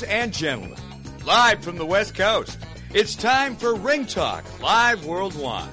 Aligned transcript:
Ladies 0.00 0.14
and 0.16 0.32
gentlemen, 0.32 0.78
live 1.26 1.62
from 1.62 1.76
the 1.76 1.84
West 1.84 2.14
Coast, 2.14 2.58
it's 2.94 3.14
time 3.14 3.54
for 3.54 3.74
Ring 3.74 4.06
Talk 4.06 4.44
Live 4.62 5.04
Worldwide. 5.04 5.68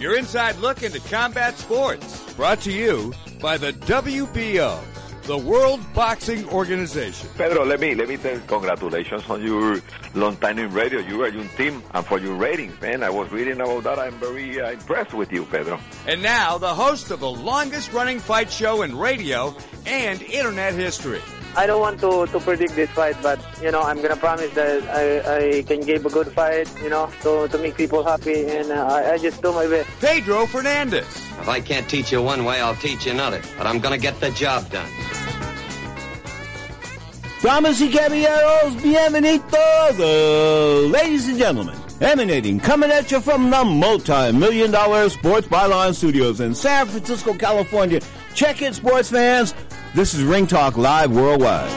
Your 0.00 0.16
inside 0.16 0.56
look 0.56 0.82
into 0.82 0.98
combat 1.08 1.56
sports, 1.56 2.34
brought 2.34 2.60
to 2.62 2.72
you 2.72 3.14
by 3.40 3.56
the 3.56 3.72
WBO, 3.72 4.80
the 5.22 5.38
World 5.38 5.80
Boxing 5.94 6.48
Organization. 6.48 7.28
Pedro, 7.36 7.64
let 7.64 7.78
me 7.78 7.94
let 7.94 8.08
me 8.08 8.16
tell 8.16 8.34
you, 8.34 8.42
congratulations 8.48 9.22
on 9.30 9.46
your 9.46 9.80
long 10.14 10.36
time 10.38 10.58
in 10.58 10.72
radio. 10.72 10.98
You 10.98 11.22
are 11.22 11.28
your 11.28 11.46
team 11.56 11.80
and 11.94 12.04
for 12.04 12.18
your 12.18 12.34
ratings, 12.34 12.80
man. 12.80 13.04
I 13.04 13.10
was 13.10 13.30
reading 13.30 13.60
about 13.60 13.84
that. 13.84 14.00
I'm 14.00 14.14
very 14.14 14.60
uh, 14.60 14.72
impressed 14.72 15.14
with 15.14 15.30
you, 15.30 15.44
Pedro. 15.44 15.78
And 16.08 16.20
now, 16.20 16.58
the 16.58 16.74
host 16.74 17.12
of 17.12 17.20
the 17.20 17.30
longest 17.30 17.92
running 17.92 18.18
fight 18.18 18.50
show 18.50 18.82
in 18.82 18.98
radio 18.98 19.54
and 19.86 20.20
internet 20.22 20.74
history. 20.74 21.22
I 21.56 21.66
don't 21.66 21.80
want 21.80 22.00
to, 22.00 22.26
to 22.26 22.40
predict 22.40 22.76
this 22.76 22.90
fight, 22.90 23.16
but 23.22 23.40
you 23.60 23.70
know 23.70 23.80
I'm 23.82 24.00
gonna 24.00 24.16
promise 24.16 24.50
that 24.54 24.82
I, 24.88 25.58
I 25.58 25.62
can 25.62 25.80
give 25.80 26.06
a 26.06 26.10
good 26.10 26.28
fight, 26.32 26.68
you 26.82 26.88
know, 26.88 27.10
to, 27.22 27.48
to 27.48 27.58
make 27.58 27.76
people 27.76 28.04
happy, 28.04 28.46
and 28.46 28.70
uh, 28.70 28.86
I, 28.86 29.12
I 29.14 29.18
just 29.18 29.42
do 29.42 29.52
my 29.52 29.66
best. 29.66 29.88
Pedro 30.00 30.46
Fernandez. 30.46 31.06
If 31.40 31.48
I 31.48 31.60
can't 31.60 31.88
teach 31.88 32.12
you 32.12 32.22
one 32.22 32.44
way, 32.44 32.60
I'll 32.60 32.76
teach 32.76 33.06
you 33.06 33.12
another. 33.12 33.40
But 33.56 33.66
I'm 33.66 33.78
gonna 33.80 33.98
get 33.98 34.20
the 34.20 34.30
job 34.30 34.70
done. 34.70 34.88
Damas 37.42 37.80
y 37.80 37.88
caballeros, 37.88 38.74
bienvenidos, 38.82 39.98
uh, 40.00 40.88
ladies 40.88 41.28
and 41.28 41.38
gentlemen. 41.38 41.76
Emanating, 42.00 42.60
coming 42.60 42.90
at 42.92 43.10
you 43.10 43.20
from 43.20 43.50
the 43.50 43.64
multi-million 43.64 44.70
dollar 44.70 45.08
Sports 45.08 45.48
Byline 45.48 45.94
Studios 45.94 46.40
in 46.40 46.54
San 46.54 46.86
Francisco, 46.86 47.34
California. 47.34 48.00
Check 48.34 48.62
it, 48.62 48.74
sports 48.76 49.10
fans. 49.10 49.52
This 49.98 50.14
is 50.14 50.22
Ring 50.22 50.46
Talk 50.46 50.76
Live 50.76 51.10
Worldwide. 51.10 51.68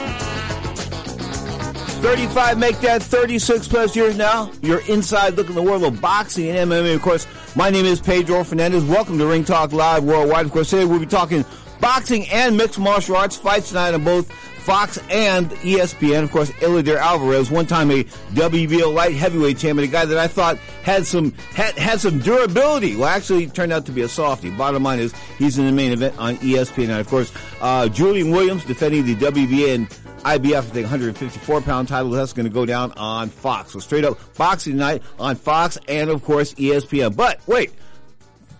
35 2.02 2.56
make 2.56 2.78
that 2.78 3.02
36 3.02 3.66
plus 3.66 3.96
years 3.96 4.16
now. 4.16 4.48
You're 4.62 4.86
inside 4.86 5.34
looking 5.34 5.56
the 5.56 5.62
world 5.62 5.82
of 5.82 6.00
boxing 6.00 6.48
and 6.50 6.70
MMA. 6.70 6.94
Of 6.94 7.02
course, 7.02 7.26
my 7.56 7.68
name 7.68 7.84
is 7.84 8.00
Pedro 8.00 8.44
Fernandez. 8.44 8.84
Welcome 8.84 9.18
to 9.18 9.26
Ring 9.26 9.44
Talk 9.44 9.72
Live 9.72 10.04
Worldwide. 10.04 10.46
Of 10.46 10.52
course, 10.52 10.70
today 10.70 10.84
we'll 10.84 11.00
be 11.00 11.06
talking 11.06 11.44
boxing 11.80 12.28
and 12.28 12.56
mixed 12.56 12.78
martial 12.78 13.16
arts 13.16 13.34
fights 13.34 13.70
tonight 13.70 13.92
on 13.92 14.04
both 14.04 14.30
Fox 14.62 14.98
and 15.10 15.50
ESPN. 15.50 16.22
Of 16.22 16.30
course, 16.30 16.50
Eleider 16.52 16.96
Alvarez, 16.96 17.50
one 17.50 17.66
time 17.66 17.90
a 17.90 18.04
WBO 18.34 18.94
light 18.94 19.14
heavyweight 19.14 19.58
champion, 19.58 19.88
a 19.88 19.92
guy 19.92 20.04
that 20.04 20.18
I 20.18 20.28
thought 20.28 20.56
had 20.84 21.04
some 21.04 21.32
had, 21.54 21.76
had 21.76 22.00
some 22.00 22.20
durability. 22.20 22.94
Well, 22.94 23.08
actually, 23.08 23.48
turned 23.48 23.72
out 23.72 23.86
to 23.86 23.92
be 23.92 24.02
a 24.02 24.08
softie. 24.08 24.50
Bottom 24.50 24.84
line 24.84 25.00
is 25.00 25.12
he's 25.36 25.58
in 25.58 25.66
the 25.66 25.72
main 25.72 25.90
event 25.90 26.16
on 26.16 26.36
ESPN. 26.36 26.84
And 26.84 27.00
of 27.00 27.08
course, 27.08 27.32
uh, 27.60 27.88
Julian 27.88 28.30
Williams 28.30 28.64
defending 28.64 29.04
the 29.04 29.16
WBA 29.16 29.74
and 29.74 29.88
IBF, 30.24 30.70
the 30.72 30.82
154 30.82 31.60
pound 31.62 31.88
title. 31.88 32.10
That's 32.10 32.32
going 32.32 32.46
to 32.46 32.52
go 32.52 32.64
down 32.64 32.92
on 32.92 33.30
Fox. 33.30 33.72
So 33.72 33.80
straight 33.80 34.04
up 34.04 34.16
boxing 34.36 34.74
tonight 34.74 35.02
on 35.18 35.34
Fox 35.34 35.76
and 35.88 36.08
of 36.08 36.22
course 36.22 36.54
ESPN. 36.54 37.16
But 37.16 37.40
wait 37.48 37.72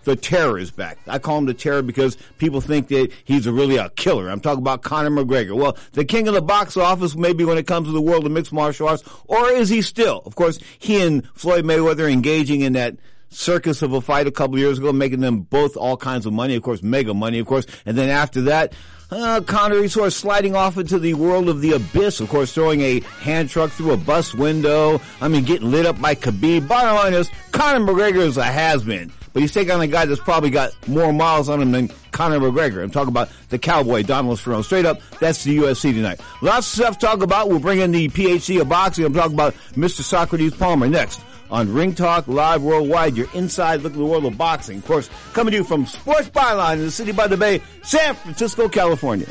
the 0.03 0.15
terror 0.15 0.57
is 0.57 0.71
back. 0.71 0.97
I 1.07 1.19
call 1.19 1.37
him 1.37 1.45
the 1.45 1.53
terror 1.53 1.81
because 1.81 2.17
people 2.37 2.61
think 2.61 2.87
that 2.89 3.11
he's 3.23 3.47
really 3.47 3.77
a 3.77 3.89
killer. 3.91 4.29
I'm 4.29 4.39
talking 4.39 4.61
about 4.61 4.83
Conor 4.83 5.09
McGregor. 5.09 5.55
Well, 5.55 5.77
the 5.93 6.05
king 6.05 6.27
of 6.27 6.33
the 6.33 6.41
box 6.41 6.77
office, 6.77 7.15
maybe 7.15 7.43
when 7.45 7.57
it 7.57 7.67
comes 7.67 7.87
to 7.87 7.93
the 7.93 8.01
world 8.01 8.25
of 8.25 8.31
mixed 8.31 8.53
martial 8.53 8.87
arts, 8.87 9.03
or 9.25 9.49
is 9.51 9.69
he 9.69 9.81
still? 9.81 10.21
Of 10.25 10.35
course, 10.35 10.59
he 10.79 11.01
and 11.01 11.27
Floyd 11.33 11.65
Mayweather 11.65 12.11
engaging 12.11 12.61
in 12.61 12.73
that 12.73 12.97
circus 13.29 13.81
of 13.81 13.93
a 13.93 14.01
fight 14.01 14.27
a 14.27 14.31
couple 14.31 14.57
years 14.59 14.77
ago, 14.77 14.93
making 14.93 15.21
them 15.21 15.41
both 15.41 15.75
all 15.75 15.97
kinds 15.97 16.25
of 16.25 16.33
money, 16.33 16.55
of 16.55 16.63
course, 16.63 16.83
mega 16.83 17.13
money, 17.13 17.39
of 17.39 17.47
course. 17.47 17.65
And 17.85 17.97
then 17.97 18.09
after 18.09 18.41
that, 18.41 18.73
uh, 19.11 19.41
Conor 19.41 19.87
sort 19.89 20.07
of 20.07 20.13
sliding 20.13 20.55
off 20.55 20.77
into 20.77 20.97
the 20.97 21.13
world 21.13 21.49
of 21.49 21.61
the 21.61 21.73
abyss, 21.73 22.19
of 22.19 22.29
course, 22.29 22.53
throwing 22.53 22.81
a 22.81 22.99
hand 23.21 23.49
truck 23.49 23.71
through 23.71 23.91
a 23.91 23.97
bus 23.97 24.33
window. 24.33 25.01
I 25.21 25.27
mean, 25.27 25.43
getting 25.43 25.71
lit 25.71 25.85
up 25.85 25.99
by 26.01 26.15
Khabib. 26.15 26.67
Bottom 26.67 26.95
line 26.95 27.13
is, 27.13 27.29
Conor 27.51 27.85
McGregor 27.85 28.25
is 28.25 28.37
a 28.37 28.43
has-been. 28.43 29.11
But 29.33 29.41
he's 29.41 29.51
taking 29.51 29.71
on 29.71 29.81
a 29.81 29.87
guy 29.87 30.05
that's 30.05 30.21
probably 30.21 30.51
got 30.51 30.71
more 30.87 31.11
miles 31.11 31.49
on 31.49 31.61
him 31.61 31.71
than 31.71 31.89
Conor 32.11 32.39
McGregor. 32.39 32.83
I'm 32.83 32.91
talking 32.91 33.09
about 33.09 33.29
the 33.49 33.57
cowboy, 33.57 34.03
Donald 34.03 34.37
Cerrone. 34.37 34.63
Straight 34.63 34.85
up, 34.85 35.01
that's 35.19 35.43
the 35.43 35.57
UFC 35.57 35.91
tonight. 35.91 36.21
Lots 36.41 36.67
of 36.67 36.83
stuff 36.83 36.99
to 36.99 37.05
talk 37.05 37.23
about. 37.23 37.49
We'll 37.49 37.59
bring 37.59 37.79
in 37.79 37.91
the 37.91 38.09
PhD 38.09 38.61
of 38.61 38.69
boxing. 38.69 39.05
I'm 39.05 39.13
talking 39.13 39.33
about 39.33 39.55
Mr. 39.73 40.01
Socrates 40.01 40.53
Palmer 40.53 40.87
next 40.87 41.19
on 41.49 41.73
Ring 41.73 41.95
Talk 41.95 42.27
Live 42.27 42.61
Worldwide. 42.63 43.17
You're 43.17 43.31
inside 43.33 43.81
look 43.81 43.93
at 43.93 43.97
the 43.97 44.05
world 44.05 44.25
of 44.25 44.37
boxing. 44.37 44.77
Of 44.77 44.85
course, 44.85 45.09
coming 45.33 45.51
to 45.51 45.57
you 45.57 45.63
from 45.63 45.85
Sports 45.85 46.29
Byline 46.29 46.73
in 46.73 46.85
the 46.85 46.91
city 46.91 47.11
by 47.11 47.27
the 47.27 47.37
bay, 47.37 47.61
San 47.81 48.15
Francisco, 48.15 48.69
California. 48.69 49.27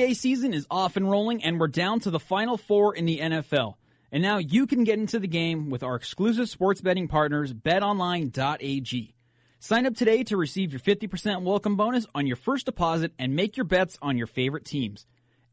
NBA 0.00 0.16
season 0.16 0.54
is 0.54 0.66
off 0.70 0.96
and 0.96 1.10
rolling, 1.10 1.44
and 1.44 1.60
we're 1.60 1.68
down 1.68 2.00
to 2.00 2.10
the 2.10 2.18
final 2.18 2.56
four 2.56 2.94
in 2.94 3.04
the 3.04 3.18
NFL. 3.18 3.74
And 4.10 4.22
now 4.22 4.38
you 4.38 4.66
can 4.66 4.82
get 4.82 4.98
into 4.98 5.18
the 5.18 5.28
game 5.28 5.68
with 5.68 5.82
our 5.82 5.94
exclusive 5.94 6.48
sports 6.48 6.80
betting 6.80 7.06
partners, 7.06 7.52
betonline.ag. 7.52 9.14
Sign 9.58 9.84
up 9.86 9.94
today 9.94 10.24
to 10.24 10.38
receive 10.38 10.72
your 10.72 10.80
50% 10.80 11.42
welcome 11.42 11.76
bonus 11.76 12.06
on 12.14 12.26
your 12.26 12.36
first 12.36 12.64
deposit 12.64 13.12
and 13.18 13.36
make 13.36 13.58
your 13.58 13.64
bets 13.64 13.98
on 14.00 14.16
your 14.16 14.26
favorite 14.26 14.64
teams. 14.64 15.04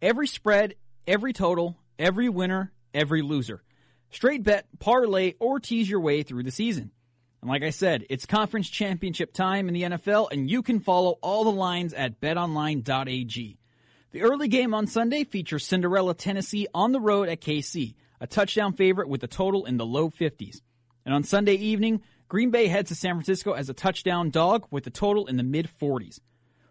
Every 0.01 0.27
spread, 0.27 0.75
every 1.05 1.33
total, 1.33 1.77
every 1.99 2.29
winner, 2.29 2.71
every 2.93 3.21
loser. 3.21 3.63
Straight 4.11 4.43
bet, 4.43 4.67
parlay, 4.79 5.33
or 5.41 5.59
tease 5.59 5.89
your 5.89 5.99
way 5.99 6.23
through 6.23 6.43
the 6.43 6.51
season. 6.51 6.91
And 7.41 7.49
like 7.49 7.63
I 7.63 7.71
said, 7.71 8.05
it's 8.09 8.25
conference 8.25 8.69
championship 8.69 9.33
time 9.33 9.67
in 9.67 9.73
the 9.73 9.83
NFL, 9.83 10.31
and 10.31 10.49
you 10.49 10.61
can 10.61 10.79
follow 10.79 11.19
all 11.21 11.43
the 11.43 11.51
lines 11.51 11.93
at 11.93 12.21
betonline.ag. 12.21 13.57
The 14.11 14.21
early 14.21 14.47
game 14.47 14.73
on 14.73 14.87
Sunday 14.87 15.25
features 15.25 15.65
Cinderella, 15.65 16.13
Tennessee 16.13 16.65
on 16.73 16.93
the 16.93 16.99
road 16.99 17.27
at 17.27 17.41
KC, 17.41 17.93
a 18.21 18.27
touchdown 18.27 18.71
favorite 18.71 19.09
with 19.09 19.21
a 19.21 19.27
total 19.27 19.65
in 19.65 19.75
the 19.75 19.85
low 19.85 20.09
50s. 20.09 20.61
And 21.05 21.13
on 21.13 21.23
Sunday 21.23 21.55
evening, 21.55 22.01
Green 22.29 22.49
Bay 22.49 22.67
heads 22.67 22.87
to 22.87 22.95
San 22.95 23.15
Francisco 23.15 23.51
as 23.51 23.67
a 23.67 23.73
touchdown 23.73 24.29
dog 24.29 24.65
with 24.71 24.87
a 24.87 24.91
total 24.91 25.27
in 25.27 25.35
the 25.35 25.43
mid 25.43 25.69
40s. 25.81 26.21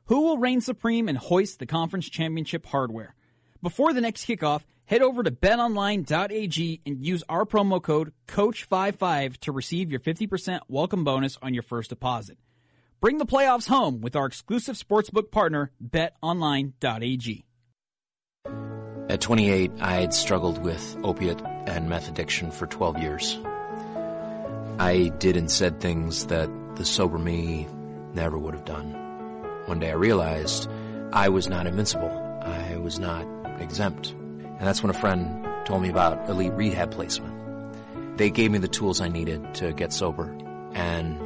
Who 0.07 0.23
will 0.23 0.39
reign 0.39 0.63
supreme 0.63 1.09
and 1.09 1.19
hoist 1.19 1.59
the 1.59 1.67
conference 1.67 2.09
championship 2.09 2.65
hardware? 2.65 3.15
Before 3.63 3.93
the 3.93 4.01
next 4.01 4.25
kickoff, 4.25 4.63
head 4.87 5.03
over 5.03 5.23
to 5.23 5.31
betonline.ag 5.31 6.81
and 6.87 7.05
use 7.05 7.23
our 7.29 7.45
promo 7.45 7.83
code 7.83 8.15
COACH55 8.29 9.37
to 9.41 9.53
receive 9.53 9.91
your 9.91 10.01
50% 10.01 10.61
welcome 10.69 11.05
bonus 11.05 11.37
on 11.43 11.53
your 11.53 11.63
first 11.63 11.91
deposit. 11.91 12.39
Bring 13.01 13.19
the 13.19 13.27
playoffs 13.27 13.69
home 13.69 14.01
with 14.01 14.17
our 14.17 14.27
exclusive 14.27 14.77
sportsbook 14.77 15.31
partner, 15.31 15.71
betonline.ag. 15.85 17.45
At 19.09 19.21
28, 19.21 19.71
I 19.81 19.93
had 20.01 20.15
struggled 20.15 20.59
with 20.63 20.97
opiate 21.05 21.41
and 21.67 21.89
meth 21.89 22.09
addiction 22.09 22.51
for 22.51 22.67
12 22.67 22.99
years. 22.99 23.39
I 24.79 25.13
did 25.19 25.37
and 25.37 25.51
said 25.51 25.81
things 25.81 26.27
that 26.27 26.51
the 26.77 26.85
sober 26.85 27.19
me 27.19 27.69
never 28.15 28.39
would 28.39 28.55
have 28.55 28.65
done. 28.65 28.93
One 29.67 29.79
day 29.79 29.91
I 29.91 29.95
realized 29.95 30.69
I 31.13 31.29
was 31.29 31.49
not 31.49 31.67
invincible. 31.67 32.11
I 32.43 32.77
was 32.79 32.99
not 32.99 33.27
exempt. 33.61 34.11
And 34.11 34.61
that's 34.61 34.83
when 34.83 34.91
a 34.91 34.99
friend 34.99 35.47
told 35.67 35.83
me 35.83 35.91
about 35.91 36.29
elite 36.31 36.53
rehab 36.55 36.93
placement. 36.93 37.35
They 38.17 38.31
gave 38.31 38.51
me 38.51 38.59
the 38.59 38.69
tools 38.69 39.01
I 39.01 39.09
needed 39.09 39.55
to 39.57 39.73
get 39.73 39.93
sober, 39.93 40.35
and 40.73 41.26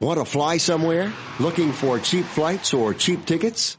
Want 0.00 0.18
to 0.18 0.24
fly 0.24 0.58
somewhere? 0.58 1.12
Looking 1.40 1.72
for 1.72 1.98
cheap 1.98 2.26
flights 2.26 2.74
or 2.74 2.92
cheap 2.94 3.24
tickets? 3.24 3.78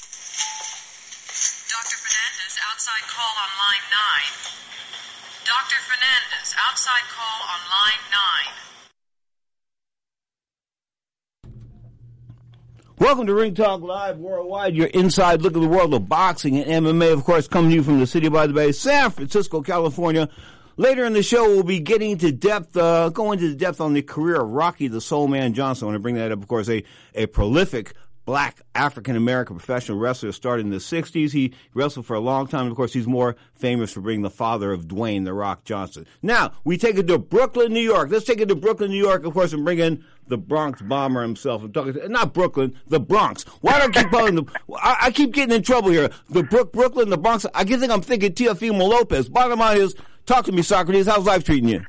Welcome 13.01 13.25
to 13.25 13.33
Ring 13.33 13.55
Talk 13.55 13.81
Live 13.81 14.19
Worldwide, 14.19 14.75
your 14.75 14.85
inside 14.85 15.41
look 15.41 15.55
at 15.55 15.59
the 15.59 15.67
world 15.67 15.91
of 15.95 16.07
boxing 16.07 16.59
and 16.59 16.85
MMA, 16.85 17.11
of 17.11 17.23
course, 17.23 17.47
coming 17.47 17.71
to 17.71 17.77
you 17.77 17.81
from 17.81 17.99
the 17.99 18.05
city 18.05 18.29
by 18.29 18.45
the 18.45 18.53
bay, 18.53 18.71
San 18.71 19.09
Francisco, 19.09 19.63
California. 19.63 20.29
Later 20.77 21.05
in 21.05 21.13
the 21.13 21.23
show, 21.23 21.45
we'll 21.45 21.63
be 21.63 21.79
getting 21.79 22.19
to 22.19 22.31
depth, 22.31 22.77
uh, 22.77 23.09
going 23.09 23.39
to 23.39 23.55
depth 23.55 23.81
on 23.81 23.93
the 23.93 24.03
career 24.03 24.39
of 24.41 24.51
Rocky 24.51 24.87
the 24.87 25.01
Soul 25.01 25.27
Man 25.27 25.55
Johnson. 25.55 25.85
I 25.85 25.87
want 25.87 25.95
to 25.95 25.99
bring 25.99 26.13
that 26.13 26.31
up, 26.31 26.43
of 26.43 26.47
course, 26.47 26.69
a, 26.69 26.83
a 27.15 27.25
prolific 27.25 27.95
black 28.25 28.61
African 28.75 29.15
American 29.15 29.57
professional 29.57 29.97
wrestler 29.97 30.31
started 30.31 30.65
in 30.65 30.71
the 30.71 30.77
60s. 30.77 31.31
He 31.31 31.53
wrestled 31.73 32.05
for 32.05 32.15
a 32.15 32.19
long 32.19 32.47
time. 32.47 32.67
Of 32.67 32.75
course, 32.75 32.93
he's 32.93 33.07
more 33.07 33.35
famous 33.53 33.91
for 33.91 34.01
being 34.01 34.21
the 34.21 34.29
father 34.29 34.71
of 34.71 34.85
Dwayne 34.87 35.25
The 35.25 35.33
Rock 35.33 35.63
Johnson. 35.63 36.05
Now, 36.21 36.53
we 36.63 36.77
take 36.77 36.97
it 36.97 37.07
to 37.07 37.17
Brooklyn, 37.17 37.73
New 37.73 37.81
York. 37.81 38.09
Let's 38.11 38.25
take 38.25 38.39
it 38.39 38.47
to 38.49 38.55
Brooklyn, 38.55 38.91
New 38.91 39.03
York, 39.03 39.25
of 39.25 39.33
course, 39.33 39.53
and 39.53 39.65
bring 39.65 39.79
in 39.79 40.03
the 40.27 40.37
Bronx 40.37 40.81
bomber 40.81 41.21
himself. 41.21 41.63
I'm 41.63 41.73
talking, 41.73 41.93
to, 41.93 42.07
not 42.09 42.33
Brooklyn, 42.33 42.75
the 42.87 42.99
Bronx. 42.99 43.43
Why 43.61 43.79
do 43.79 43.87
I 43.87 44.01
keep 44.01 44.11
calling 44.11 44.35
the, 44.35 44.45
I, 44.77 44.97
I 45.01 45.11
keep 45.11 45.33
getting 45.33 45.55
in 45.55 45.63
trouble 45.63 45.89
here. 45.89 46.09
The 46.29 46.43
Brook, 46.43 46.71
Brooklyn, 46.71 47.09
the 47.09 47.17
Bronx. 47.17 47.45
I 47.53 47.63
think 47.65 47.91
I'm 47.91 48.01
thinking 48.01 48.31
Teofimo 48.33 48.87
Lopez. 48.87 49.29
Bottom 49.29 49.59
line 49.59 49.77
is, 49.77 49.95
talk 50.25 50.45
to 50.45 50.51
me, 50.51 50.61
Socrates. 50.61 51.07
How's 51.07 51.25
life 51.25 51.43
treating 51.43 51.69
you? 51.69 51.83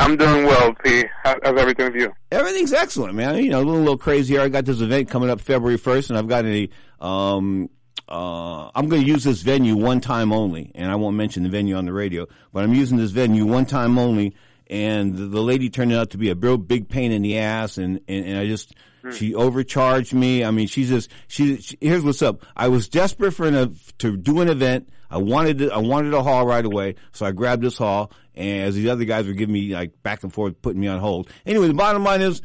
I'm 0.00 0.16
doing 0.16 0.46
well, 0.46 0.72
P. 0.82 1.04
How, 1.22 1.36
how's 1.42 1.60
everything 1.60 1.92
with 1.92 2.02
you? 2.02 2.12
Everything's 2.32 2.72
excellent, 2.72 3.14
man. 3.14 3.36
You 3.36 3.50
know, 3.50 3.58
a 3.58 3.62
little, 3.62 3.80
little 3.80 3.98
crazy 3.98 4.32
here. 4.32 4.42
I 4.42 4.48
got 4.48 4.64
this 4.64 4.80
event 4.80 5.10
coming 5.10 5.28
up 5.28 5.42
February 5.42 5.78
1st, 5.78 6.08
and 6.08 6.18
I've 6.18 6.26
got 6.26 6.46
a, 6.46 6.70
um, 7.04 7.68
uh, 8.08 8.70
I'm 8.74 8.88
going 8.88 9.02
to 9.02 9.06
use 9.06 9.24
this 9.24 9.42
venue 9.42 9.76
one 9.76 10.00
time 10.00 10.32
only, 10.32 10.72
and 10.74 10.90
I 10.90 10.94
won't 10.94 11.16
mention 11.16 11.42
the 11.42 11.50
venue 11.50 11.76
on 11.76 11.84
the 11.84 11.92
radio, 11.92 12.26
but 12.50 12.64
I'm 12.64 12.72
using 12.72 12.96
this 12.96 13.10
venue 13.10 13.44
one 13.44 13.66
time 13.66 13.98
only, 13.98 14.34
and 14.68 15.14
the, 15.14 15.26
the 15.26 15.42
lady 15.42 15.68
turned 15.68 15.92
out 15.92 16.08
to 16.10 16.18
be 16.18 16.30
a 16.30 16.34
real 16.34 16.56
big 16.56 16.88
pain 16.88 17.12
in 17.12 17.20
the 17.20 17.36
ass, 17.36 17.76
and, 17.76 18.00
and, 18.08 18.24
and 18.24 18.38
I 18.38 18.46
just, 18.46 18.74
she 19.12 19.34
overcharged 19.34 20.12
me. 20.12 20.44
I 20.44 20.50
mean, 20.50 20.66
she's 20.66 20.88
just, 20.88 21.10
she, 21.28 21.58
she, 21.58 21.78
here's 21.80 22.02
what's 22.04 22.22
up. 22.22 22.44
I 22.56 22.68
was 22.68 22.88
desperate 22.88 23.32
for 23.32 23.46
an, 23.46 23.76
to 23.98 24.16
do 24.16 24.40
an 24.40 24.48
event. 24.48 24.90
I 25.10 25.18
wanted 25.18 25.58
to, 25.58 25.70
I 25.72 25.78
wanted 25.78 26.14
a 26.14 26.22
hall 26.22 26.46
right 26.46 26.64
away, 26.64 26.94
so 27.12 27.26
I 27.26 27.32
grabbed 27.32 27.62
this 27.62 27.76
hall, 27.76 28.12
and 28.34 28.62
as 28.62 28.76
these 28.76 28.88
other 28.88 29.04
guys 29.04 29.26
were 29.26 29.32
giving 29.32 29.52
me 29.52 29.74
like 29.74 30.02
back 30.02 30.22
and 30.22 30.32
forth, 30.32 30.62
putting 30.62 30.80
me 30.80 30.86
on 30.86 31.00
hold. 31.00 31.28
Anyway, 31.44 31.66
the 31.66 31.74
bottom 31.74 32.04
line 32.04 32.20
is, 32.20 32.42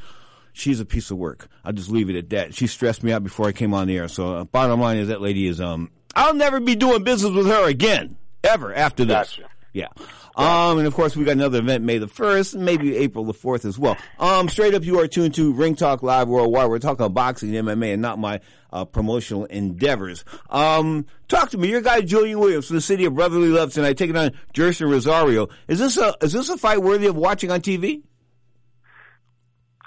she's 0.54 0.80
a 0.80 0.86
piece 0.86 1.12
of 1.12 1.18
work. 1.18 1.48
I'll 1.64 1.74
just 1.74 1.92
leave 1.92 2.10
it 2.10 2.16
at 2.16 2.30
that. 2.32 2.56
She 2.56 2.66
stressed 2.68 3.04
me 3.04 3.12
out 3.12 3.24
before 3.24 3.48
I 3.48 3.52
came 3.52 3.74
on 3.74 3.88
the 3.88 3.98
air. 3.98 4.08
So 4.08 4.36
uh, 4.36 4.44
bottom 4.46 4.80
line 4.80 4.98
is 4.98 5.10
that 5.10 5.22
lady 5.22 5.48
is, 5.48 5.62
um, 5.62 5.92
I'll 6.16 6.34
never 6.34 6.60
be 6.60 6.76
doing 6.76 7.04
business 7.04 7.34
with 7.34 7.46
her 7.46 7.68
again, 7.68 8.18
ever 8.44 8.74
after 8.74 9.06
this. 9.06 9.36
Gotcha. 9.36 9.50
Yeah. 9.74 9.90
Um, 10.36 10.80
and 10.80 10.88
of 10.88 10.94
course 10.94 11.16
we 11.16 11.24
got 11.24 11.34
another 11.34 11.60
event 11.60 11.84
May 11.84 11.98
the 11.98 12.08
1st, 12.08 12.56
maybe 12.56 12.98
April 12.98 13.24
the 13.24 13.34
4th 13.34 13.64
as 13.64 13.80
well. 13.80 13.98
Um, 14.20 14.50
straight 14.50 14.74
up 14.74 14.84
you 14.84 15.00
are 15.00 15.08
tuned 15.08 15.34
to 15.36 15.54
Ring 15.54 15.76
Talk 15.76 16.04
Live 16.04 16.28
Worldwide. 16.28 16.70
We're 16.70 16.80
talking 16.80 17.12
boxing, 17.14 17.52
MMA, 17.52 17.94
and 17.94 18.02
not 18.02 18.20
my, 18.20 18.42
uh, 18.74 18.84
promotional 18.84 19.46
endeavors. 19.46 20.26
Um, 20.50 21.06
talk 21.30 21.52
to 21.52 21.58
me. 21.58 21.70
Your 21.70 21.82
guy 21.82 22.02
Julian 22.02 22.40
Williams 22.40 22.68
from 22.68 22.76
the 22.76 22.82
city 22.82 23.06
of 23.06 23.16
Brotherly 23.16 23.48
Love 23.48 23.72
tonight, 23.72 23.98
taking 23.98 24.18
on 24.18 24.32
Jeison 24.54 24.92
Rosario. 24.92 25.48
Is 25.70 25.80
this 25.80 25.96
a, 25.98 26.14
is 26.22 26.34
this 26.34 26.50
a 26.50 26.58
fight 26.58 26.82
worthy 26.82 27.08
of 27.08 27.16
watching 27.16 27.52
on 27.52 27.62
TV? 27.62 28.02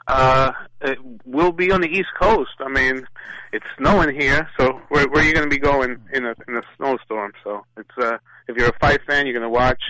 Uh, 0.07 0.53
it 0.81 0.99
will 1.27 1.53
be 1.53 1.71
on 1.71 1.83
the 1.83 1.89
East 1.89 2.09
Coast. 2.19 2.53
I 2.61 2.69
mean, 2.69 3.07
it's 3.53 3.67
snowing 3.77 4.19
here, 4.19 4.49
so 4.59 4.81
where, 4.89 5.07
where 5.09 5.23
are 5.23 5.27
you 5.27 5.35
going 5.35 5.49
to 5.49 5.55
be 5.55 5.59
going 5.59 5.99
in 6.15 6.25
a 6.25 6.35
in 6.49 6.57
a 6.57 6.63
snowstorm? 6.77 7.33
So 7.45 7.65
it's 7.77 7.91
uh, 7.99 8.17
if 8.49 8.57
you're 8.57 8.71
a 8.71 8.79
fight 8.79 9.01
fan, 9.07 9.27
you're 9.27 9.39
going 9.39 9.43
to 9.43 9.51
watch. 9.51 9.83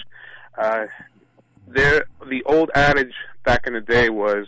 Uh, 0.59 0.87
there, 1.67 2.07
the 2.29 2.43
old 2.45 2.71
adage 2.75 3.15
back 3.45 3.67
in 3.67 3.75
the 3.75 3.81
day 3.81 4.09
was 4.11 4.47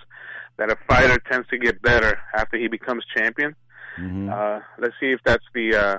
that 0.57 0.71
a 0.71 0.77
fighter 0.89 1.19
tends 1.31 1.49
to 1.49 1.59
get 1.59 1.81
better 1.83 2.19
after 2.35 2.57
he 2.59 2.69
becomes 2.69 3.05
champion. 3.17 3.55
Mm-hmm. 3.99 4.31
Uh, 4.31 4.61
let's 4.79 4.95
see 5.01 5.13
if 5.13 5.21
that's 5.25 5.45
the 5.55 5.75
uh, 5.77 5.99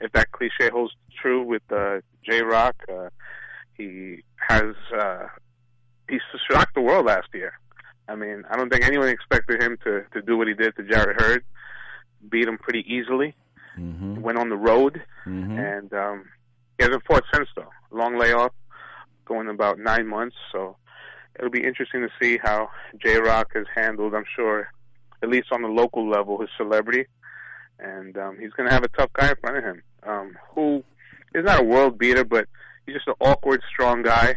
if 0.00 0.12
that 0.12 0.30
cliche 0.32 0.70
holds 0.70 0.92
true 1.20 1.42
with 1.42 1.62
uh, 1.70 2.00
J 2.28 2.42
Rock. 2.42 2.76
Uh, 2.90 3.08
he 3.76 4.22
has 4.36 4.74
uh, 4.98 5.26
he 6.08 6.18
shocked 6.50 6.74
the 6.74 6.80
world 6.80 7.06
last 7.06 7.28
year. 7.34 7.52
I 8.08 8.14
mean, 8.14 8.44
I 8.50 8.56
don't 8.56 8.70
think 8.70 8.84
anyone 8.86 9.08
expected 9.08 9.62
him 9.62 9.76
to 9.84 10.04
to 10.14 10.22
do 10.22 10.36
what 10.36 10.48
he 10.48 10.54
did 10.54 10.74
to 10.76 10.82
Jarrett 10.84 11.20
Hurd. 11.20 11.44
Beat 12.28 12.48
him 12.48 12.58
pretty 12.58 12.84
easily. 12.92 13.34
Mm-hmm. 13.78 14.20
Went 14.22 14.38
on 14.38 14.48
the 14.48 14.56
road, 14.56 15.02
Mm-hmm. 15.26 15.58
and 15.58 15.92
um, 15.92 16.24
he 16.78 16.84
hasn't 16.84 17.04
fought 17.06 17.24
since 17.32 17.48
though. 17.54 17.70
Long 17.90 18.18
layoff, 18.18 18.52
going 19.28 19.48
about 19.48 19.78
nine 19.78 20.06
months. 20.06 20.36
So 20.50 20.76
it'll 21.38 21.50
be 21.50 21.64
interesting 21.64 22.00
to 22.00 22.08
see 22.20 22.38
how 22.42 22.70
J 23.00 23.18
Rock 23.18 23.52
has 23.54 23.66
handled. 23.74 24.14
I'm 24.14 24.24
sure, 24.34 24.68
at 25.22 25.28
least 25.28 25.48
on 25.52 25.62
the 25.62 25.68
local 25.68 26.08
level, 26.08 26.40
his 26.40 26.50
celebrity, 26.56 27.06
and 27.78 28.16
um, 28.16 28.38
he's 28.40 28.52
going 28.52 28.68
to 28.68 28.74
have 28.74 28.84
a 28.84 28.88
tough 28.88 29.12
guy 29.12 29.30
in 29.30 29.36
front 29.36 29.58
of 29.58 29.64
him, 29.64 29.82
um, 30.02 30.36
who 30.54 30.82
is 31.34 31.44
not 31.44 31.60
a 31.60 31.64
world 31.64 31.98
beater, 31.98 32.24
but 32.24 32.48
he's 32.86 32.96
just 32.96 33.08
an 33.08 33.14
awkward, 33.20 33.62
strong 33.72 34.02
guy. 34.02 34.34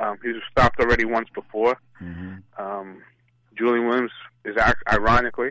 Um, 0.00 0.18
he 0.22 0.30
was 0.30 0.42
stopped 0.50 0.80
already 0.80 1.04
once 1.04 1.28
before. 1.34 1.78
Mm-hmm. 2.02 2.62
Um, 2.62 3.02
Julian 3.56 3.86
Williams 3.86 4.10
is 4.44 4.56
ironically 4.92 5.50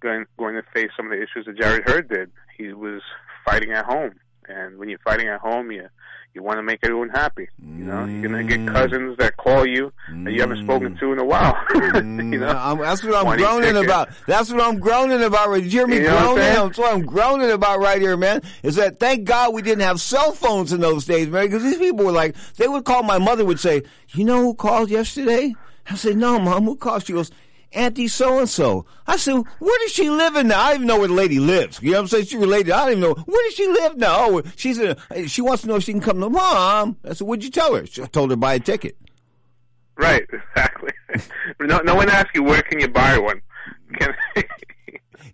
going 0.00 0.26
going 0.38 0.54
to 0.54 0.62
face 0.74 0.90
some 0.96 1.06
of 1.06 1.12
the 1.12 1.16
issues 1.16 1.46
that 1.46 1.58
Jarrett 1.58 1.88
Hurd 1.88 2.08
did. 2.08 2.30
He 2.56 2.72
was 2.72 3.00
fighting 3.44 3.72
at 3.72 3.84
home, 3.86 4.14
And 4.48 4.78
when 4.78 4.88
you're 4.88 4.98
fighting 4.98 5.28
at 5.28 5.40
home, 5.40 5.70
you 5.70 5.88
you 6.34 6.42
want 6.42 6.58
to 6.58 6.62
make 6.62 6.80
everyone 6.82 7.10
happy. 7.10 7.48
You 7.62 7.84
know, 7.84 8.04
you're 8.06 8.22
gonna 8.22 8.42
get 8.42 8.58
mm. 8.58 8.72
cousins 8.72 9.16
that 9.18 9.36
call 9.36 9.64
you 9.64 9.92
that 10.24 10.32
you 10.32 10.40
haven't 10.40 10.64
spoken 10.64 10.94
mm. 10.94 11.00
to 11.00 11.12
in 11.12 11.18
a 11.20 11.24
while. 11.24 11.56
you 11.74 11.80
know, 11.92 12.52
mm, 12.52 12.56
I'm, 12.56 12.78
that's 12.78 13.04
what 13.04 13.14
I'm 13.14 13.38
groaning 13.38 13.76
about. 13.76 14.08
That's 14.26 14.50
what 14.50 14.60
I'm 14.60 14.80
groaning 14.80 15.22
about. 15.22 15.48
Right? 15.48 15.62
Did 15.62 15.72
you 15.72 15.80
hear 15.80 15.86
me 15.86 15.96
You 15.98 16.02
know 16.04 16.14
what 16.14 16.22
I'm 16.22 16.34
groaning? 16.34 16.66
That's 16.66 16.78
what 16.78 16.94
I'm 16.94 17.06
groaning 17.06 17.50
about 17.52 17.78
right 17.78 18.00
here, 18.00 18.16
man. 18.16 18.42
Is 18.64 18.74
that 18.74 18.98
thank 18.98 19.24
God 19.24 19.54
we 19.54 19.62
didn't 19.62 19.82
have 19.82 20.00
cell 20.00 20.32
phones 20.32 20.72
in 20.72 20.80
those 20.80 21.04
days, 21.04 21.28
man. 21.28 21.44
Because 21.46 21.62
these 21.62 21.78
people 21.78 22.04
were 22.04 22.12
like, 22.12 22.34
they 22.56 22.66
would 22.66 22.84
call. 22.84 23.04
My 23.04 23.18
mother 23.18 23.44
would 23.44 23.60
say, 23.60 23.84
"You 24.08 24.24
know 24.24 24.40
who 24.40 24.54
called 24.54 24.90
yesterday?" 24.90 25.54
I 25.88 25.94
said, 25.94 26.16
"No, 26.16 26.40
mom. 26.40 26.64
Who 26.64 26.76
called?" 26.76 27.06
She 27.06 27.12
goes. 27.12 27.30
Auntie 27.74 28.08
so 28.08 28.38
and 28.38 28.48
so. 28.48 28.86
I 29.06 29.16
said, 29.16 29.34
where 29.58 29.78
does 29.80 29.92
she 29.92 30.08
live 30.10 30.36
in 30.36 30.48
now? 30.48 30.60
I 30.60 30.66
don't 30.68 30.76
even 30.76 30.86
know 30.86 30.98
where 30.98 31.08
the 31.08 31.14
lady 31.14 31.38
lives. 31.38 31.80
You 31.82 31.90
know 31.90 31.98
what 31.98 32.02
I'm 32.02 32.08
saying? 32.08 32.24
She 32.26 32.36
related. 32.36 32.72
I 32.72 32.80
don't 32.84 32.98
even 32.98 33.00
know 33.02 33.14
where 33.14 33.44
does 33.46 33.54
she 33.54 33.66
live 33.66 33.96
now. 33.96 34.14
Oh, 34.18 34.42
she's 34.56 34.78
in. 34.78 34.96
A, 35.10 35.26
she 35.26 35.42
wants 35.42 35.62
to 35.62 35.68
know 35.68 35.76
if 35.76 35.84
she 35.84 35.92
can 35.92 36.00
come 36.00 36.20
to 36.20 36.30
mom. 36.30 36.96
I 37.04 37.14
said, 37.14 37.26
what'd 37.26 37.44
you 37.44 37.50
tell 37.50 37.74
her? 37.74 37.84
She 37.86 38.02
I 38.02 38.06
told 38.06 38.30
her 38.30 38.34
to 38.34 38.40
buy 38.40 38.54
a 38.54 38.60
ticket. 38.60 38.96
right? 39.96 40.24
Exactly. 40.32 40.90
no, 41.60 41.78
no 41.78 41.94
one 41.94 42.08
asks 42.08 42.30
you 42.34 42.42
where 42.42 42.62
can 42.62 42.80
you 42.80 42.88
buy 42.88 43.18
one. 43.18 43.40
Can, 43.98 44.14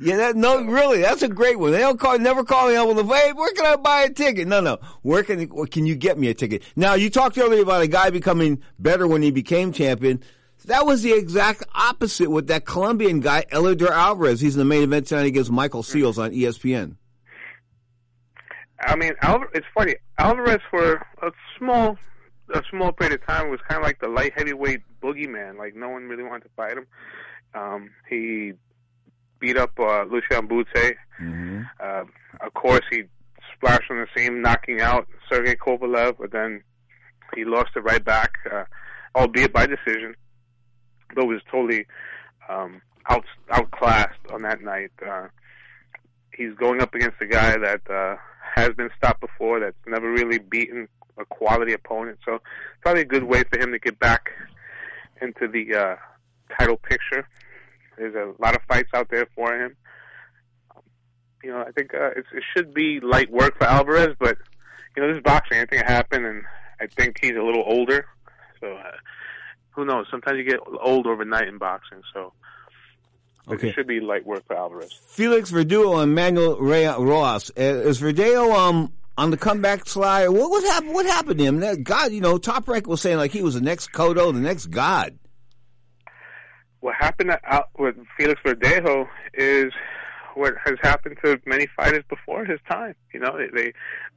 Yeah, 0.02 0.16
that 0.16 0.34
no, 0.36 0.64
really, 0.64 1.02
that's 1.02 1.20
a 1.20 1.28
great 1.28 1.58
one. 1.58 1.72
They 1.72 1.80
don't 1.80 2.00
call, 2.00 2.18
never 2.18 2.42
call 2.42 2.68
me 2.70 2.76
up 2.76 2.88
with, 2.88 3.06
"Hey, 3.06 3.32
where 3.34 3.52
can 3.52 3.66
I 3.66 3.76
buy 3.76 4.02
a 4.04 4.10
ticket?" 4.10 4.48
No, 4.48 4.60
no, 4.62 4.78
where 5.02 5.22
can 5.22 5.46
can 5.66 5.84
you 5.84 5.94
get 5.94 6.18
me 6.18 6.28
a 6.28 6.34
ticket? 6.34 6.62
Now, 6.74 6.94
you 6.94 7.10
talked 7.10 7.36
earlier 7.36 7.62
about 7.62 7.82
a 7.82 7.86
guy 7.86 8.08
becoming 8.08 8.62
better 8.78 9.06
when 9.06 9.20
he 9.20 9.30
became 9.30 9.74
champion. 9.74 10.22
That 10.66 10.86
was 10.86 11.02
the 11.02 11.12
exact 11.12 11.64
opposite 11.74 12.30
with 12.30 12.48
that 12.48 12.64
Colombian 12.64 13.20
guy, 13.20 13.44
Eleider 13.50 13.90
Alvarez. 13.90 14.40
He's 14.40 14.54
in 14.54 14.58
the 14.58 14.64
main 14.64 14.82
event 14.82 15.06
tonight 15.06 15.26
against 15.26 15.50
Michael 15.50 15.82
Seals 15.82 16.18
on 16.18 16.32
ESPN. 16.32 16.96
I 18.82 18.96
mean, 18.96 19.12
it's 19.54 19.66
funny. 19.74 19.96
Alvarez 20.18 20.60
for 20.70 20.94
a 21.22 21.32
small, 21.58 21.98
a 22.54 22.62
small 22.70 22.92
period 22.92 23.20
of 23.20 23.26
time 23.26 23.50
was 23.50 23.60
kind 23.68 23.78
of 23.80 23.84
like 23.84 24.00
the 24.00 24.08
light 24.08 24.32
heavyweight 24.36 24.80
boogeyman. 25.02 25.58
Like 25.58 25.74
no 25.74 25.88
one 25.88 26.04
really 26.04 26.22
wanted 26.22 26.44
to 26.44 26.50
fight 26.56 26.76
him. 26.76 26.86
Um, 27.54 27.90
he 28.08 28.52
beat 29.38 29.56
up 29.56 29.72
uh, 29.78 30.04
Lucian 30.04 30.46
Bute. 30.46 30.96
Uh, 31.80 32.04
of 32.40 32.54
course, 32.54 32.84
he 32.90 33.02
splashed 33.54 33.90
on 33.90 33.98
the 33.98 34.06
scene, 34.16 34.40
knocking 34.40 34.80
out 34.80 35.06
Sergey 35.28 35.56
Kovalev, 35.56 36.16
but 36.18 36.32
then 36.32 36.62
he 37.34 37.44
lost 37.44 37.70
it 37.76 37.80
right 37.80 38.04
back, 38.04 38.32
uh, 38.50 38.64
albeit 39.14 39.52
by 39.52 39.66
decision. 39.66 40.14
But 41.14 41.26
was 41.26 41.40
totally 41.50 41.86
um, 42.48 42.82
out 43.08 43.24
outclassed 43.50 44.20
on 44.32 44.42
that 44.42 44.62
night. 44.62 44.92
Uh, 45.06 45.28
he's 46.32 46.54
going 46.54 46.80
up 46.80 46.94
against 46.94 47.20
a 47.20 47.26
guy 47.26 47.56
that 47.56 47.82
uh, 47.90 48.16
has 48.54 48.70
been 48.70 48.90
stopped 48.96 49.20
before, 49.20 49.60
that's 49.60 49.76
never 49.86 50.10
really 50.10 50.38
beaten 50.38 50.88
a 51.18 51.24
quality 51.24 51.72
opponent. 51.72 52.18
So 52.24 52.40
probably 52.80 53.02
a 53.02 53.06
good 53.06 53.24
way 53.24 53.44
for 53.50 53.60
him 53.60 53.72
to 53.72 53.78
get 53.78 53.98
back 53.98 54.30
into 55.20 55.48
the 55.48 55.74
uh, 55.74 55.96
title 56.58 56.76
picture. 56.76 57.28
There's 57.96 58.14
a 58.14 58.32
lot 58.42 58.56
of 58.56 58.62
fights 58.68 58.90
out 58.94 59.08
there 59.10 59.26
for 59.34 59.54
him. 59.54 59.76
You 61.44 61.50
know, 61.50 61.64
I 61.66 61.72
think 61.72 61.94
uh, 61.94 62.10
it's, 62.16 62.28
it 62.32 62.42
should 62.54 62.74
be 62.74 63.00
light 63.00 63.30
work 63.30 63.58
for 63.58 63.64
Alvarez, 63.64 64.14
but 64.18 64.36
you 64.96 65.02
know, 65.02 65.08
this 65.08 65.18
is 65.18 65.22
boxing. 65.22 65.58
Anything 65.58 65.80
can 65.80 65.88
happen, 65.88 66.24
and 66.24 66.42
I 66.80 66.86
think 66.86 67.18
he's 67.20 67.36
a 67.36 67.42
little 67.42 67.64
older. 67.66 68.06
So 68.60 68.72
uh, 68.72 68.90
who 69.72 69.84
knows? 69.84 70.06
Sometimes 70.10 70.38
you 70.38 70.44
get 70.44 70.60
old 70.80 71.06
overnight 71.06 71.48
in 71.48 71.58
boxing. 71.58 72.02
So 72.12 72.32
Okay. 73.48 73.68
it 73.70 73.74
should 73.74 73.86
be 73.86 74.00
light 74.00 74.26
work 74.26 74.44
for 74.46 74.56
Alvarez. 74.56 74.92
Felix 75.08 75.50
Verdugo 75.50 75.98
and 75.98 76.14
Manuel 76.14 76.56
Rey- 76.58 76.86
Rojas. 76.86 77.50
Uh, 77.56 77.62
Is 77.62 77.98
Verdugo 77.98 78.52
um 78.52 78.92
on 79.18 79.30
the 79.30 79.36
comeback 79.36 79.86
slide? 79.88 80.28
What 80.28 80.50
what 80.50 80.62
happened? 80.64 80.94
What 80.94 81.06
happened 81.06 81.38
to 81.38 81.44
him? 81.44 81.60
That 81.60 81.82
God, 81.84 82.12
you 82.12 82.20
know, 82.20 82.38
Top 82.38 82.68
Rank 82.68 82.86
was 82.86 83.00
saying 83.00 83.16
like 83.16 83.32
he 83.32 83.42
was 83.42 83.54
the 83.54 83.60
next 83.60 83.92
Cotto, 83.92 84.32
the 84.32 84.40
next 84.40 84.66
God. 84.66 85.18
what 86.80 86.94
happened 86.98 87.30
to, 87.30 87.38
Al- 87.52 87.68
with 87.78 87.96
Felix 88.16 88.40
Verdejo 88.44 89.06
is 89.34 89.72
what 90.34 90.54
has 90.64 90.76
happened 90.82 91.16
to 91.24 91.38
many 91.44 91.66
fighters 91.76 92.04
before 92.08 92.44
his 92.44 92.58
time. 92.70 92.94
You 93.12 93.20
know, 93.20 93.36
they 93.54 93.72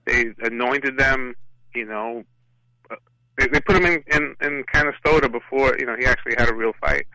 they, 0.06 0.26
they 0.36 0.48
anointed 0.48 0.98
them. 0.98 1.34
You 1.76 1.86
know, 1.86 2.24
they, 3.38 3.48
they 3.48 3.60
put 3.60 3.76
him 3.76 3.86
in 3.86 4.04
in, 4.12 4.36
in 4.42 4.64
Canastota 4.74 5.32
before 5.32 5.76
you 5.80 5.86
know 5.86 5.96
he 5.98 6.06
actually 6.06 6.36
had 6.38 6.50
a 6.50 6.54
real 6.54 6.74
fight, 6.82 7.08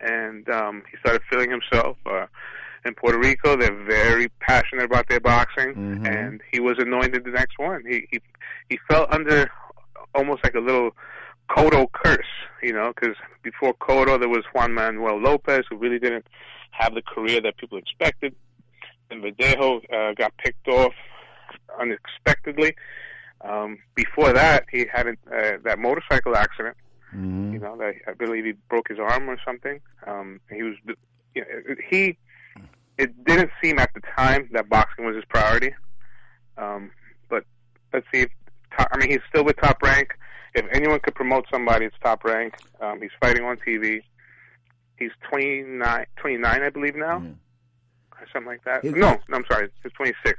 and 0.00 0.48
um, 0.48 0.82
he 0.90 0.96
started 0.98 1.22
feeling 1.30 1.50
himself. 1.50 1.96
Uh, 2.06 2.26
in 2.84 2.94
Puerto 2.94 3.18
Rico, 3.18 3.56
they're 3.56 3.84
very 3.84 4.28
passionate 4.38 4.84
about 4.84 5.08
their 5.08 5.18
boxing, 5.18 5.74
and 6.06 6.40
he 6.52 6.60
was 6.60 6.76
anointed 6.78 7.24
the 7.24 7.32
next 7.32 7.58
one. 7.58 7.82
He 7.86 8.06
he 8.10 8.20
he 8.70 8.78
fell 8.88 9.06
under 9.10 9.50
almost 10.14 10.44
like 10.44 10.54
a 10.54 10.60
little 10.60 10.92
Cotto 11.50 11.90
curse, 11.92 12.20
you 12.62 12.72
know, 12.72 12.92
because 12.94 13.16
before 13.42 13.74
Cotto 13.74 14.18
there 14.18 14.28
was 14.28 14.44
Juan 14.54 14.72
Manuel 14.74 15.18
Lopez, 15.20 15.64
who 15.68 15.76
really 15.76 15.98
didn't 15.98 16.26
have 16.70 16.94
the 16.94 17.02
career 17.02 17.40
that 17.40 17.56
people 17.56 17.78
expected. 17.78 18.34
And 19.10 19.22
Verdejo 19.22 19.82
uh, 19.92 20.14
got 20.14 20.36
picked 20.38 20.66
off 20.68 20.92
unexpectedly. 21.80 22.74
Um, 23.48 23.78
before 23.94 24.32
that, 24.32 24.64
he 24.70 24.86
had 24.92 25.06
a, 25.06 25.10
uh, 25.32 25.58
that 25.64 25.78
motorcycle 25.78 26.36
accident. 26.36 26.76
You 27.52 27.58
know, 27.60 27.76
that 27.78 27.94
I 28.08 28.12
believe 28.12 28.44
he 28.44 28.52
broke 28.68 28.88
his 28.88 28.98
arm 28.98 29.30
or 29.30 29.38
something. 29.44 29.80
Um, 30.06 30.40
he 30.50 30.62
was, 30.62 30.74
you 31.34 31.42
know, 31.42 31.74
he. 31.88 32.18
It 32.98 33.24
didn't 33.24 33.50
seem 33.62 33.78
at 33.78 33.92
the 33.94 34.00
time 34.16 34.48
that 34.52 34.68
boxing 34.68 35.04
was 35.04 35.14
his 35.16 35.24
priority. 35.26 35.74
Um, 36.58 36.90
but 37.28 37.44
let's 37.92 38.06
see. 38.12 38.22
If, 38.22 38.30
top, 38.76 38.88
I 38.92 38.96
mean, 38.98 39.10
he's 39.10 39.20
still 39.28 39.44
with 39.44 39.56
Top 39.58 39.82
Rank. 39.82 40.14
If 40.54 40.64
anyone 40.72 41.00
could 41.00 41.14
promote 41.14 41.44
somebody, 41.52 41.84
it's 41.86 41.96
Top 42.02 42.24
Rank. 42.24 42.54
Um, 42.80 43.00
he's 43.02 43.10
fighting 43.20 43.44
on 43.44 43.58
TV. 43.58 44.00
He's 44.98 45.10
29, 45.30 46.06
29 46.16 46.62
I 46.62 46.70
believe 46.70 46.96
now, 46.96 47.18
or 48.12 48.26
something 48.32 48.48
like 48.48 48.64
that. 48.64 48.82
It- 48.82 48.96
no, 48.96 49.18
no, 49.28 49.36
I'm 49.36 49.44
sorry, 49.50 49.68
he's 49.82 49.92
26. 49.92 50.38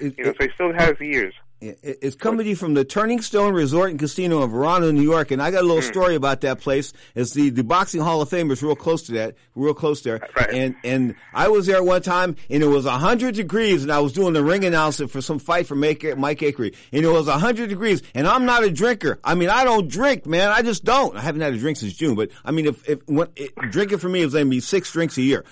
you 0.00 0.24
know, 0.24 0.32
so 0.40 0.46
he 0.46 0.50
still 0.54 0.72
has 0.72 0.94
years. 1.00 1.34
It- 1.60 1.98
It's 2.00 2.16
coming 2.16 2.44
to 2.44 2.48
you 2.48 2.56
from 2.56 2.72
the 2.72 2.84
Turning 2.84 3.20
Stone 3.20 3.52
Resort 3.52 3.90
and 3.90 3.98
Casino 3.98 4.42
in 4.42 4.50
Verona, 4.50 4.90
New 4.92 5.02
York, 5.02 5.30
and 5.30 5.42
I 5.42 5.50
got 5.50 5.60
a 5.60 5.66
little 5.66 5.82
mm. 5.82 5.92
story 5.92 6.14
about 6.14 6.40
that 6.40 6.58
place. 6.60 6.94
It's 7.14 7.32
the 7.32 7.50
the 7.50 7.62
Boxing 7.62 8.00
Hall 8.00 8.22
of 8.22 8.30
Fame 8.30 8.50
is 8.50 8.62
real 8.62 8.74
close 8.74 9.02
to 9.02 9.12
that, 9.12 9.34
real 9.54 9.74
close 9.74 10.00
there. 10.00 10.26
And 10.50 10.74
and 10.84 11.14
I 11.34 11.48
was 11.48 11.66
there 11.66 11.82
one 11.82 12.00
time, 12.00 12.36
and 12.48 12.62
it 12.62 12.66
was 12.66 12.86
hundred 12.86 13.34
degrees, 13.34 13.82
and 13.82 13.92
I 13.92 14.00
was 14.00 14.12
doing 14.14 14.32
the 14.32 14.42
ring 14.42 14.64
announcement 14.64 15.10
for 15.10 15.20
some 15.20 15.38
fight 15.38 15.66
for 15.66 15.74
Mike, 15.74 16.04
Mike 16.16 16.42
Acri, 16.42 16.72
and 16.92 17.04
it 17.04 17.08
was 17.08 17.28
hundred 17.28 17.68
degrees, 17.68 18.02
and 18.14 18.26
I'm 18.26 18.46
not 18.46 18.64
a 18.64 18.70
drinker. 18.70 19.20
I 19.22 19.34
mean, 19.34 19.50
I 19.50 19.64
don't 19.64 19.86
drink, 19.86 20.24
man. 20.24 20.48
I 20.48 20.62
just 20.62 20.84
don't. 20.84 21.14
I 21.14 21.20
haven't 21.20 21.42
had 21.42 21.52
a 21.52 21.58
drink 21.58 21.76
since 21.76 21.92
June, 21.92 22.14
but 22.14 22.30
I 22.42 22.52
mean, 22.52 22.66
if 22.66 22.88
if 22.88 23.06
when, 23.06 23.28
it, 23.36 23.54
drinking 23.70 23.98
for 23.98 24.08
me 24.08 24.20
is 24.22 24.32
going 24.32 24.46
to 24.46 24.50
be 24.50 24.60
six 24.60 24.90
drinks 24.92 25.18
a 25.18 25.22
year. 25.22 25.44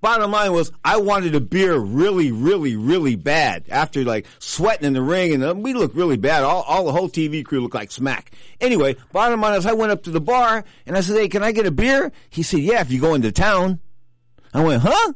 Bottom 0.00 0.30
line 0.32 0.52
was, 0.52 0.72
I 0.84 0.96
wanted 0.96 1.34
a 1.34 1.40
beer 1.40 1.76
really, 1.76 2.32
really, 2.32 2.76
really 2.76 3.16
bad. 3.16 3.64
After 3.68 4.04
like 4.04 4.26
sweating 4.38 4.86
in 4.86 4.92
the 4.92 5.02
ring, 5.02 5.32
and 5.34 5.44
uh, 5.44 5.54
we 5.54 5.72
looked 5.72 5.94
really 5.94 6.16
bad. 6.16 6.44
All, 6.44 6.62
all 6.62 6.84
the 6.84 6.92
whole 6.92 7.08
TV 7.08 7.44
crew 7.44 7.60
looked 7.60 7.74
like 7.74 7.90
smack. 7.90 8.32
Anyway, 8.60 8.96
bottom 9.12 9.40
line 9.40 9.56
is, 9.56 9.66
I 9.66 9.72
went 9.72 9.92
up 9.92 10.02
to 10.04 10.10
the 10.10 10.20
bar 10.20 10.64
and 10.86 10.96
I 10.96 11.00
said, 11.00 11.16
"Hey, 11.16 11.28
can 11.28 11.42
I 11.42 11.52
get 11.52 11.66
a 11.66 11.70
beer?" 11.70 12.12
He 12.30 12.42
said, 12.42 12.60
"Yeah, 12.60 12.80
if 12.80 12.90
you 12.90 13.00
go 13.00 13.14
into 13.14 13.32
town." 13.32 13.80
I 14.52 14.62
went, 14.62 14.82
"Huh?" 14.82 15.12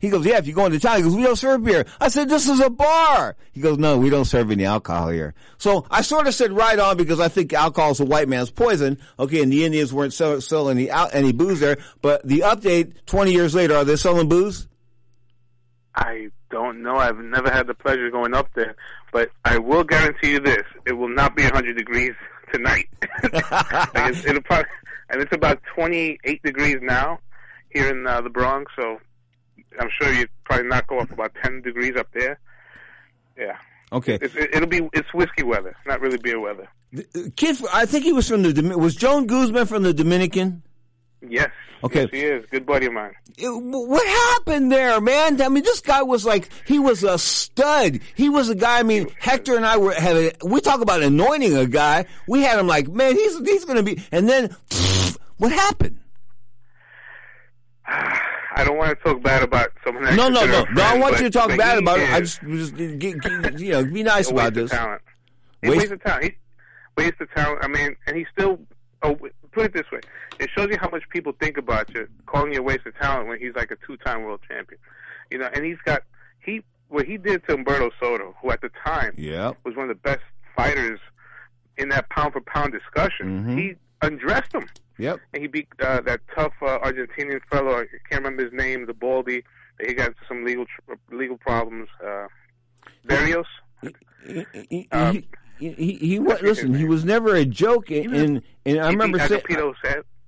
He 0.00 0.08
goes, 0.08 0.24
"Yeah, 0.24 0.38
if 0.38 0.46
you 0.46 0.54
go 0.54 0.66
into 0.66 0.80
town." 0.80 0.96
He 0.96 1.02
goes, 1.02 1.14
"We 1.14 1.22
don't 1.22 1.36
serve 1.36 1.62
beer." 1.62 1.84
I 2.00 2.08
said, 2.08 2.28
"This 2.28 2.48
is 2.48 2.58
a 2.60 2.70
bar." 2.70 3.36
He 3.52 3.60
goes, 3.60 3.78
"No, 3.78 3.98
we 3.98 4.08
don't 4.08 4.24
serve 4.24 4.50
any 4.50 4.64
alcohol 4.64 5.08
here." 5.10 5.34
So 5.58 5.84
I 5.90 6.00
sort 6.00 6.26
of 6.26 6.34
said 6.34 6.52
right 6.52 6.78
on 6.78 6.96
because 6.96 7.20
I 7.20 7.28
think 7.28 7.52
alcohol 7.52 7.90
is 7.90 8.00
a 8.00 8.06
white 8.06 8.28
man's 8.28 8.50
poison. 8.50 8.98
Okay, 9.18 9.42
and 9.42 9.52
the 9.52 9.64
Indians 9.64 9.92
weren't 9.92 10.14
sell, 10.14 10.40
selling 10.40 10.78
any 10.78 10.90
any 11.12 11.32
booze 11.32 11.60
there. 11.60 11.76
But 12.00 12.26
the 12.26 12.40
update 12.40 12.94
twenty 13.04 13.32
years 13.32 13.54
later, 13.54 13.76
are 13.76 13.84
they 13.84 13.96
selling 13.96 14.28
booze? 14.28 14.66
I 15.94 16.28
don't 16.50 16.82
know. 16.82 16.96
I've 16.96 17.18
never 17.18 17.50
had 17.50 17.66
the 17.66 17.74
pleasure 17.74 18.06
of 18.06 18.12
going 18.12 18.34
up 18.34 18.48
there, 18.54 18.76
but 19.12 19.30
I 19.44 19.58
will 19.58 19.84
guarantee 19.84 20.32
you 20.32 20.40
this: 20.40 20.64
it 20.86 20.92
will 20.92 21.08
not 21.08 21.36
be 21.36 21.42
100 21.42 21.76
degrees 21.76 22.14
tonight. 22.52 22.88
like 23.32 23.34
it's, 23.94 24.24
it'll 24.24 24.42
probably, 24.42 24.70
and 25.10 25.20
it's 25.20 25.34
about 25.34 25.60
28 25.74 26.42
degrees 26.42 26.78
now 26.80 27.18
here 27.70 27.88
in 27.88 28.06
uh, 28.06 28.20
the 28.20 28.30
Bronx. 28.30 28.72
So 28.76 28.98
I'm 29.78 29.88
sure 30.00 30.12
you'd 30.12 30.30
probably 30.44 30.66
not 30.68 30.86
go 30.86 30.98
up 30.98 31.10
about 31.10 31.32
10 31.42 31.62
degrees 31.62 31.96
up 31.96 32.08
there. 32.12 32.38
Yeah, 33.38 33.56
Okay, 33.92 34.18
it's, 34.20 34.34
it, 34.34 34.54
it'll 34.54 34.68
be 34.68 34.88
it's 34.92 35.12
whiskey 35.14 35.42
weather, 35.42 35.74
not 35.86 36.00
really 36.00 36.18
beer 36.18 36.38
weather. 36.38 36.68
Uh, 36.96 37.02
kid, 37.36 37.56
I 37.72 37.86
think 37.86 38.04
he 38.04 38.12
was 38.12 38.28
from 38.28 38.42
the 38.42 38.76
was 38.76 38.94
Joan 38.94 39.26
Guzman 39.26 39.66
from 39.66 39.82
the 39.82 39.94
Dominican. 39.94 40.62
Yes. 41.26 41.50
Okay. 41.82 42.02
Yes, 42.02 42.10
he 42.12 42.20
is. 42.20 42.44
Good 42.50 42.66
buddy 42.66 42.86
of 42.86 42.92
mine. 42.92 43.12
Uh, 43.30 43.32
it- 43.38 43.62
what 43.62 44.06
happened 44.06 44.70
there, 44.70 45.00
man? 45.00 45.40
I 45.40 45.48
mean, 45.48 45.64
this 45.64 45.80
guy 45.80 46.02
was 46.02 46.24
like, 46.26 46.50
he 46.66 46.78
was 46.78 47.02
a 47.04 47.18
stud. 47.18 48.00
He 48.14 48.28
was 48.28 48.48
a 48.50 48.54
guy. 48.54 48.80
I 48.80 48.82
mean, 48.82 49.06
Hector 49.18 49.56
and 49.56 49.64
I 49.66 49.76
were 49.78 49.92
having 49.94 50.32
we 50.44 50.60
talk 50.60 50.80
about 50.82 51.02
anointing 51.02 51.56
a 51.56 51.66
guy. 51.66 52.06
We 52.28 52.42
had 52.42 52.58
him 52.58 52.66
like, 52.66 52.88
man, 52.88 53.14
he's 53.14 53.38
he's 53.40 53.64
going 53.64 53.78
to 53.78 53.82
be. 53.82 54.02
And 54.12 54.28
then, 54.28 54.54
what 55.38 55.52
happened? 55.52 55.98
I 58.60 58.64
don't 58.64 58.76
want 58.76 58.90
to 58.98 59.04
talk 59.04 59.22
bad 59.22 59.42
about 59.42 59.70
someone. 59.84 60.04
No, 60.16 60.28
no, 60.28 60.28
no, 60.28 60.42
a 60.44 60.46
no. 60.46 60.58
I 60.60 60.64
friend, 60.88 61.00
want 61.00 61.16
you 61.18 61.24
to 61.24 61.30
talk 61.30 61.48
bad 61.56 61.78
about 61.78 61.98
it. 61.98 62.10
I 62.12 62.20
just, 62.20 62.40
just 62.42 62.76
get, 62.76 62.98
get, 63.20 63.58
you 63.58 63.72
know, 63.72 63.84
be 63.84 64.02
nice 64.02 64.30
about 64.30 64.36
waste 64.36 64.48
of 64.48 64.54
this. 64.54 64.70
talent. 64.70 65.02
Waste- 65.62 65.92
of 65.92 66.02
talent. 66.02 66.24
He 66.24 66.32
wastes 67.04 67.20
of 67.20 67.30
talent. 67.34 67.58
I 67.62 67.68
mean, 67.68 67.96
and 68.06 68.16
he 68.16 68.26
still. 68.32 68.58
Oh, 69.02 69.14
put 69.52 69.64
it 69.64 69.72
this 69.72 69.90
way: 69.90 70.00
it 70.38 70.50
shows 70.54 70.68
you 70.70 70.76
how 70.78 70.90
much 70.90 71.02
people 71.08 71.32
think 71.40 71.56
about 71.56 71.88
you, 71.94 72.06
calling 72.26 72.52
you 72.52 72.60
a 72.60 72.62
waste 72.62 72.84
of 72.86 72.94
talent 72.98 73.28
when 73.28 73.38
he's 73.38 73.54
like 73.54 73.70
a 73.70 73.76
two-time 73.86 74.24
world 74.24 74.40
champion. 74.46 74.78
You 75.30 75.38
know, 75.38 75.48
and 75.54 75.64
he's 75.64 75.78
got 75.86 76.02
he 76.40 76.62
what 76.88 77.06
he 77.06 77.16
did 77.16 77.46
to 77.48 77.56
Humberto 77.56 77.90
Soto, 77.98 78.34
who 78.42 78.50
at 78.50 78.60
the 78.60 78.70
time 78.84 79.14
Yeah. 79.16 79.52
was 79.64 79.74
one 79.76 79.88
of 79.88 79.96
the 79.96 80.02
best 80.02 80.20
fighters 80.54 81.00
in 81.78 81.88
that 81.90 82.10
pound 82.10 82.34
for 82.34 82.40
pound 82.42 82.72
discussion. 82.72 83.44
Mhm. 83.46 83.58
He 83.58 83.74
undressed 84.02 84.52
him. 84.52 84.66
Yep. 85.00 85.20
And 85.32 85.42
he 85.42 85.48
beat 85.48 85.68
uh, 85.80 86.00
that 86.02 86.20
tough 86.34 86.52
uh, 86.62 86.78
Argentinian 86.80 87.40
fellow. 87.50 87.80
I 87.80 87.86
can't 88.08 88.22
remember 88.22 88.44
his 88.44 88.52
name. 88.52 88.86
The 88.86 88.94
Baldy. 88.94 89.42
He 89.84 89.94
got 89.94 90.08
into 90.08 90.20
some 90.28 90.44
legal 90.44 90.66
tr- 90.66 90.94
legal 91.14 91.38
problems. 91.38 91.88
Uh, 92.04 92.26
Barrios. 93.04 93.46
He, 94.68 94.88
Um, 94.92 95.14
he, 95.14 95.28
he, 95.58 95.72
he, 95.72 95.94
he 95.94 96.18
was, 96.18 96.40
listen, 96.42 96.74
he 96.74 96.84
was 96.84 97.04
never 97.04 97.34
a 97.34 97.44
joke. 97.44 97.90
And, 97.90 98.14
and, 98.14 98.42
and 98.66 98.80
I 98.80 98.88
remember 98.88 99.18
saying, 99.18 99.42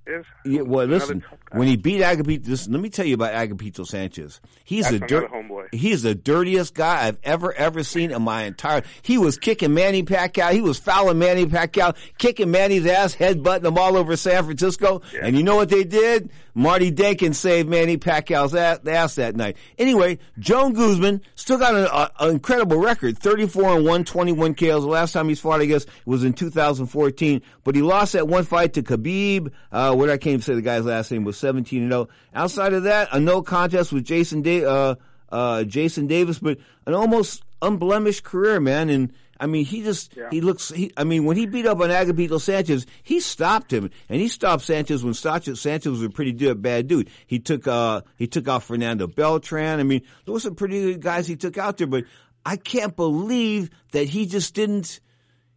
Sanchez. 0.05 0.25
Yeah, 0.45 0.61
well, 0.61 0.85
listen. 0.85 1.23
When 1.51 1.67
he 1.67 1.75
beat 1.77 2.01
Agapito, 2.01 2.47
listen, 2.47 2.73
let 2.73 2.81
me 2.81 2.89
tell 2.89 3.05
you 3.05 3.13
about 3.15 3.33
Agapito 3.33 3.85
Sanchez. 3.85 4.41
He's 4.63 4.89
That's 4.89 4.99
the 4.99 5.07
dirt. 5.07 5.31
homeboy. 5.31 5.73
He's 5.73 6.01
the 6.03 6.15
dirtiest 6.15 6.73
guy 6.73 7.07
I've 7.07 7.19
ever 7.23 7.53
ever 7.53 7.83
seen 7.83 8.11
in 8.11 8.21
my 8.21 8.43
entire. 8.43 8.83
He 9.01 9.17
was 9.17 9.37
kicking 9.37 9.73
Manny 9.73 10.03
Pacquiao. 10.03 10.51
He 10.51 10.61
was 10.61 10.79
fouling 10.79 11.19
Manny 11.19 11.45
Pacquiao, 11.45 11.95
kicking 12.17 12.51
Manny's 12.51 12.85
ass, 12.85 13.15
headbutting 13.15 13.65
him 13.65 13.77
all 13.77 13.95
over 13.97 14.15
San 14.17 14.43
Francisco. 14.43 15.01
And 15.21 15.37
you 15.37 15.43
know 15.43 15.55
what 15.55 15.69
they 15.69 15.83
did? 15.83 16.29
Marty 16.55 16.91
Denkin 16.91 17.33
saved 17.33 17.67
Manny 17.67 17.97
Pacquiao's 17.97 18.53
ass, 18.53 18.79
ass 18.85 19.15
that 19.15 19.35
night. 19.35 19.57
Anyway, 19.79 20.19
Joan 20.37 20.73
Guzman 20.73 21.21
still 21.35 21.57
got 21.57 21.73
an, 21.73 22.09
an 22.19 22.29
incredible 22.31 22.77
record: 22.77 23.17
thirty-four 23.17 23.77
and 23.77 23.85
one, 23.85 24.03
twenty-one 24.03 24.53
KOs. 24.53 24.83
The 24.83 24.89
last 24.89 25.13
time 25.13 25.29
he's 25.29 25.39
fought, 25.39 25.61
I 25.61 25.65
guess, 25.65 25.85
was 26.05 26.23
in 26.23 26.33
2014. 26.33 27.41
But 27.63 27.75
he 27.75 27.81
lost 27.81 28.13
that 28.13 28.27
one 28.27 28.43
fight 28.43 28.73
to 28.73 28.83
Khabib. 28.83 29.51
Uh, 29.71 29.92
what 29.95 30.09
I 30.09 30.17
came 30.17 30.39
to 30.39 30.43
say 30.43 30.55
the 30.55 30.61
guy's 30.61 30.85
last 30.85 31.11
name 31.11 31.23
was 31.23 31.37
17 31.37 31.83
and 31.83 31.91
0. 31.91 32.09
Outside 32.33 32.73
of 32.73 32.83
that, 32.83 33.09
a 33.11 33.19
no 33.19 33.41
contest 33.41 33.91
with 33.91 34.05
Jason 34.05 34.41
da- 34.41 34.65
uh, 34.65 34.95
uh, 35.29 35.63
Jason 35.63 36.07
Davis, 36.07 36.39
but 36.39 36.57
an 36.85 36.93
almost 36.93 37.43
unblemished 37.61 38.23
career, 38.23 38.59
man. 38.59 38.89
And 38.89 39.13
I 39.39 39.47
mean, 39.47 39.65
he 39.65 39.81
just 39.83 40.13
he 40.31 40.41
looks. 40.41 40.69
He, 40.69 40.91
I 40.95 41.03
mean, 41.03 41.25
when 41.25 41.35
he 41.37 41.45
beat 41.45 41.65
up 41.65 41.79
on 41.79 41.89
Agapito 41.89 42.39
Sanchez, 42.39 42.85
he 43.01 43.19
stopped 43.19 43.73
him, 43.73 43.89
and 44.07 44.21
he 44.21 44.27
stopped 44.27 44.63
Sanchez 44.63 45.03
when 45.03 45.13
Sanchez, 45.13 45.59
Sanchez 45.59 45.91
was 45.91 46.03
a 46.03 46.09
pretty 46.09 46.33
good, 46.33 46.61
bad 46.61 46.87
dude. 46.87 47.09
He 47.25 47.39
took 47.39 47.67
uh 47.67 48.01
he 48.17 48.27
took 48.27 48.47
out 48.47 48.63
Fernando 48.63 49.07
Beltran. 49.07 49.79
I 49.79 49.83
mean, 49.83 50.01
there 50.25 50.33
were 50.33 50.39
some 50.39 50.55
pretty 50.55 50.79
good 50.81 51.01
guys 51.01 51.27
he 51.27 51.35
took 51.35 51.57
out 51.57 51.77
there, 51.77 51.87
but 51.87 52.05
I 52.45 52.57
can't 52.57 52.95
believe 52.95 53.69
that 53.91 54.09
he 54.09 54.25
just 54.25 54.53
didn't. 54.53 54.99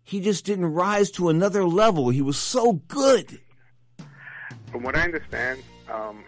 He 0.05 0.21
just 0.21 0.45
didn't 0.45 0.67
rise 0.67 1.11
to 1.13 1.29
another 1.29 1.65
level. 1.65 2.11
He 2.11 2.23
was 2.23 2.39
so 2.39 2.75
good. 2.75 3.41
From 4.71 4.83
what 4.83 4.97
I 4.97 5.03
understand, 5.03 5.63
um, 5.91 6.25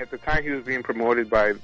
at 0.00 0.10
the 0.10 0.18
time 0.18 0.42
he 0.42 0.50
was 0.50 0.64
being 0.64 0.82
promoted 0.82 1.30
by 1.30 1.50
uh, 1.50 1.54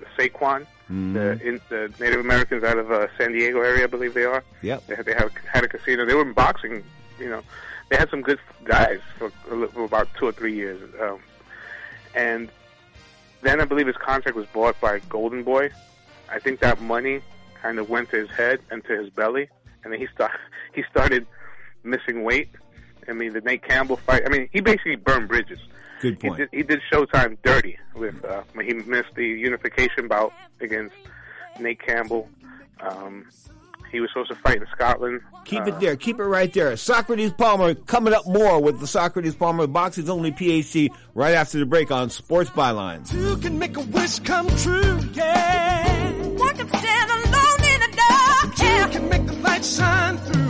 the 0.00 0.06
Sycuan, 0.18 0.66
Mm-hmm. 0.90 1.12
the, 1.14 1.40
in, 1.46 1.60
the 1.68 1.92
Native 2.00 2.18
Americans 2.18 2.64
out 2.64 2.76
of 2.76 2.90
uh, 2.90 3.06
San 3.16 3.30
Diego 3.30 3.60
area, 3.60 3.84
I 3.84 3.86
believe 3.86 4.12
they 4.12 4.24
are. 4.24 4.42
Yep. 4.62 4.86
They 4.88 4.96
had, 4.96 5.06
they 5.06 5.14
had, 5.14 5.30
had 5.46 5.62
a 5.62 5.68
casino. 5.68 6.04
They 6.04 6.14
were 6.14 6.22
in 6.22 6.32
boxing. 6.32 6.82
You 7.20 7.28
know, 7.28 7.42
they 7.90 7.96
had 7.96 8.10
some 8.10 8.22
good 8.22 8.40
guys 8.64 8.98
for, 9.16 9.30
for 9.30 9.84
about 9.84 10.08
two 10.18 10.26
or 10.26 10.32
three 10.32 10.54
years. 10.54 10.82
Um, 11.00 11.20
and 12.16 12.48
then 13.42 13.60
I 13.60 13.66
believe 13.66 13.86
his 13.86 13.96
contract 13.96 14.36
was 14.36 14.46
bought 14.46 14.80
by 14.80 14.98
Golden 15.08 15.44
Boy. 15.44 15.70
I 16.28 16.40
think 16.40 16.58
that 16.58 16.80
money 16.80 17.20
kind 17.62 17.78
of 17.78 17.88
went 17.88 18.10
to 18.10 18.16
his 18.16 18.30
head 18.30 18.58
and 18.70 18.82
to 18.84 19.00
his 19.00 19.10
belly, 19.10 19.48
and 19.84 19.92
then 19.92 20.00
he 20.00 20.08
start 20.08 20.32
he 20.74 20.82
started 20.90 21.24
missing 21.84 22.24
weight. 22.24 22.48
I 23.08 23.12
mean, 23.12 23.32
the 23.32 23.40
Nate 23.40 23.62
Campbell 23.66 23.96
fight. 23.96 24.22
I 24.26 24.28
mean, 24.28 24.48
he 24.52 24.60
basically 24.60 24.96
burned 24.96 25.28
bridges. 25.28 25.58
Good 26.00 26.18
He 26.22 26.30
did, 26.30 26.48
he 26.52 26.62
did 26.62 26.80
Showtime 26.90 27.36
dirty 27.44 27.76
with 27.94 28.24
uh, 28.24 28.42
when 28.54 28.66
he 28.66 28.72
missed 28.72 29.14
the 29.16 29.26
unification 29.26 30.08
bout 30.08 30.32
against 30.60 30.94
Nate 31.58 31.80
Campbell. 31.84 32.28
Um, 32.80 33.26
he 33.92 34.00
was 34.00 34.08
supposed 34.10 34.30
to 34.30 34.36
fight 34.36 34.56
in 34.56 34.66
Scotland. 34.72 35.20
Keep 35.44 35.62
Uh, 35.62 35.66
it 35.66 35.80
there. 35.80 35.96
Keep 35.96 36.20
it 36.20 36.24
right 36.24 36.50
there. 36.52 36.76
Socrates 36.76 37.32
Palmer 37.32 37.74
coming 37.74 38.14
up 38.14 38.26
more 38.26 38.62
with 38.62 38.78
the 38.80 38.86
Socrates 38.86 39.34
Palmer 39.34 39.66
Boxing's 39.66 40.08
only 40.08 40.30
PhD 40.32 40.90
right 41.14 41.34
after 41.34 41.58
the 41.58 41.66
break 41.66 41.90
on 41.90 42.08
Sports 42.08 42.48
Bylines. 42.50 43.12
You 43.12 43.36
can 43.36 43.58
make 43.58 43.76
a 43.76 43.80
wish 43.80 44.20
come 44.20 44.46
true, 44.56 45.00
yeah. 45.12 46.12
One 46.12 46.56
can 46.56 46.68
stand 46.68 47.10
alone 47.10 47.70
in 47.74 47.80
the 47.80 47.96
dark, 47.96 48.58
yeah. 48.58 48.86
Two 48.86 48.92
can 48.92 49.08
make 49.10 49.26
the 49.26 49.34
light 49.42 49.64
shine 49.64 50.16
through. 50.18 50.49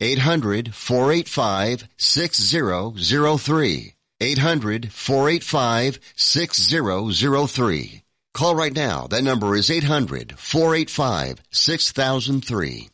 800 0.00 0.74
485 0.74 1.88
6003. 1.96 3.94
800 4.20 4.92
485 4.92 5.98
6003. 6.16 8.02
Call 8.34 8.54
right 8.54 8.74
now. 8.74 9.06
That 9.06 9.24
number 9.24 9.56
is 9.56 9.70
800 9.70 10.38
485 10.38 11.40
6003. 11.50 12.90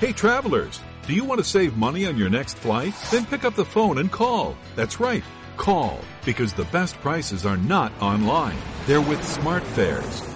Hey 0.00 0.12
travelers, 0.12 0.80
do 1.06 1.14
you 1.14 1.22
want 1.24 1.38
to 1.38 1.44
save 1.44 1.76
money 1.76 2.06
on 2.06 2.16
your 2.16 2.28
next 2.28 2.58
flight? 2.58 2.92
Then 3.12 3.24
pick 3.24 3.44
up 3.44 3.54
the 3.54 3.64
phone 3.64 3.98
and 3.98 4.10
call. 4.10 4.56
That's 4.74 4.98
right, 4.98 5.22
call, 5.56 6.00
because 6.24 6.54
the 6.54 6.64
best 6.66 6.96
prices 6.96 7.46
are 7.46 7.56
not 7.56 7.92
online. 8.02 8.58
They're 8.86 9.00
with 9.00 9.20
SmartFares. 9.20 10.35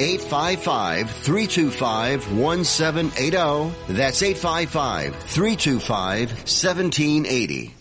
855 0.00 1.10
325 1.10 2.32
1780. 2.32 3.94
That's 3.94 4.22
855 4.22 5.16
325 5.16 6.30
1780. 6.30 7.74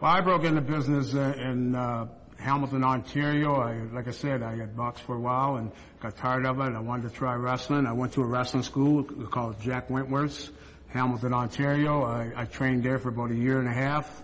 Well, 0.00 0.10
I 0.10 0.20
broke 0.20 0.44
into 0.44 0.60
business 0.60 1.14
uh, 1.14 1.34
in 1.38 1.74
uh, 1.74 2.08
Hamilton, 2.38 2.84
Ontario. 2.84 3.54
I, 3.54 3.74
like 3.94 4.08
I 4.08 4.10
said, 4.10 4.42
I 4.42 4.56
had 4.56 4.76
boxed 4.76 5.04
for 5.04 5.14
a 5.16 5.20
while 5.20 5.56
and 5.56 5.70
got 6.00 6.16
tired 6.16 6.44
of 6.44 6.58
it. 6.60 6.74
I 6.74 6.80
wanted 6.80 7.08
to 7.08 7.14
try 7.14 7.34
wrestling. 7.34 7.86
I 7.86 7.92
went 7.92 8.12
to 8.14 8.22
a 8.22 8.26
wrestling 8.26 8.64
school 8.64 9.04
called 9.04 9.60
Jack 9.62 9.88
Wentworth's, 9.88 10.50
Hamilton, 10.88 11.32
Ontario. 11.32 12.02
I, 12.02 12.32
I 12.36 12.44
trained 12.44 12.82
there 12.82 12.98
for 12.98 13.08
about 13.08 13.30
a 13.30 13.34
year 13.34 13.60
and 13.60 13.68
a 13.68 13.72
half. 13.72 14.22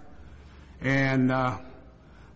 And 0.81 1.31
uh, 1.31 1.57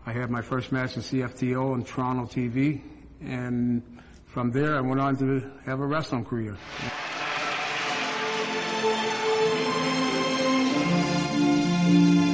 I 0.07 0.13
had 0.13 0.31
my 0.31 0.43
first 0.43 0.73
match 0.73 0.97
in 0.97 1.03
CFTO 1.03 1.73
on 1.73 1.85
Toronto 1.85 2.25
TV. 2.25 2.81
And 3.21 3.83
from 4.35 4.51
there, 4.51 4.77
I 4.77 4.81
went 4.81 5.01
on 5.01 5.17
to 5.19 5.49
have 5.65 5.79
a 5.79 5.87
wrestling 5.87 6.25
career. 6.25 6.57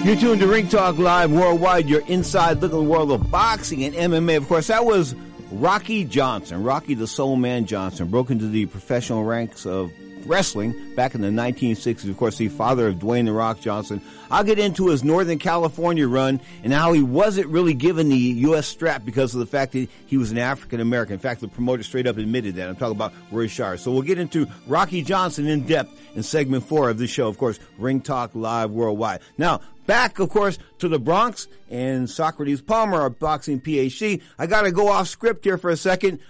You're 0.02 0.16
tuned 0.16 0.40
to 0.40 0.46
Ring 0.46 0.66
Talk 0.66 0.96
Live 0.96 1.30
Worldwide. 1.30 1.90
You're 1.90 2.06
inside 2.06 2.62
looking 2.62 2.78
at 2.78 2.82
the 2.82 2.90
world 2.90 3.12
of 3.12 3.30
boxing 3.30 3.84
and 3.84 3.94
MMA. 3.94 4.38
Of 4.38 4.48
course, 4.48 4.68
that 4.68 4.86
was 4.86 5.14
Rocky 5.52 6.04
Johnson. 6.04 6.64
Rocky 6.64 6.94
the 6.94 7.06
Soul 7.06 7.36
Man 7.36 7.66
Johnson 7.66 8.08
broke 8.08 8.30
into 8.30 8.48
the 8.48 8.64
professional 8.64 9.24
ranks 9.24 9.66
of 9.66 9.92
wrestling 10.26 10.94
back 10.94 11.14
in 11.14 11.20
the 11.20 11.28
1960s. 11.28 12.08
Of 12.08 12.16
course, 12.16 12.36
the 12.36 12.48
father 12.48 12.88
of 12.88 12.96
Dwayne 12.96 13.26
The 13.26 13.32
Rock 13.32 13.60
Johnson. 13.60 14.00
I'll 14.30 14.44
get 14.44 14.58
into 14.58 14.88
his 14.88 15.02
Northern 15.02 15.38
California 15.38 16.06
run 16.06 16.40
and 16.62 16.72
how 16.72 16.92
he 16.92 17.02
wasn't 17.02 17.48
really 17.48 17.74
given 17.74 18.08
the 18.08 18.16
U.S. 18.16 18.66
strap 18.66 19.04
because 19.04 19.34
of 19.34 19.40
the 19.40 19.46
fact 19.46 19.72
that 19.72 19.88
he 20.06 20.16
was 20.16 20.30
an 20.30 20.38
African 20.38 20.80
American. 20.80 21.14
In 21.14 21.18
fact, 21.18 21.40
the 21.40 21.48
promoter 21.48 21.82
straight 21.82 22.06
up 22.06 22.16
admitted 22.16 22.56
that. 22.56 22.68
I'm 22.68 22.76
talking 22.76 22.96
about 22.96 23.12
Roy 23.30 23.46
Shire. 23.46 23.76
So 23.76 23.90
we'll 23.92 24.02
get 24.02 24.18
into 24.18 24.46
Rocky 24.66 25.02
Johnson 25.02 25.46
in 25.46 25.66
depth 25.66 25.98
in 26.14 26.22
segment 26.22 26.64
four 26.64 26.90
of 26.90 26.98
this 26.98 27.10
show. 27.10 27.28
Of 27.28 27.38
course, 27.38 27.58
Ring 27.78 28.00
Talk 28.00 28.34
Live 28.34 28.70
Worldwide. 28.70 29.20
Now, 29.38 29.60
back, 29.86 30.18
of 30.18 30.28
course, 30.30 30.58
to 30.78 30.88
the 30.88 30.98
Bronx 30.98 31.48
and 31.70 32.08
Socrates 32.08 32.60
Palmer, 32.60 33.00
our 33.00 33.10
boxing 33.10 33.60
PhD. 33.60 34.22
I 34.38 34.46
got 34.46 34.62
to 34.62 34.72
go 34.72 34.88
off 34.88 35.08
script 35.08 35.44
here 35.44 35.58
for 35.58 35.70
a 35.70 35.74
2nd 35.74 36.20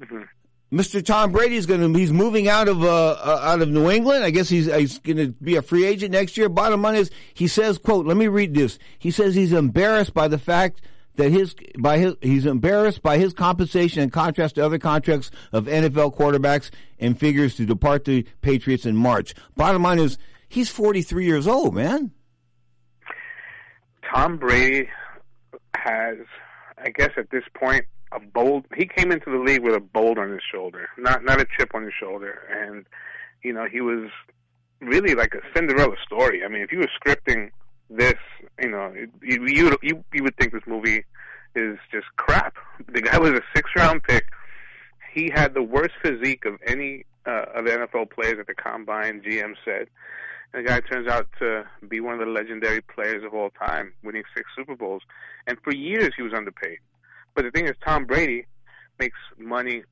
Mm-hmm. 0.00 0.22
Mr. 0.72 1.04
Tom 1.04 1.32
Brady 1.32 1.56
is 1.56 1.66
going 1.66 1.80
to 1.80 1.98
he's 1.98 2.12
moving 2.12 2.48
out 2.48 2.68
of 2.68 2.84
uh, 2.84 3.10
uh, 3.10 3.40
out 3.42 3.60
of 3.60 3.68
New 3.68 3.90
England. 3.90 4.24
I 4.24 4.30
guess 4.30 4.48
he's 4.48 4.72
he's 4.72 4.98
going 5.00 5.16
to 5.16 5.28
be 5.28 5.56
a 5.56 5.62
free 5.62 5.84
agent 5.84 6.12
next 6.12 6.36
year. 6.36 6.48
Bottom 6.48 6.82
line 6.82 6.94
is 6.94 7.10
he 7.34 7.48
says, 7.48 7.76
"quote 7.76 8.06
Let 8.06 8.16
me 8.16 8.28
read 8.28 8.54
this." 8.54 8.78
He 8.98 9.10
says 9.10 9.34
he's 9.34 9.52
embarrassed 9.52 10.14
by 10.14 10.28
the 10.28 10.38
fact 10.38 10.80
that 11.16 11.30
his 11.30 11.56
by 11.78 11.98
his 11.98 12.14
he's 12.22 12.46
embarrassed 12.46 13.02
by 13.02 13.18
his 13.18 13.32
compensation 13.32 14.02
in 14.02 14.10
contrast 14.10 14.54
to 14.54 14.64
other 14.64 14.78
contracts 14.78 15.32
of 15.52 15.66
NFL 15.66 16.16
quarterbacks 16.16 16.70
and 17.00 17.18
figures 17.18 17.56
to 17.56 17.66
depart 17.66 18.04
the 18.04 18.24
Patriots 18.40 18.86
in 18.86 18.96
March. 18.96 19.34
Bottom 19.56 19.82
line 19.82 19.98
is 19.98 20.18
he's 20.48 20.68
43 20.68 21.24
years 21.24 21.48
old, 21.48 21.74
man. 21.74 22.12
Tom 24.12 24.38
Brady 24.38 24.88
has, 25.76 26.18
I 26.78 26.90
guess, 26.90 27.10
at 27.16 27.30
this 27.30 27.44
point, 27.54 27.84
a 28.12 28.20
bold. 28.20 28.64
He 28.76 28.86
came 28.86 29.12
into 29.12 29.30
the 29.30 29.38
league 29.38 29.62
with 29.62 29.74
a 29.74 29.80
bold 29.80 30.18
on 30.18 30.30
his 30.30 30.42
shoulder, 30.50 30.88
not 30.98 31.24
not 31.24 31.40
a 31.40 31.46
chip 31.56 31.74
on 31.74 31.84
his 31.84 31.94
shoulder, 31.98 32.40
and 32.50 32.86
you 33.42 33.52
know 33.52 33.66
he 33.70 33.80
was 33.80 34.10
really 34.80 35.14
like 35.14 35.34
a 35.34 35.40
Cinderella 35.54 35.96
story. 36.04 36.44
I 36.44 36.48
mean, 36.48 36.62
if 36.62 36.72
you 36.72 36.78
were 36.78 36.88
scripting 37.00 37.50
this, 37.88 38.14
you 38.60 38.70
know, 38.70 38.92
you 39.22 39.46
you 39.46 39.76
you, 39.82 40.22
would 40.22 40.36
think 40.36 40.52
this 40.52 40.62
movie 40.66 41.04
is 41.54 41.78
just 41.90 42.06
crap. 42.16 42.56
The 42.92 43.02
guy 43.02 43.18
was 43.18 43.30
a 43.30 43.42
six 43.54 43.70
round 43.76 44.02
pick. 44.02 44.24
He 45.12 45.30
had 45.32 45.54
the 45.54 45.62
worst 45.62 45.94
physique 46.02 46.44
of 46.44 46.54
any 46.66 47.04
uh, 47.26 47.46
of 47.54 47.64
the 47.64 47.72
NFL 47.72 48.10
players 48.10 48.38
at 48.38 48.46
the 48.46 48.54
combine. 48.54 49.20
GM 49.20 49.54
said. 49.64 49.88
And 50.52 50.64
the 50.64 50.68
guy 50.68 50.80
turns 50.80 51.08
out 51.08 51.28
to 51.38 51.64
be 51.88 52.00
one 52.00 52.14
of 52.14 52.20
the 52.20 52.26
legendary 52.26 52.80
players 52.80 53.22
of 53.24 53.34
all 53.34 53.50
time, 53.50 53.92
winning 54.02 54.24
six 54.36 54.48
Super 54.56 54.74
Bowls. 54.74 55.02
And 55.46 55.58
for 55.62 55.72
years 55.72 56.12
he 56.16 56.22
was 56.22 56.32
underpaid. 56.32 56.78
But 57.34 57.44
the 57.44 57.50
thing 57.50 57.66
is, 57.66 57.74
Tom 57.84 58.04
Brady 58.04 58.46
makes 58.98 59.18
money 59.38 59.82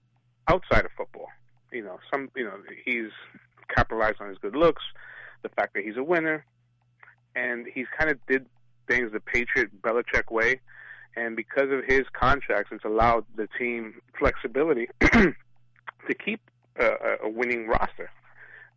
outside 0.49 0.85
of 0.85 0.91
football. 0.97 1.29
You 1.73 1.85
know, 1.85 1.99
some 2.11 2.31
you 2.35 2.45
know 2.45 2.55
he's 2.85 3.11
capitalized 3.75 4.21
on 4.21 4.29
his 4.29 4.39
good 4.39 4.57
looks, 4.57 4.83
the 5.43 5.49
fact 5.51 5.75
that 5.75 5.85
he's 5.85 5.97
a 5.97 6.03
winner, 6.03 6.45
and 7.37 7.67
he's 7.73 7.87
kind 7.99 8.11
of 8.11 8.19
did 8.27 8.47
things 8.89 9.13
the 9.13 9.21
Patriot 9.21 9.71
Belichick 9.83 10.31
way. 10.31 10.61
And 11.17 11.37
because 11.37 11.71
of 11.71 11.85
his 11.87 12.03
contracts, 12.13 12.71
it's 12.73 12.85
allowed 12.85 13.25
the 13.37 13.49
team 13.59 14.01
flexibility 14.19 14.89
to 15.01 15.35
keep 16.25 16.41
a, 16.79 17.19
a 17.25 17.29
winning 17.29 17.67
roster. 17.67 18.11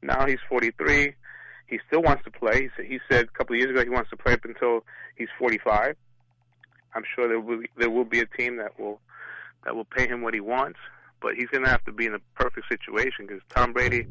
Now 0.02 0.26
he's 0.26 0.40
43. 0.50 1.14
He 1.68 1.80
still 1.88 2.02
wants 2.02 2.24
to 2.24 2.32
play. 2.32 2.64
He 2.64 2.70
said, 2.76 2.86
he 2.86 3.00
said 3.10 3.26
a 3.26 3.38
couple 3.38 3.56
of 3.56 3.60
years 3.60 3.72
ago 3.72 3.84
he 3.84 3.90
wants 3.90 4.10
to 4.10 4.18
play 4.18 4.34
up 4.34 4.44
until 4.44 4.84
he's 5.16 5.30
45. 5.38 5.96
I'm 6.94 7.04
sure 7.16 7.28
there 7.28 7.40
will 7.40 7.62
there 7.78 7.90
will 7.90 8.06
be 8.06 8.20
a 8.20 8.26
team 8.26 8.58
that 8.58 8.80
will 8.80 9.00
that 9.64 9.76
will 9.76 9.86
pay 9.86 10.08
him 10.08 10.22
what 10.22 10.34
he 10.34 10.40
wants, 10.40 10.80
but 11.22 11.36
he's 11.36 11.48
going 11.50 11.64
to 11.64 11.70
have 11.70 11.84
to 11.86 11.92
be 11.92 12.06
in 12.06 12.16
a 12.16 12.20
perfect 12.36 12.68
situation 12.68 13.28
because 13.28 13.42
Tom 13.50 13.74
Brady, 13.74 14.08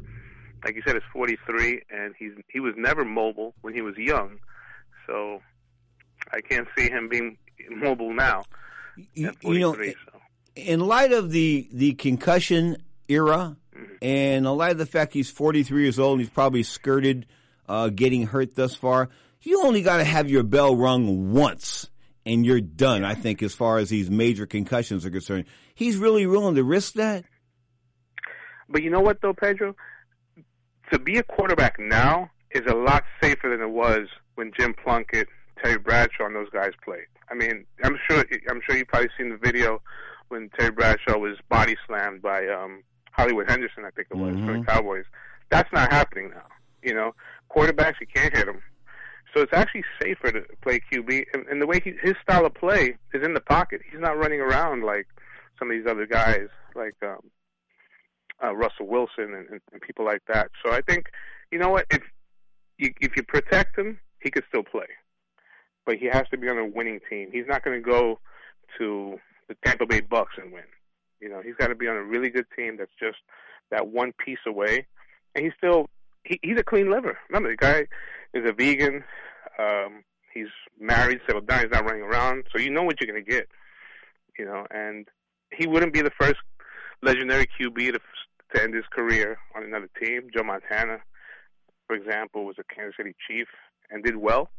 like 0.63 0.75
you 0.75 0.81
said, 0.85 0.95
is 0.95 1.03
43 1.13 1.81
and 1.89 2.13
he's 2.17 2.31
he 2.51 2.59
was 2.59 2.73
never 2.77 3.05
mobile 3.05 3.53
when 3.61 3.73
he 3.73 3.81
was 3.81 3.97
young, 3.97 4.39
so 5.05 5.41
I 6.31 6.41
can't 6.41 6.67
see 6.77 6.89
him 6.89 7.09
being 7.09 7.37
mobile 7.69 8.13
now. 8.13 8.43
You, 9.13 9.31
you 9.41 9.59
know, 9.59 9.75
in 10.55 10.79
light 10.81 11.11
of 11.11 11.31
the 11.31 11.67
the 11.71 11.93
concussion 11.93 12.77
era, 13.07 13.55
and 14.01 14.45
in 14.45 14.45
light 14.45 14.71
of 14.71 14.77
the 14.77 14.85
fact 14.85 15.13
he's 15.13 15.29
43 15.29 15.83
years 15.83 15.99
old 15.99 16.13
and 16.13 16.21
he's 16.21 16.33
probably 16.33 16.63
skirted 16.63 17.25
uh, 17.69 17.89
getting 17.89 18.27
hurt 18.27 18.55
thus 18.55 18.75
far, 18.75 19.09
you 19.41 19.63
only 19.63 19.81
got 19.81 19.97
to 19.97 20.03
have 20.03 20.29
your 20.29 20.43
bell 20.43 20.75
rung 20.75 21.31
once 21.31 21.89
and 22.25 22.45
you're 22.45 22.61
done. 22.61 23.03
I 23.03 23.13
think 23.15 23.41
as 23.41 23.53
far 23.53 23.77
as 23.77 23.89
these 23.89 24.09
major 24.09 24.45
concussions 24.45 25.05
are 25.05 25.11
concerned, 25.11 25.45
he's 25.73 25.97
really 25.97 26.25
willing 26.25 26.55
to 26.55 26.63
risk 26.63 26.93
that. 26.93 27.25
But 28.69 28.83
you 28.83 28.89
know 28.89 29.01
what, 29.01 29.21
though, 29.21 29.33
Pedro? 29.33 29.75
To 30.91 30.99
be 30.99 31.17
a 31.17 31.23
quarterback 31.23 31.77
now 31.79 32.29
is 32.51 32.63
a 32.67 32.75
lot 32.75 33.03
safer 33.21 33.49
than 33.49 33.61
it 33.61 33.71
was 33.71 34.07
when 34.35 34.51
Jim 34.57 34.73
Plunkett, 34.73 35.27
Terry 35.61 35.77
Bradshaw, 35.77 36.25
and 36.25 36.35
those 36.35 36.49
guys 36.49 36.71
played. 36.83 37.05
I 37.29 37.33
mean, 37.33 37.65
I'm 37.83 37.97
sure 38.09 38.25
I'm 38.49 38.61
sure 38.65 38.75
you've 38.75 38.87
probably 38.87 39.09
seen 39.17 39.29
the 39.29 39.37
video 39.37 39.81
when 40.27 40.49
Terry 40.57 40.71
Bradshaw 40.71 41.17
was 41.17 41.37
body 41.49 41.75
slammed 41.87 42.21
by 42.21 42.47
um, 42.47 42.83
Hollywood 43.11 43.49
Henderson, 43.49 43.85
I 43.85 43.91
think 43.91 44.07
it 44.11 44.17
was, 44.17 44.35
for 44.45 44.57
the 44.57 44.65
Cowboys. 44.65 45.05
That's 45.49 45.71
not 45.71 45.91
happening 45.91 46.31
now. 46.31 46.45
You 46.83 46.93
know, 46.93 47.13
quarterbacks 47.55 47.95
you 48.01 48.07
can't 48.13 48.35
hit 48.35 48.45
them. 48.45 48.61
So 49.33 49.41
it's 49.41 49.53
actually 49.53 49.83
safer 50.01 50.31
to 50.31 50.41
play 50.61 50.81
QB, 50.91 51.25
and, 51.33 51.47
and 51.47 51.61
the 51.61 51.67
way 51.67 51.79
he, 51.83 51.93
his 52.01 52.15
style 52.21 52.45
of 52.45 52.53
play 52.53 52.95
is 53.13 53.23
in 53.23 53.33
the 53.33 53.41
pocket. 53.41 53.81
He's 53.89 54.01
not 54.01 54.17
running 54.17 54.41
around 54.41 54.83
like 54.83 55.07
some 55.57 55.71
of 55.71 55.77
these 55.77 55.89
other 55.89 56.05
guys, 56.05 56.47
like 56.75 56.95
um, 57.01 57.19
uh, 58.43 58.53
Russell 58.53 58.87
Wilson 58.87 59.33
and, 59.33 59.49
and, 59.49 59.61
and 59.71 59.81
people 59.81 60.05
like 60.05 60.21
that. 60.27 60.49
So 60.63 60.71
I 60.71 60.81
think, 60.81 61.05
you 61.51 61.59
know 61.59 61.69
what, 61.69 61.85
if 61.89 62.01
you, 62.77 62.93
if 62.99 63.15
you 63.15 63.23
protect 63.23 63.77
him, 63.77 63.99
he 64.21 64.29
could 64.31 64.43
still 64.49 64.63
play, 64.63 64.87
but 65.85 65.95
he 65.95 66.07
has 66.07 66.27
to 66.31 66.37
be 66.37 66.49
on 66.49 66.57
a 66.57 66.65
winning 66.65 66.99
team. 67.09 67.29
He's 67.31 67.47
not 67.47 67.63
going 67.63 67.81
to 67.81 67.89
go 67.89 68.19
to 68.79 69.17
the 69.47 69.55
Tampa 69.65 69.85
Bay 69.85 70.01
Bucks 70.01 70.35
and 70.37 70.51
win. 70.51 70.63
You 71.21 71.29
know, 71.29 71.41
he's 71.41 71.55
got 71.55 71.67
to 71.67 71.75
be 71.75 71.87
on 71.87 71.95
a 71.95 72.03
really 72.03 72.29
good 72.29 72.47
team 72.55 72.77
that's 72.77 72.91
just 72.99 73.17
that 73.69 73.87
one 73.87 74.11
piece 74.23 74.39
away, 74.47 74.87
and 75.35 75.45
he's 75.45 75.53
still 75.57 75.87
he, 76.23 76.39
he's 76.41 76.59
a 76.59 76.63
clean 76.63 76.89
liver. 76.89 77.17
Remember, 77.29 77.49
the 77.49 77.57
guy 77.57 77.87
is 78.33 78.49
a 78.49 78.53
vegan. 78.53 79.03
Um, 79.59 80.03
he's 80.33 80.47
married, 80.79 81.19
settled 81.25 81.47
down. 81.47 81.61
He's 81.61 81.71
not 81.71 81.85
running 81.85 82.03
around, 82.03 82.45
so 82.51 82.59
you 82.59 82.69
know 82.69 82.83
what 82.83 82.99
you're 82.99 83.11
going 83.11 83.23
to 83.23 83.29
get. 83.29 83.47
You 84.37 84.45
know, 84.45 84.65
and 84.71 85.07
he 85.51 85.67
wouldn't 85.67 85.93
be 85.93 86.01
the 86.01 86.11
first 86.19 86.39
legendary 87.01 87.47
QB 87.59 87.93
to 87.93 87.99
to 88.53 88.63
end 88.63 88.73
his 88.73 88.85
career 88.91 89.37
on 89.55 89.63
another 89.63 89.89
team. 90.01 90.29
Joe 90.35 90.43
Montana, 90.43 90.97
for 91.87 91.95
example, 91.95 92.45
was 92.45 92.57
a 92.59 92.75
Kansas 92.75 92.95
City 92.97 93.15
Chief, 93.27 93.47
and 93.89 94.03
did 94.03 94.17
well. 94.17 94.49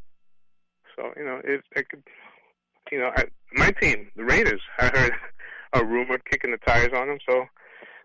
So 0.97 1.13
you 1.17 1.25
know, 1.25 1.41
it, 1.45 1.63
it 1.75 1.89
could, 1.89 2.03
you 2.91 2.99
know, 2.99 3.11
I, 3.17 3.25
my 3.53 3.71
team, 3.71 4.09
the 4.17 4.25
Raiders, 4.25 4.61
I 4.79 4.87
heard 4.95 5.13
a 5.73 5.85
rumor 5.85 6.19
kicking 6.19 6.51
the 6.51 6.59
tires 6.59 6.93
on 6.95 7.09
them. 7.09 7.19
So 7.29 7.45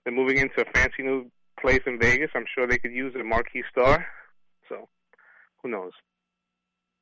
they're 0.03 0.13
moving 0.13 0.37
into 0.37 0.61
a 0.61 0.71
fancy 0.73 1.03
new 1.03 1.29
place 1.59 1.81
in 1.85 1.99
Vegas. 1.99 2.31
I'm 2.35 2.45
sure 2.53 2.67
they 2.67 2.77
could 2.77 2.93
use 2.93 3.13
a 3.15 3.23
marquee 3.23 3.63
star. 3.71 4.05
Who 5.63 5.69
knows? 5.69 5.91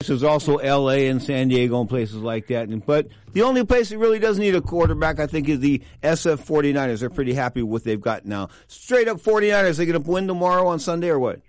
There's 0.05 0.23
also 0.23 0.57
L.A. 0.57 1.07
and 1.07 1.21
San 1.21 1.47
Diego 1.47 1.79
and 1.79 1.89
places 1.89 2.17
like 2.17 2.47
that. 2.47 2.67
And, 2.67 2.85
but 2.85 3.07
the 3.33 3.43
only 3.43 3.65
place 3.65 3.89
that 3.89 3.97
really 3.97 4.19
doesn't 4.19 4.41
need 4.41 4.55
a 4.55 4.61
quarterback, 4.61 5.19
I 5.19 5.27
think, 5.27 5.47
is 5.47 5.59
the 5.59 5.81
SF 6.03 6.45
49ers. 6.45 6.99
They're 6.99 7.09
pretty 7.09 7.33
happy 7.33 7.61
with 7.61 7.71
what 7.71 7.83
they've 7.85 7.99
got 7.99 8.25
now. 8.25 8.49
Straight 8.67 9.07
up 9.07 9.17
49ers, 9.17 9.77
they 9.77 9.85
going 9.85 10.01
to 10.01 10.09
win 10.09 10.27
tomorrow 10.27 10.67
on 10.67 10.79
Sunday 10.79 11.09
or 11.09 11.19
what? 11.19 11.41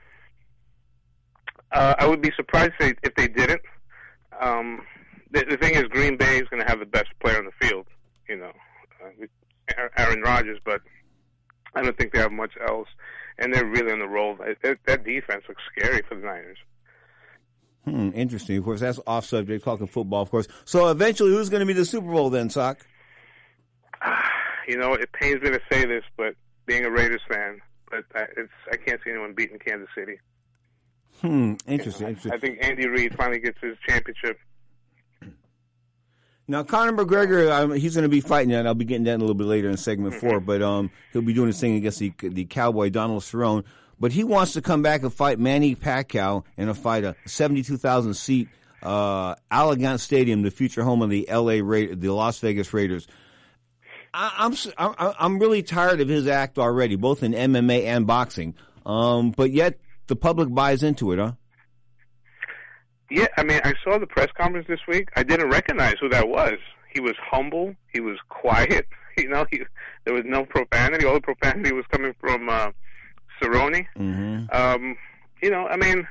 Uh, 1.72 1.94
I 1.98 2.06
would 2.06 2.22
be 2.22 2.32
surprised 2.36 2.74
if 2.78 3.14
they, 3.16 3.28
didn't. 3.28 3.62
Um, 4.40 4.82
the, 5.32 5.44
the 5.44 5.56
thing 5.56 5.74
is, 5.74 5.82
Green 5.84 6.16
Bay 6.16 6.38
is 6.38 6.48
going 6.48 6.62
to 6.62 6.68
have 6.68 6.78
the 6.78 6.86
best 6.86 7.08
player 7.20 7.38
on 7.38 7.46
the 7.46 7.66
field, 7.66 7.86
you 8.28 8.36
know, 8.36 8.52
uh, 9.04 9.88
Aaron 9.98 10.22
Rodgers, 10.22 10.60
but 10.64 10.80
I 11.74 11.82
don't 11.82 11.98
think 11.98 12.12
they 12.12 12.20
have 12.20 12.32
much 12.32 12.52
else. 12.66 12.88
And 13.38 13.52
they're 13.52 13.66
really 13.66 13.92
on 13.92 13.98
the 13.98 14.08
roll. 14.08 14.36
That, 14.62 14.78
that 14.86 15.04
defense 15.04 15.44
looks 15.48 15.62
scary 15.76 16.02
for 16.08 16.14
the 16.14 16.24
Niners. 16.24 16.58
Hmm, 17.86 18.10
interesting. 18.14 18.58
Of 18.58 18.64
course, 18.64 18.80
that's 18.80 18.98
off 19.06 19.24
subject, 19.26 19.64
talking 19.64 19.86
football, 19.86 20.20
of 20.22 20.30
course. 20.30 20.48
So 20.64 20.88
eventually, 20.88 21.30
who's 21.30 21.48
going 21.48 21.60
to 21.60 21.66
be 21.66 21.72
the 21.72 21.84
Super 21.84 22.10
Bowl 22.10 22.30
then, 22.30 22.50
Sock? 22.50 22.86
You 24.68 24.76
know, 24.76 24.94
it 24.94 25.12
pains 25.12 25.40
me 25.42 25.50
to 25.50 25.60
say 25.70 25.84
this, 25.86 26.02
but 26.16 26.34
being 26.66 26.84
a 26.84 26.90
Raiders 26.90 27.20
fan, 27.28 27.60
but 27.88 28.04
I, 28.16 28.22
it's 28.36 28.50
I 28.72 28.76
can't 28.76 29.00
see 29.04 29.10
anyone 29.10 29.32
beating 29.32 29.60
Kansas 29.60 29.86
City. 29.96 30.18
Hmm, 31.20 31.54
interesting. 31.68 32.08
interesting. 32.08 32.32
I 32.32 32.38
think 32.38 32.58
Andy 32.60 32.88
Reid 32.88 33.14
finally 33.14 33.38
gets 33.38 33.58
his 33.62 33.76
championship. 33.86 34.40
Now, 36.48 36.64
Conor 36.64 36.92
McGregor, 37.04 37.48
um, 37.52 37.74
he's 37.74 37.94
going 37.94 38.02
to 38.02 38.08
be 38.08 38.20
fighting, 38.20 38.52
and 38.54 38.66
I'll 38.66 38.74
be 38.74 38.84
getting 38.84 39.04
that 39.04 39.16
a 39.16 39.18
little 39.18 39.34
bit 39.36 39.46
later 39.46 39.70
in 39.70 39.76
segment 39.76 40.14
Mm-hmm. 40.14 40.26
four. 40.28 40.40
But 40.40 40.62
um, 40.62 40.90
he'll 41.12 41.22
be 41.22 41.32
doing 41.32 41.46
his 41.46 41.60
thing 41.60 41.76
against 41.76 42.00
the 42.00 42.12
the 42.20 42.44
Cowboy 42.46 42.90
Donald 42.90 43.22
Cerrone. 43.22 43.62
But 43.98 44.12
he 44.12 44.24
wants 44.24 44.52
to 44.52 44.62
come 44.62 44.82
back 44.82 45.02
and 45.02 45.12
fight 45.12 45.38
Manny 45.38 45.74
Pacquiao 45.74 46.44
in 46.56 46.68
a 46.68 46.74
fight, 46.74 47.04
a 47.04 47.16
seventy-two 47.26 47.78
thousand 47.78 48.14
seat 48.14 48.48
uh, 48.82 49.34
Allegiant 49.50 50.00
Stadium, 50.00 50.42
the 50.42 50.50
future 50.50 50.82
home 50.82 51.00
of 51.02 51.08
the 51.10 51.28
L.A. 51.28 51.62
Ra- 51.62 51.94
the 51.94 52.10
Las 52.12 52.38
Vegas 52.40 52.72
Raiders. 52.74 53.08
I, 54.12 54.32
I'm 54.38 54.52
s- 54.52 54.68
I'm 54.76 54.94
I'm 54.98 55.38
really 55.38 55.62
tired 55.62 56.00
of 56.00 56.08
his 56.08 56.26
act 56.26 56.58
already, 56.58 56.96
both 56.96 57.22
in 57.22 57.32
MMA 57.32 57.84
and 57.84 58.06
boxing. 58.06 58.54
Um, 58.84 59.30
but 59.30 59.50
yet 59.50 59.78
the 60.08 60.16
public 60.16 60.52
buys 60.54 60.82
into 60.82 61.12
it, 61.12 61.18
huh? 61.18 61.32
Yeah, 63.10 63.26
I 63.36 63.44
mean, 63.44 63.60
I 63.64 63.74
saw 63.84 63.98
the 63.98 64.06
press 64.06 64.28
conference 64.36 64.66
this 64.68 64.80
week. 64.88 65.08
I 65.16 65.22
didn't 65.22 65.48
recognize 65.50 65.94
who 66.00 66.08
that 66.10 66.28
was. 66.28 66.54
He 66.92 67.00
was 67.00 67.14
humble. 67.20 67.74
He 67.92 68.00
was 68.00 68.18
quiet. 68.28 68.86
You 69.18 69.30
know, 69.30 69.46
he, 69.50 69.62
there 70.04 70.12
was 70.12 70.24
no 70.26 70.44
profanity. 70.44 71.06
All 71.06 71.14
the 71.14 71.22
profanity 71.22 71.72
was 71.72 71.86
coming 71.90 72.14
from 72.20 72.50
uh, 72.50 72.68
Cerrone. 73.40 73.86
Mm-hmm. 73.96 74.44
Um, 74.50 74.96
you 75.42 75.50
know, 75.50 75.66
I 75.66 75.76
mean, 75.76 76.06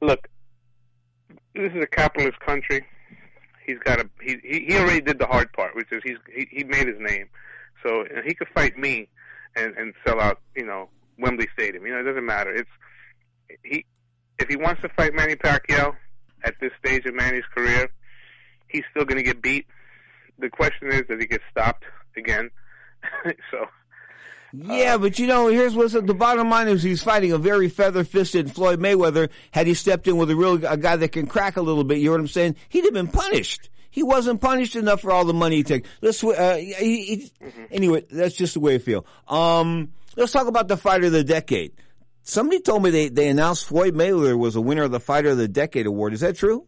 look, 0.00 0.28
this 1.54 1.72
is 1.72 1.82
a 1.82 1.86
capitalist 1.86 2.38
country. 2.40 2.84
He's 3.66 3.78
got 3.78 4.00
a 4.00 4.08
he 4.20 4.38
he 4.42 4.76
already 4.76 5.00
did 5.00 5.18
the 5.18 5.26
hard 5.26 5.52
part, 5.52 5.76
which 5.76 5.90
is 5.92 6.02
he's 6.04 6.18
he, 6.34 6.48
he 6.50 6.64
made 6.64 6.88
his 6.88 6.98
name. 6.98 7.28
So 7.82 8.04
he 8.24 8.34
could 8.34 8.48
fight 8.54 8.76
me 8.76 9.08
and 9.56 9.76
and 9.76 9.94
sell 10.06 10.20
out, 10.20 10.40
you 10.56 10.66
know, 10.66 10.88
Wembley 11.18 11.48
Stadium. 11.52 11.86
You 11.86 11.92
know, 11.92 12.00
it 12.00 12.04
doesn't 12.04 12.26
matter. 12.26 12.52
It's 12.52 12.70
he 13.64 13.84
if 14.38 14.48
he 14.48 14.56
wants 14.56 14.82
to 14.82 14.88
fight 14.88 15.14
Manny 15.14 15.36
Pacquiao 15.36 15.94
at 16.44 16.54
this 16.60 16.72
stage 16.84 17.06
of 17.06 17.14
Manny's 17.14 17.44
career, 17.54 17.90
he's 18.68 18.82
still 18.90 19.04
going 19.04 19.18
to 19.18 19.22
get 19.22 19.40
beat. 19.40 19.66
The 20.38 20.48
question 20.48 20.88
is, 20.88 21.02
does 21.08 21.20
he 21.20 21.26
get 21.26 21.40
stopped 21.50 21.84
again? 22.16 22.50
so 23.50 23.66
Yeah, 24.52 24.98
but 24.98 25.18
you 25.18 25.26
know, 25.26 25.48
here's 25.48 25.74
what's 25.74 25.94
the 25.94 26.02
bottom 26.02 26.50
line 26.50 26.68
is 26.68 26.82
he's 26.82 27.02
fighting 27.02 27.32
a 27.32 27.38
very 27.38 27.68
feather-fisted 27.68 28.52
Floyd 28.54 28.80
Mayweather. 28.80 29.30
Had 29.50 29.66
he 29.66 29.74
stepped 29.74 30.06
in 30.06 30.16
with 30.18 30.30
a 30.30 30.36
real 30.36 30.64
a 30.66 30.76
guy 30.76 30.96
that 30.96 31.08
can 31.08 31.26
crack 31.26 31.56
a 31.56 31.62
little 31.62 31.84
bit, 31.84 31.98
you 31.98 32.06
know 32.06 32.12
what 32.12 32.20
I'm 32.20 32.28
saying? 32.28 32.56
He'd 32.68 32.84
have 32.84 32.92
been 32.92 33.08
punished. 33.08 33.70
He 33.90 34.02
wasn't 34.02 34.40
punished 34.40 34.76
enough 34.76 35.00
for 35.02 35.10
all 35.10 35.24
the 35.24 35.34
money 35.34 35.56
he 35.56 35.62
took. 35.62 35.84
Let's 36.00 36.22
uh, 36.24 36.56
he, 36.56 36.72
he, 37.04 37.32
anyway. 37.70 38.04
That's 38.10 38.34
just 38.34 38.54
the 38.54 38.60
way 38.60 38.74
I 38.76 38.78
feel. 38.78 39.06
Um, 39.28 39.92
let's 40.16 40.32
talk 40.32 40.46
about 40.46 40.68
the 40.68 40.76
fighter 40.76 41.06
of 41.06 41.12
the 41.12 41.24
decade. 41.24 41.72
Somebody 42.22 42.60
told 42.60 42.82
me 42.82 42.90
they 42.90 43.08
they 43.08 43.28
announced 43.28 43.66
Floyd 43.66 43.94
Mayweather 43.94 44.38
was 44.38 44.54
a 44.56 44.60
winner 44.60 44.82
of 44.84 44.92
the 44.92 45.00
Fighter 45.00 45.30
of 45.30 45.38
the 45.38 45.48
Decade 45.48 45.86
award. 45.86 46.12
Is 46.14 46.20
that 46.20 46.36
true? 46.36 46.66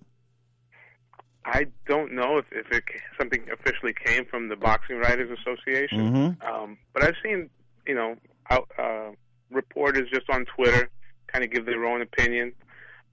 I 1.46 1.66
don't 1.86 2.12
know 2.12 2.38
if 2.38 2.46
if 2.52 2.70
it, 2.72 2.84
something 3.18 3.44
officially 3.52 3.94
came 4.04 4.24
from 4.24 4.48
the 4.48 4.56
Boxing 4.56 4.98
Writers 4.98 5.30
Association, 5.38 5.98
Mhm. 6.40 6.44
um, 6.48 6.78
but 6.92 7.04
I've 7.04 7.14
seen 7.22 7.50
you 7.86 7.94
know 7.94 8.16
out, 8.50 8.68
uh, 8.78 9.10
reporters 9.50 10.08
just 10.12 10.28
on 10.30 10.44
Twitter 10.44 10.90
kind 11.26 11.44
of 11.44 11.50
give 11.50 11.66
their 11.66 11.84
own 11.84 12.02
opinion. 12.02 12.52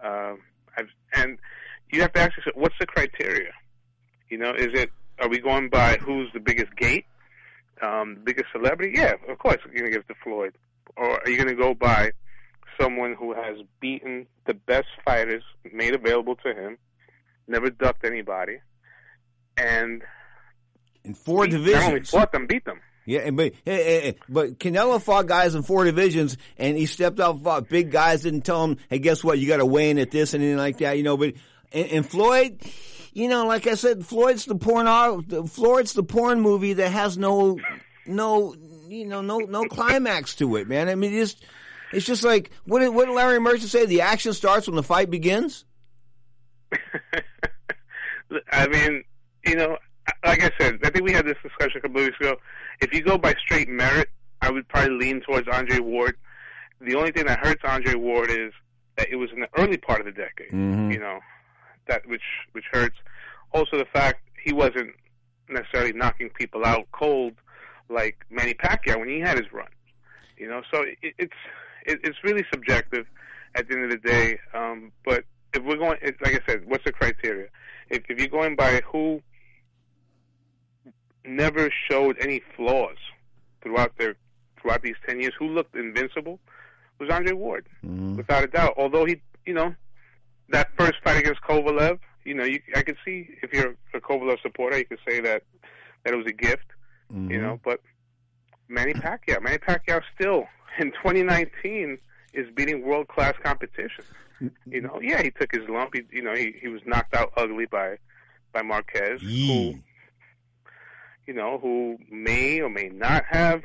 Uh, 0.03 0.33
I've, 0.77 0.89
and 1.13 1.37
you 1.91 2.01
have 2.01 2.13
to 2.13 2.21
ask 2.21 2.37
yourself, 2.37 2.55
what's 2.55 2.75
the 2.79 2.85
criteria? 2.85 3.51
You 4.29 4.37
know, 4.37 4.51
is 4.51 4.69
it 4.73 4.91
are 5.19 5.29
we 5.29 5.39
going 5.39 5.69
by 5.69 5.97
who's 5.97 6.29
the 6.33 6.39
biggest 6.39 6.75
gate, 6.75 7.05
um, 7.81 8.15
the 8.15 8.21
biggest 8.21 8.47
celebrity? 8.51 8.93
Yeah, 8.97 9.13
of 9.27 9.37
course 9.37 9.57
you're 9.65 9.73
going 9.73 9.85
to 9.85 9.91
give 9.91 10.05
it 10.07 10.13
to 10.13 10.19
Floyd, 10.23 10.53
or 10.95 11.21
are 11.21 11.29
you 11.29 11.37
going 11.37 11.49
to 11.49 11.61
go 11.61 11.73
by 11.73 12.11
someone 12.79 13.15
who 13.15 13.33
has 13.33 13.57
beaten 13.79 14.25
the 14.45 14.53
best 14.53 14.87
fighters 15.05 15.43
made 15.71 15.93
available 15.93 16.35
to 16.37 16.53
him, 16.53 16.77
never 17.47 17.69
ducked 17.69 18.05
anybody, 18.05 18.57
and 19.57 20.03
in 21.03 21.13
four 21.13 21.45
beat- 21.45 21.51
divisions. 21.51 21.81
Not 21.81 21.89
only 21.89 22.03
fought 22.03 22.31
them, 22.31 22.47
beat 22.47 22.65
them. 22.65 22.79
Yeah, 23.05 23.31
but 23.31 23.53
but 23.65 24.59
Canelo 24.59 25.01
fought 25.01 25.25
guys 25.25 25.55
in 25.55 25.63
four 25.63 25.85
divisions, 25.85 26.37
and 26.57 26.77
he 26.77 26.85
stepped 26.85 27.19
out, 27.19 27.41
fought 27.41 27.67
big 27.67 27.91
guys, 27.91 28.21
didn't 28.21 28.41
tell 28.41 28.63
him, 28.63 28.77
"Hey, 28.89 28.99
guess 28.99 29.23
what? 29.23 29.39
You 29.39 29.47
got 29.47 29.57
to 29.57 29.65
weigh 29.65 29.89
in 29.89 29.97
at 29.97 30.11
this 30.11 30.33
and 30.33 30.43
anything 30.43 30.59
like 30.59 30.77
that." 30.79 30.97
You 30.97 31.03
know, 31.03 31.17
but 31.17 31.33
and, 31.71 31.87
and 31.87 32.05
Floyd, 32.05 32.61
you 33.13 33.27
know, 33.27 33.45
like 33.47 33.65
I 33.67 33.73
said, 33.73 34.05
Floyd's 34.05 34.45
the 34.45 34.55
porn. 34.55 35.47
Floyd's 35.47 35.93
the 35.93 36.03
porn 36.03 36.41
movie 36.41 36.73
that 36.73 36.89
has 36.89 37.17
no, 37.17 37.57
no, 38.05 38.55
you 38.87 39.07
know, 39.07 39.21
no, 39.21 39.39
no 39.39 39.65
climax 39.65 40.35
to 40.35 40.55
it, 40.57 40.67
man. 40.67 40.87
I 40.87 40.95
mean, 40.95 41.13
it's 41.13 41.35
it's 41.91 42.05
just 42.05 42.23
like 42.23 42.51
what 42.65 42.79
did, 42.79 42.89
what 42.89 43.05
did 43.07 43.15
Larry 43.15 43.39
Merchant 43.39 43.69
say? 43.69 43.85
The 43.85 44.01
action 44.01 44.33
starts 44.33 44.67
when 44.67 44.75
the 44.75 44.83
fight 44.83 45.09
begins. 45.09 45.65
I 48.51 48.67
mean, 48.67 49.03
you 49.45 49.55
know, 49.55 49.77
like 50.25 50.43
I 50.43 50.51
said, 50.59 50.79
I 50.83 50.89
think 50.89 51.05
we 51.05 51.13
had 51.13 51.25
this 51.25 51.37
discussion 51.43 51.77
a 51.77 51.81
couple 51.81 52.01
of 52.01 52.05
weeks 52.07 52.17
ago. 52.19 52.35
If 52.81 52.93
you 52.93 53.01
go 53.01 53.17
by 53.17 53.33
straight 53.39 53.69
merit, 53.69 54.09
I 54.41 54.49
would 54.49 54.67
probably 54.67 54.95
lean 54.97 55.21
towards 55.21 55.47
Andre 55.47 55.79
Ward. 55.79 56.15
The 56.79 56.95
only 56.95 57.11
thing 57.11 57.25
that 57.27 57.39
hurts 57.45 57.61
Andre 57.63 57.93
Ward 57.95 58.31
is 58.31 58.51
that 58.97 59.09
it 59.09 59.15
was 59.15 59.29
in 59.33 59.41
the 59.41 59.49
early 59.57 59.77
part 59.77 59.99
of 59.99 60.05
the 60.05 60.11
decade. 60.11 60.51
Mhm. 60.51 60.91
You 60.93 60.99
know, 60.99 61.19
that 61.87 62.05
which 62.07 62.23
which 62.53 62.65
hurts. 62.71 62.97
Also, 63.53 63.77
the 63.77 63.85
fact 63.85 64.21
he 64.43 64.53
wasn't 64.53 64.91
necessarily 65.49 65.93
knocking 65.93 66.29
people 66.29 66.65
out 66.65 66.87
cold 66.91 67.33
like 67.89 68.25
Manny 68.29 68.53
Pacquiao 68.53 68.99
when 68.99 69.09
he 69.09 69.19
had 69.19 69.37
his 69.37 69.51
run. 69.51 69.67
You 70.37 70.49
know, 70.49 70.61
so 70.73 70.81
it, 70.81 71.13
it's 71.17 71.33
it, 71.85 71.99
it's 72.03 72.17
really 72.23 72.45
subjective 72.51 73.05
at 73.55 73.67
the 73.67 73.75
end 73.75 73.83
of 73.85 73.91
the 73.91 73.97
day. 73.97 74.39
Um, 74.53 74.91
but 75.05 75.25
if 75.53 75.63
we're 75.63 75.77
going, 75.77 75.97
it's, 76.01 76.19
like 76.21 76.33
I 76.41 76.51
said, 76.51 76.65
what's 76.65 76.83
the 76.85 76.91
criteria? 76.93 77.47
If, 77.89 78.03
if 78.09 78.17
you're 78.17 78.27
going 78.27 78.55
by 78.55 78.81
who 78.89 79.21
never 81.25 81.71
showed 81.89 82.17
any 82.19 82.41
flaws 82.55 82.97
throughout 83.61 83.97
their 83.97 84.15
throughout 84.59 84.81
these 84.81 84.95
ten 85.05 85.19
years, 85.19 85.33
who 85.37 85.47
looked 85.47 85.75
invincible, 85.75 86.39
was 86.99 87.09
Andre 87.09 87.33
Ward, 87.33 87.67
mm-hmm. 87.83 88.15
without 88.15 88.43
a 88.43 88.47
doubt. 88.47 88.75
Although 88.77 89.05
he, 89.05 89.21
you 89.45 89.53
know, 89.53 89.73
that 90.49 90.69
first 90.77 90.95
fight 91.03 91.17
against 91.17 91.41
Kovalev, 91.41 91.99
you 92.23 92.33
know, 92.33 92.43
you, 92.43 92.59
I 92.75 92.83
could 92.83 92.97
see 93.03 93.29
if 93.41 93.51
you're 93.53 93.75
a 93.93 93.99
Kovalev 93.99 94.41
supporter, 94.41 94.77
you 94.77 94.85
could 94.85 94.99
say 95.07 95.19
that 95.21 95.43
that 96.03 96.13
it 96.13 96.17
was 96.17 96.27
a 96.27 96.33
gift, 96.33 96.65
you 97.09 97.17
mm-hmm. 97.17 97.41
know. 97.41 97.59
But 97.63 97.81
Manny 98.67 98.93
Pacquiao, 98.93 99.41
Manny 99.41 99.57
Pacquiao 99.57 100.01
still 100.15 100.45
in 100.79 100.91
2019 100.91 101.97
is 102.33 102.47
beating 102.55 102.85
world 102.85 103.07
class 103.07 103.33
competition. 103.43 104.05
You 104.65 104.81
know, 104.81 104.99
yeah, 105.01 105.21
he 105.21 105.29
took 105.29 105.51
his 105.51 105.69
lump. 105.69 105.91
He, 105.93 106.01
you 106.11 106.23
know, 106.23 106.33
he 106.33 106.55
he 106.59 106.67
was 106.67 106.81
knocked 106.85 107.15
out 107.15 107.31
ugly 107.37 107.67
by 107.67 107.97
by 108.51 108.63
Marquez, 108.63 109.21
who 109.21 109.75
you 111.27 111.33
know, 111.33 111.59
who 111.61 111.97
may 112.09 112.59
or 112.61 112.69
may 112.69 112.89
not 112.89 113.23
have 113.29 113.61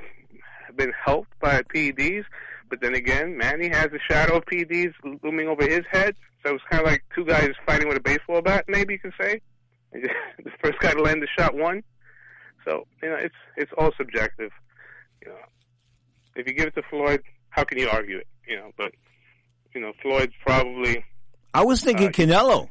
been 0.76 0.92
helped 1.04 1.38
by 1.40 1.62
PEDs. 1.62 2.24
But 2.68 2.80
then 2.80 2.94
again, 2.94 3.36
Manny 3.36 3.68
has 3.68 3.86
a 3.86 3.98
shadow 4.12 4.38
of 4.38 4.44
PEDs 4.46 4.92
looming 5.22 5.48
over 5.48 5.66
his 5.66 5.82
head. 5.90 6.16
So 6.44 6.54
it's 6.54 6.64
kind 6.70 6.84
of 6.84 6.90
like 6.90 7.02
two 7.14 7.24
guys 7.24 7.50
fighting 7.64 7.88
with 7.88 7.96
a 7.96 8.00
baseball 8.00 8.42
bat, 8.42 8.64
maybe 8.68 8.94
you 8.94 8.98
can 8.98 9.12
say. 9.20 9.40
the 9.92 10.50
first 10.62 10.78
guy 10.80 10.92
to 10.92 11.02
land 11.02 11.22
the 11.22 11.28
shot 11.38 11.54
won. 11.54 11.82
So, 12.64 12.86
you 13.02 13.08
know, 13.08 13.16
it's 13.16 13.34
it's 13.56 13.70
all 13.78 13.92
subjective. 13.96 14.50
You 15.22 15.28
know, 15.28 15.38
if 16.34 16.46
you 16.46 16.52
give 16.52 16.66
it 16.66 16.74
to 16.74 16.82
Floyd, 16.90 17.22
how 17.50 17.64
can 17.64 17.78
you 17.78 17.88
argue 17.88 18.18
it? 18.18 18.26
You 18.46 18.56
know, 18.56 18.70
but 18.76 18.92
you 19.74 19.80
know, 19.80 19.92
Floyd's 20.02 20.34
probably 20.44 21.04
I 21.54 21.64
was 21.64 21.82
thinking 21.82 22.08
Uh, 22.08 22.10
Canelo. 22.10 22.68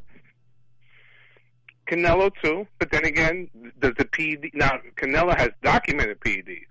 Canelo 1.87 2.31
too, 2.43 2.67
but 2.79 2.91
then 2.91 3.05
again, 3.05 3.49
does 3.79 3.93
the 3.97 4.05
PED 4.05 4.51
now? 4.53 4.79
Canelo 4.95 5.35
has 5.37 5.49
documented 5.63 6.19
PEDs. 6.19 6.65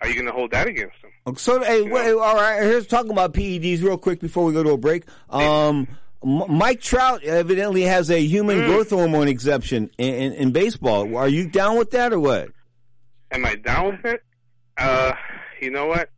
Are 0.00 0.08
you 0.08 0.14
going 0.14 0.26
to 0.26 0.32
hold 0.32 0.50
that 0.52 0.66
against 0.66 0.94
him? 1.24 1.36
So, 1.36 1.62
hey, 1.62 1.82
wait, 1.82 2.12
all 2.12 2.36
right. 2.36 2.62
Here's 2.62 2.86
talking 2.86 3.10
about 3.12 3.32
PEDs 3.34 3.82
real 3.82 3.98
quick 3.98 4.20
before 4.20 4.44
we 4.44 4.52
go 4.52 4.62
to 4.62 4.70
a 4.70 4.76
break. 4.76 5.04
Um, 5.30 5.88
Mike 6.22 6.80
Trout 6.80 7.22
evidently 7.24 7.82
has 7.82 8.10
a 8.10 8.20
human 8.20 8.58
Mm. 8.60 8.66
growth 8.66 8.90
hormone 8.90 9.28
exemption 9.28 9.90
in, 9.98 10.14
in, 10.14 10.32
in 10.34 10.52
baseball. 10.52 11.16
Are 11.16 11.28
you 11.28 11.48
down 11.48 11.78
with 11.78 11.90
that 11.92 12.12
or 12.12 12.20
what? 12.20 12.48
Am 13.30 13.44
I 13.44 13.54
down 13.56 13.86
with 13.96 14.04
it? 14.04 14.22
Uh, 14.78 15.12
you 15.60 15.70
know 15.70 15.86
what? 15.86 16.10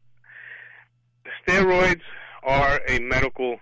Steroids 1.47 2.01
are 2.43 2.81
a 2.89 2.99
medical 3.01 3.59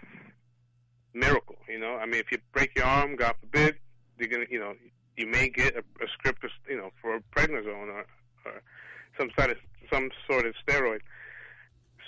miracle. 1.14 1.56
You 1.68 1.78
know, 1.78 1.94
I 1.96 2.06
mean, 2.06 2.20
if 2.20 2.30
you 2.32 2.38
break 2.52 2.74
your 2.76 2.84
arm, 2.86 3.16
God 3.16 3.34
forbid, 3.40 3.76
you're 4.18 4.28
gonna, 4.28 4.46
you 4.50 4.58
know, 4.58 4.74
you 5.16 5.26
may 5.26 5.48
get 5.48 5.74
a, 5.74 5.80
a 5.80 6.08
script, 6.12 6.44
of, 6.44 6.50
you 6.68 6.76
know, 6.76 6.90
for 7.00 7.20
prednisone 7.34 7.88
or, 7.88 8.06
or 8.44 8.62
some 9.18 9.30
sort 9.38 9.50
of 9.50 9.56
some 9.92 10.10
sort 10.30 10.46
of 10.46 10.54
steroid. 10.66 11.00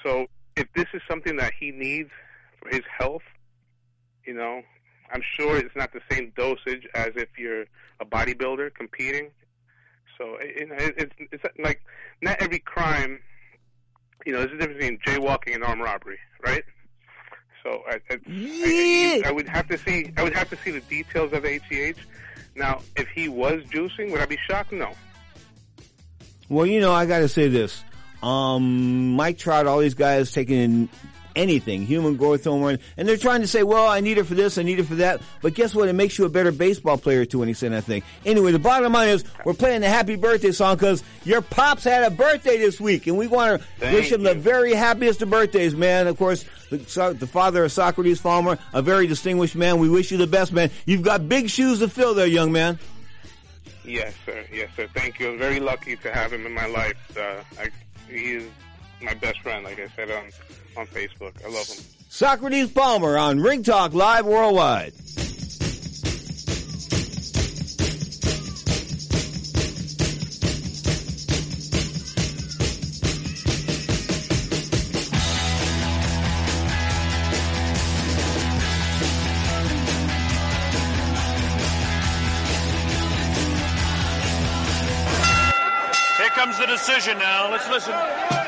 So, 0.04 0.26
if 0.56 0.66
this 0.74 0.86
is 0.94 1.02
something 1.08 1.36
that 1.36 1.52
he 1.58 1.70
needs 1.70 2.10
for 2.60 2.68
his 2.70 2.82
health, 2.98 3.22
you 4.24 4.34
know, 4.34 4.62
I'm 5.12 5.22
sure 5.38 5.56
it's 5.56 5.74
not 5.74 5.92
the 5.92 6.00
same 6.10 6.32
dosage 6.36 6.86
as 6.94 7.12
if 7.16 7.28
you're 7.38 7.64
a 8.00 8.04
bodybuilder 8.04 8.74
competing. 8.74 9.30
So 10.18 10.36
it, 10.40 10.68
it, 10.70 10.94
it's 10.98 11.32
it's 11.32 11.44
like 11.58 11.80
not 12.20 12.36
every 12.40 12.58
crime, 12.58 13.20
you 14.26 14.32
know, 14.32 14.40
there's 14.40 14.52
a 14.52 14.58
difference 14.58 14.78
between 14.78 14.98
jaywalking 15.06 15.54
and 15.54 15.64
armed 15.64 15.82
robbery, 15.82 16.18
right? 16.44 16.64
So 17.68 17.82
I, 17.86 18.00
I, 18.10 18.18
I, 18.26 19.22
I 19.28 19.32
would 19.32 19.48
have 19.48 19.68
to 19.68 19.76
see 19.78 20.10
I 20.16 20.22
would 20.22 20.34
have 20.34 20.48
to 20.50 20.56
see 20.56 20.70
the 20.70 20.80
details 20.80 21.32
of 21.32 21.42
HGH. 21.42 21.98
Now, 22.56 22.80
if 22.96 23.08
he 23.08 23.28
was 23.28 23.62
juicing, 23.64 24.10
would 24.10 24.20
I 24.20 24.26
be 24.26 24.38
shocked? 24.48 24.72
No. 24.72 24.92
Well, 26.48 26.64
you 26.64 26.80
know, 26.80 26.92
I 26.92 27.04
got 27.04 27.18
to 27.18 27.28
say 27.28 27.48
this. 27.48 27.84
Um, 28.22 29.12
Mike 29.12 29.38
Trout, 29.38 29.66
all 29.66 29.78
these 29.80 29.94
guys 29.94 30.32
taking 30.32 30.88
anything, 31.36 31.86
human 31.86 32.16
growth 32.16 32.44
hormone, 32.44 32.78
and 32.96 33.08
they're 33.08 33.16
trying 33.16 33.40
to 33.40 33.46
say, 33.46 33.62
well, 33.62 33.86
I 33.88 34.00
need 34.00 34.18
it 34.18 34.24
for 34.24 34.34
this, 34.34 34.58
I 34.58 34.62
need 34.62 34.78
it 34.80 34.84
for 34.84 34.96
that. 34.96 35.20
But 35.42 35.54
guess 35.54 35.74
what? 35.74 35.88
It 35.88 35.92
makes 35.94 36.18
you 36.18 36.24
a 36.24 36.28
better 36.28 36.52
baseball 36.52 36.98
player 36.98 37.24
to 37.26 37.42
an 37.42 37.48
extent, 37.48 37.74
I 37.74 37.80
think. 37.80 38.04
Anyway, 38.24 38.52
the 38.52 38.58
bottom 38.58 38.92
line 38.92 39.08
is 39.10 39.24
we're 39.44 39.54
playing 39.54 39.80
the 39.82 39.88
happy 39.88 40.16
birthday 40.16 40.52
song 40.52 40.76
because 40.76 41.02
your 41.24 41.40
pops 41.42 41.84
had 41.84 42.04
a 42.04 42.10
birthday 42.10 42.58
this 42.58 42.80
week, 42.80 43.06
and 43.06 43.16
we 43.16 43.26
want 43.26 43.62
to 43.80 43.92
wish 43.92 44.12
him 44.12 44.22
the 44.22 44.34
very 44.34 44.74
happiest 44.74 45.22
of 45.22 45.30
birthdays, 45.30 45.74
man. 45.74 46.06
Of 46.06 46.16
course, 46.18 46.44
the, 46.70 46.78
so- 46.86 47.12
the 47.12 47.26
father 47.26 47.64
of 47.64 47.72
Socrates 47.72 48.20
Palmer, 48.20 48.58
a 48.72 48.82
very 48.82 49.06
distinguished 49.06 49.56
man. 49.56 49.78
We 49.78 49.88
wish 49.88 50.10
you 50.10 50.18
the 50.18 50.26
best, 50.26 50.52
man. 50.52 50.70
You've 50.86 51.02
got 51.02 51.28
big 51.28 51.48
shoes 51.50 51.78
to 51.80 51.88
fill 51.88 52.14
there, 52.14 52.26
young 52.26 52.52
man. 52.52 52.78
Yes, 53.84 54.12
sir. 54.26 54.44
Yes, 54.52 54.68
sir. 54.76 54.86
Thank 54.94 55.18
you. 55.18 55.30
I'm 55.30 55.38
very 55.38 55.60
lucky 55.60 55.96
to 55.96 56.12
have 56.12 56.32
him 56.32 56.44
in 56.44 56.52
my 56.52 56.66
life. 56.66 57.16
Uh, 57.16 57.42
I, 57.58 57.70
he 58.10 58.32
is 58.34 58.44
my 59.00 59.14
best 59.14 59.40
friend, 59.40 59.64
like 59.64 59.80
I 59.80 59.88
said 59.96 60.10
on 60.10 60.24
on 60.78 60.86
Facebook. 60.86 61.32
I 61.44 61.48
love 61.48 61.66
him. 61.66 61.84
Socrates 62.08 62.70
Palmer 62.70 63.18
on 63.18 63.40
Ring 63.40 63.62
Talk 63.62 63.92
Live 63.94 64.24
Worldwide. 64.24 64.92
Here 86.16 86.28
comes 86.30 86.58
the 86.58 86.66
decision 86.66 87.18
now. 87.18 87.50
Let's 87.50 87.68
listen. 87.68 88.47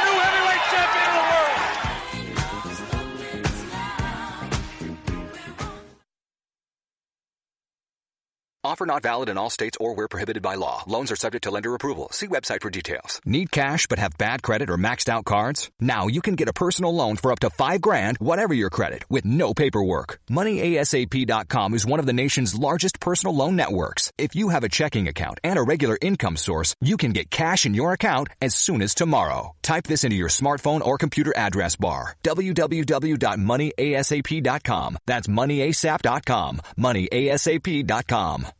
Offer 8.63 8.85
not 8.85 9.01
valid 9.01 9.27
in 9.27 9.39
all 9.39 9.49
states 9.49 9.75
or 9.81 9.95
where 9.95 10.07
prohibited 10.07 10.43
by 10.43 10.53
law. 10.53 10.83
Loans 10.85 11.11
are 11.11 11.15
subject 11.15 11.45
to 11.45 11.51
lender 11.51 11.73
approval. 11.73 12.09
See 12.11 12.27
website 12.27 12.61
for 12.61 12.69
details. 12.69 13.19
Need 13.25 13.49
cash 13.51 13.87
but 13.87 13.97
have 13.97 14.19
bad 14.19 14.43
credit 14.43 14.69
or 14.69 14.77
maxed 14.77 15.09
out 15.09 15.25
cards? 15.25 15.71
Now 15.79 16.05
you 16.05 16.21
can 16.21 16.35
get 16.35 16.47
a 16.47 16.53
personal 16.53 16.93
loan 16.93 17.15
for 17.15 17.31
up 17.31 17.39
to 17.39 17.49
five 17.49 17.81
grand, 17.81 18.19
whatever 18.19 18.53
your 18.53 18.69
credit, 18.69 19.03
with 19.09 19.25
no 19.25 19.55
paperwork. 19.55 20.19
MoneyASAP.com 20.29 21.73
is 21.73 21.87
one 21.87 21.99
of 21.99 22.05
the 22.05 22.13
nation's 22.13 22.53
largest 22.53 22.99
personal 22.99 23.35
loan 23.35 23.55
networks. 23.55 24.11
If 24.19 24.35
you 24.35 24.49
have 24.49 24.63
a 24.63 24.69
checking 24.69 25.07
account 25.07 25.39
and 25.43 25.57
a 25.57 25.63
regular 25.63 25.97
income 25.99 26.37
source, 26.37 26.75
you 26.81 26.97
can 26.97 27.13
get 27.13 27.31
cash 27.31 27.65
in 27.65 27.73
your 27.73 27.93
account 27.93 28.29
as 28.43 28.53
soon 28.53 28.83
as 28.83 28.93
tomorrow. 28.93 29.55
Type 29.63 29.85
this 29.85 30.03
into 30.03 30.17
your 30.17 30.29
smartphone 30.29 30.85
or 30.85 30.99
computer 30.99 31.33
address 31.35 31.77
bar. 31.77 32.15
www.moneyasap.com. 32.23 34.97
That's 35.07 35.27
moneyasap.com. 35.27 36.61
Moneyasap.com. 36.77 38.50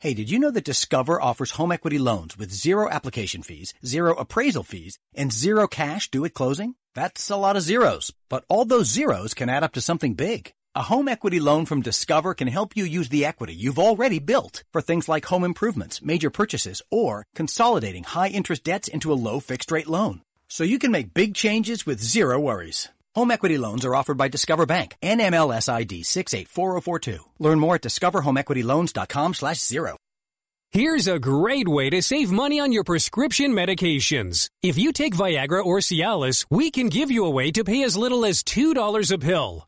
Hey, 0.00 0.14
did 0.14 0.30
you 0.30 0.38
know 0.38 0.52
that 0.52 0.64
Discover 0.64 1.20
offers 1.20 1.50
home 1.50 1.72
equity 1.72 1.98
loans 1.98 2.38
with 2.38 2.52
zero 2.52 2.88
application 2.88 3.42
fees, 3.42 3.74
zero 3.84 4.14
appraisal 4.14 4.62
fees, 4.62 4.96
and 5.12 5.32
zero 5.32 5.66
cash 5.66 6.08
due 6.08 6.24
at 6.24 6.34
closing? 6.34 6.76
That's 6.94 7.30
a 7.30 7.36
lot 7.36 7.56
of 7.56 7.62
zeros, 7.62 8.12
but 8.28 8.44
all 8.48 8.64
those 8.64 8.86
zeros 8.86 9.34
can 9.34 9.48
add 9.48 9.64
up 9.64 9.72
to 9.72 9.80
something 9.80 10.14
big. 10.14 10.52
A 10.76 10.82
home 10.82 11.08
equity 11.08 11.40
loan 11.40 11.66
from 11.66 11.82
Discover 11.82 12.34
can 12.34 12.46
help 12.46 12.76
you 12.76 12.84
use 12.84 13.08
the 13.08 13.24
equity 13.24 13.54
you've 13.54 13.80
already 13.80 14.20
built 14.20 14.62
for 14.72 14.80
things 14.80 15.08
like 15.08 15.24
home 15.24 15.42
improvements, 15.42 16.00
major 16.00 16.30
purchases, 16.30 16.80
or 16.92 17.26
consolidating 17.34 18.04
high 18.04 18.28
interest 18.28 18.62
debts 18.62 18.86
into 18.86 19.12
a 19.12 19.18
low 19.18 19.40
fixed 19.40 19.72
rate 19.72 19.88
loan. 19.88 20.22
So 20.48 20.62
you 20.62 20.78
can 20.78 20.92
make 20.92 21.12
big 21.12 21.34
changes 21.34 21.84
with 21.86 22.00
zero 22.00 22.38
worries. 22.38 22.88
Home 23.18 23.32
equity 23.32 23.58
loans 23.58 23.84
are 23.84 23.96
offered 23.96 24.16
by 24.16 24.28
Discover 24.28 24.66
Bank, 24.66 24.96
NMLS 25.02 25.68
ID 25.68 26.04
684042. 26.04 27.18
Learn 27.40 27.58
more 27.58 27.74
at 27.74 27.82
discoverhomeequityloans.com 27.82 29.34
slash 29.34 29.58
zero. 29.58 29.96
Here's 30.70 31.08
a 31.08 31.18
great 31.18 31.66
way 31.66 31.90
to 31.90 32.00
save 32.00 32.30
money 32.30 32.60
on 32.60 32.70
your 32.70 32.84
prescription 32.84 33.54
medications. 33.54 34.50
If 34.62 34.78
you 34.78 34.92
take 34.92 35.16
Viagra 35.16 35.64
or 35.64 35.78
Cialis, 35.78 36.46
we 36.48 36.70
can 36.70 36.90
give 36.90 37.10
you 37.10 37.24
a 37.24 37.30
way 37.30 37.50
to 37.50 37.64
pay 37.64 37.82
as 37.82 37.96
little 37.96 38.24
as 38.24 38.44
$2 38.44 39.10
a 39.10 39.18
pill. 39.18 39.67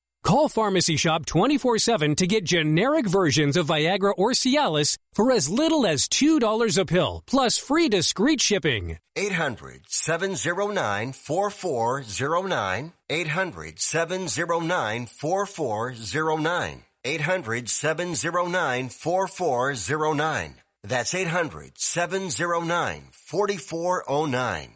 Call 0.23 0.49
Pharmacy 0.49 0.97
Shop 0.97 1.25
24-7 1.25 2.15
to 2.17 2.27
get 2.27 2.43
generic 2.43 3.07
versions 3.07 3.57
of 3.57 3.67
Viagra 3.67 4.13
or 4.17 4.31
Cialis 4.31 4.97
for 5.13 5.31
as 5.31 5.49
little 5.49 5.85
as 5.85 6.07
$2 6.07 6.77
a 6.77 6.85
pill, 6.85 7.23
plus 7.25 7.57
free 7.57 7.89
discreet 7.89 8.39
shipping. 8.39 8.97
800 9.15 9.81
709 9.87 11.13
4409. 11.13 12.93
800 13.09 13.79
709 13.79 15.05
4409. 15.07 16.83
800 17.03 17.69
709 17.69 18.89
4409. 18.89 20.55
That's 20.83 21.15
800 21.15 21.79
709 21.79 23.03
4409. 23.11 24.75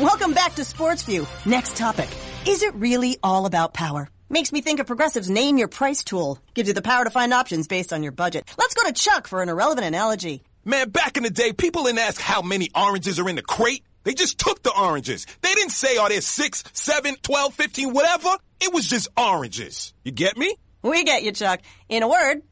Welcome 0.00 0.32
back 0.32 0.54
to 0.56 0.64
Sports 0.64 1.02
View. 1.02 1.26
Next 1.46 1.76
topic. 1.76 2.08
Is 2.46 2.62
it 2.62 2.74
really 2.74 3.18
all 3.22 3.46
about 3.46 3.74
power? 3.74 4.08
Makes 4.30 4.52
me 4.52 4.60
think 4.60 4.78
of 4.78 4.86
Progressive's 4.86 5.30
Name 5.30 5.56
Your 5.56 5.68
Price 5.68 6.04
tool. 6.04 6.38
Gives 6.52 6.68
you 6.68 6.74
the 6.74 6.82
power 6.82 7.02
to 7.02 7.10
find 7.10 7.32
options 7.32 7.66
based 7.66 7.94
on 7.94 8.02
your 8.02 8.12
budget. 8.12 8.46
Let's 8.58 8.74
go 8.74 8.84
to 8.84 8.92
Chuck 8.92 9.26
for 9.26 9.42
an 9.42 9.48
irrelevant 9.48 9.86
analogy. 9.86 10.42
Man, 10.66 10.90
back 10.90 11.16
in 11.16 11.22
the 11.22 11.30
day, 11.30 11.54
people 11.54 11.84
didn't 11.84 12.00
ask 12.00 12.20
how 12.20 12.42
many 12.42 12.68
oranges 12.74 13.18
are 13.18 13.28
in 13.28 13.36
the 13.36 13.42
crate. 13.42 13.84
They 14.04 14.12
just 14.12 14.38
took 14.38 14.62
the 14.62 14.72
oranges. 14.78 15.26
They 15.40 15.54
didn't 15.54 15.72
say, 15.72 15.96
are 15.96 16.10
there 16.10 16.20
6, 16.20 16.64
7, 16.74 17.16
12, 17.22 17.54
15, 17.54 17.92
whatever. 17.94 18.36
It 18.60 18.72
was 18.72 18.86
just 18.86 19.08
oranges. 19.16 19.94
You 20.04 20.12
get 20.12 20.36
me? 20.36 20.54
We 20.82 21.04
get 21.04 21.22
you, 21.22 21.32
Chuck. 21.32 21.60
In 21.88 22.02
a 22.02 22.08
word, 22.08 22.42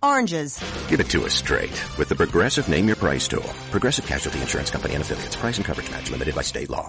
oranges. 0.00 0.62
Give 0.86 1.00
it 1.00 1.10
to 1.10 1.24
us 1.24 1.34
straight 1.34 1.82
with 1.98 2.08
the 2.08 2.14
Progressive 2.14 2.68
Name 2.68 2.86
Your 2.86 2.96
Price 2.96 3.26
tool. 3.26 3.42
Progressive 3.72 4.06
Casualty 4.06 4.40
Insurance 4.40 4.70
Company 4.70 4.94
and 4.94 5.02
affiliates. 5.02 5.34
Price 5.34 5.56
and 5.56 5.66
coverage 5.66 5.90
match 5.90 6.08
limited 6.08 6.36
by 6.36 6.42
state 6.42 6.70
law. 6.70 6.88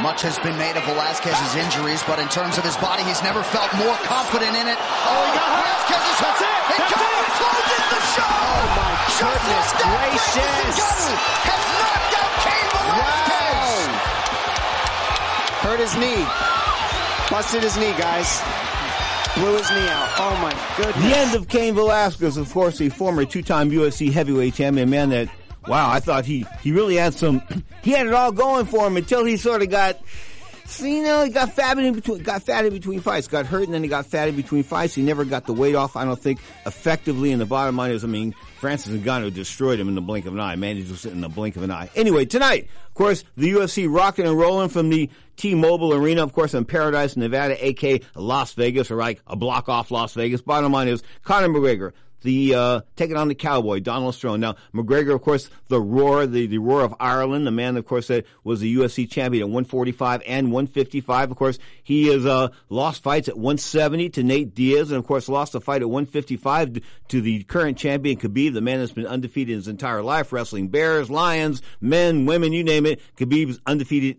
Much 0.00 0.22
has 0.24 0.38
been 0.40 0.56
made 0.56 0.72
of 0.80 0.84
Velasquez's 0.88 1.54
injuries, 1.60 2.00
but 2.08 2.16
in 2.18 2.24
terms 2.32 2.56
of 2.56 2.64
his 2.64 2.76
body, 2.80 3.04
he's 3.04 3.20
never 3.20 3.44
felt 3.44 3.68
more 3.76 3.92
confident 4.08 4.56
in 4.56 4.64
it. 4.64 4.78
Oh, 4.80 5.20
he 5.28 5.32
got 5.36 5.48
Velasquez 5.60 6.00
is 6.00 6.18
That's 6.24 6.40
it. 6.40 6.48
It 6.48 6.80
That's 6.80 7.04
it. 7.04 7.28
closes 7.36 7.84
the 7.84 8.00
show. 8.16 8.24
Oh 8.24 8.64
my 8.80 8.96
goodness 9.20 9.68
gracious! 9.76 11.04
Has 11.44 11.64
knocked 11.84 12.16
out 12.16 12.32
Cain 12.40 12.66
Velasquez. 12.80 13.76
Wow. 13.92 14.08
Hurt 15.68 15.80
his 15.84 15.92
knee. 16.00 16.24
Busted 17.28 17.62
his 17.62 17.76
knee, 17.76 17.92
guys. 18.00 18.40
Blew 19.36 19.52
his 19.60 19.68
knee 19.70 19.88
out. 19.92 20.08
Oh 20.16 20.32
my 20.40 20.56
goodness. 20.76 21.04
The 21.04 21.12
end 21.16 21.34
of 21.36 21.48
Cain 21.48 21.74
Velasquez, 21.74 22.36
of 22.38 22.50
course, 22.50 22.78
the 22.78 22.88
former 22.88 23.24
two-time 23.26 23.70
UFC 23.70 24.10
heavyweight 24.10 24.54
champion, 24.54 24.88
a 24.88 24.90
man 24.90 25.10
that 25.10 25.28
wow, 25.66 25.90
I 25.90 26.00
thought 26.00 26.24
he, 26.24 26.46
he 26.62 26.72
really 26.72 26.96
had 26.96 27.14
some, 27.14 27.42
he 27.82 27.92
had 27.92 28.06
it 28.06 28.12
all 28.12 28.32
going 28.32 28.66
for 28.66 28.86
him 28.86 28.96
until 28.96 29.24
he 29.24 29.36
sort 29.36 29.62
of 29.62 29.70
got, 29.70 29.98
see, 30.64 30.98
you 30.98 31.04
know, 31.04 31.24
he 31.24 31.30
got 31.30 31.52
fat 31.52 31.78
in 31.78 31.94
between, 31.94 32.22
got 32.22 32.42
fat 32.42 32.64
in 32.64 32.72
between 32.72 33.00
fights, 33.00 33.28
got 33.28 33.46
hurt, 33.46 33.64
and 33.64 33.74
then 33.74 33.82
he 33.82 33.88
got 33.88 34.06
fat 34.06 34.28
in 34.28 34.36
between 34.36 34.62
fights. 34.62 34.94
He 34.94 35.02
never 35.02 35.24
got 35.24 35.46
the 35.46 35.52
weight 35.52 35.74
off, 35.74 35.96
I 35.96 36.04
don't 36.04 36.18
think, 36.18 36.40
effectively. 36.66 37.32
And 37.32 37.40
the 37.40 37.46
bottom 37.46 37.76
line 37.76 37.90
is, 37.90 38.04
I 38.04 38.06
mean, 38.06 38.34
Francis 38.58 38.92
Ngannou 38.92 39.32
destroyed 39.34 39.80
him 39.80 39.88
in 39.88 39.94
the 39.94 40.00
blink 40.00 40.26
of 40.26 40.34
an 40.34 40.40
eye. 40.40 40.56
Managed 40.56 40.88
to 40.88 40.96
sit 40.96 41.12
in 41.12 41.20
the 41.20 41.28
blink 41.28 41.56
of 41.56 41.62
an 41.62 41.70
eye. 41.70 41.90
Anyway, 41.94 42.24
tonight, 42.24 42.68
of 42.88 42.94
course, 42.94 43.24
the 43.36 43.52
UFC 43.52 43.92
rocking 43.92 44.26
and 44.26 44.38
rolling 44.38 44.68
from 44.68 44.88
the 44.88 45.10
T-Mobile 45.36 45.94
Arena, 45.94 46.22
of 46.22 46.32
course, 46.32 46.54
in 46.54 46.64
Paradise, 46.64 47.16
Nevada, 47.16 47.64
aka 47.64 48.00
Las 48.14 48.52
Vegas, 48.54 48.90
or 48.90 48.96
like 48.96 49.20
a 49.26 49.36
block 49.36 49.68
off 49.68 49.90
Las 49.90 50.14
Vegas. 50.14 50.42
Bottom 50.42 50.72
line 50.72 50.88
is, 50.88 51.02
Conor 51.24 51.48
McGregor, 51.48 51.92
the 52.22 52.54
uh, 52.54 52.80
taking 52.96 53.16
on 53.16 53.28
the 53.28 53.34
cowboy 53.34 53.80
Donald 53.80 54.14
Cerrone. 54.14 54.40
Now 54.40 54.56
McGregor, 54.74 55.14
of 55.14 55.22
course, 55.22 55.50
the 55.68 55.80
roar, 55.80 56.26
the, 56.26 56.46
the 56.46 56.58
roar 56.58 56.82
of 56.82 56.94
Ireland, 57.00 57.46
the 57.46 57.50
man, 57.50 57.76
of 57.76 57.86
course, 57.86 58.08
that 58.08 58.26
was 58.44 58.60
the 58.60 58.76
UFC 58.76 59.10
champion 59.10 59.42
at 59.42 59.48
145 59.48 60.22
and 60.26 60.52
155. 60.52 61.30
Of 61.30 61.36
course, 61.36 61.58
he 61.82 62.06
has 62.08 62.26
uh, 62.26 62.48
lost 62.68 63.02
fights 63.02 63.28
at 63.28 63.36
170 63.36 64.10
to 64.10 64.22
Nate 64.22 64.54
Diaz, 64.54 64.90
and 64.90 64.98
of 64.98 65.06
course, 65.06 65.28
lost 65.28 65.54
a 65.54 65.60
fight 65.60 65.82
at 65.82 65.88
155 65.88 66.80
to 67.08 67.20
the 67.20 67.42
current 67.44 67.78
champion 67.78 68.18
Khabib, 68.18 68.54
the 68.54 68.60
man 68.60 68.80
that's 68.80 68.92
been 68.92 69.06
undefeated 69.06 69.56
his 69.56 69.68
entire 69.68 70.02
life, 70.02 70.32
wrestling 70.32 70.68
bears, 70.68 71.10
lions, 71.10 71.62
men, 71.80 72.26
women, 72.26 72.52
you 72.52 72.64
name 72.64 72.86
it. 72.86 73.00
Khabib's 73.16 73.60
undefeated 73.66 74.18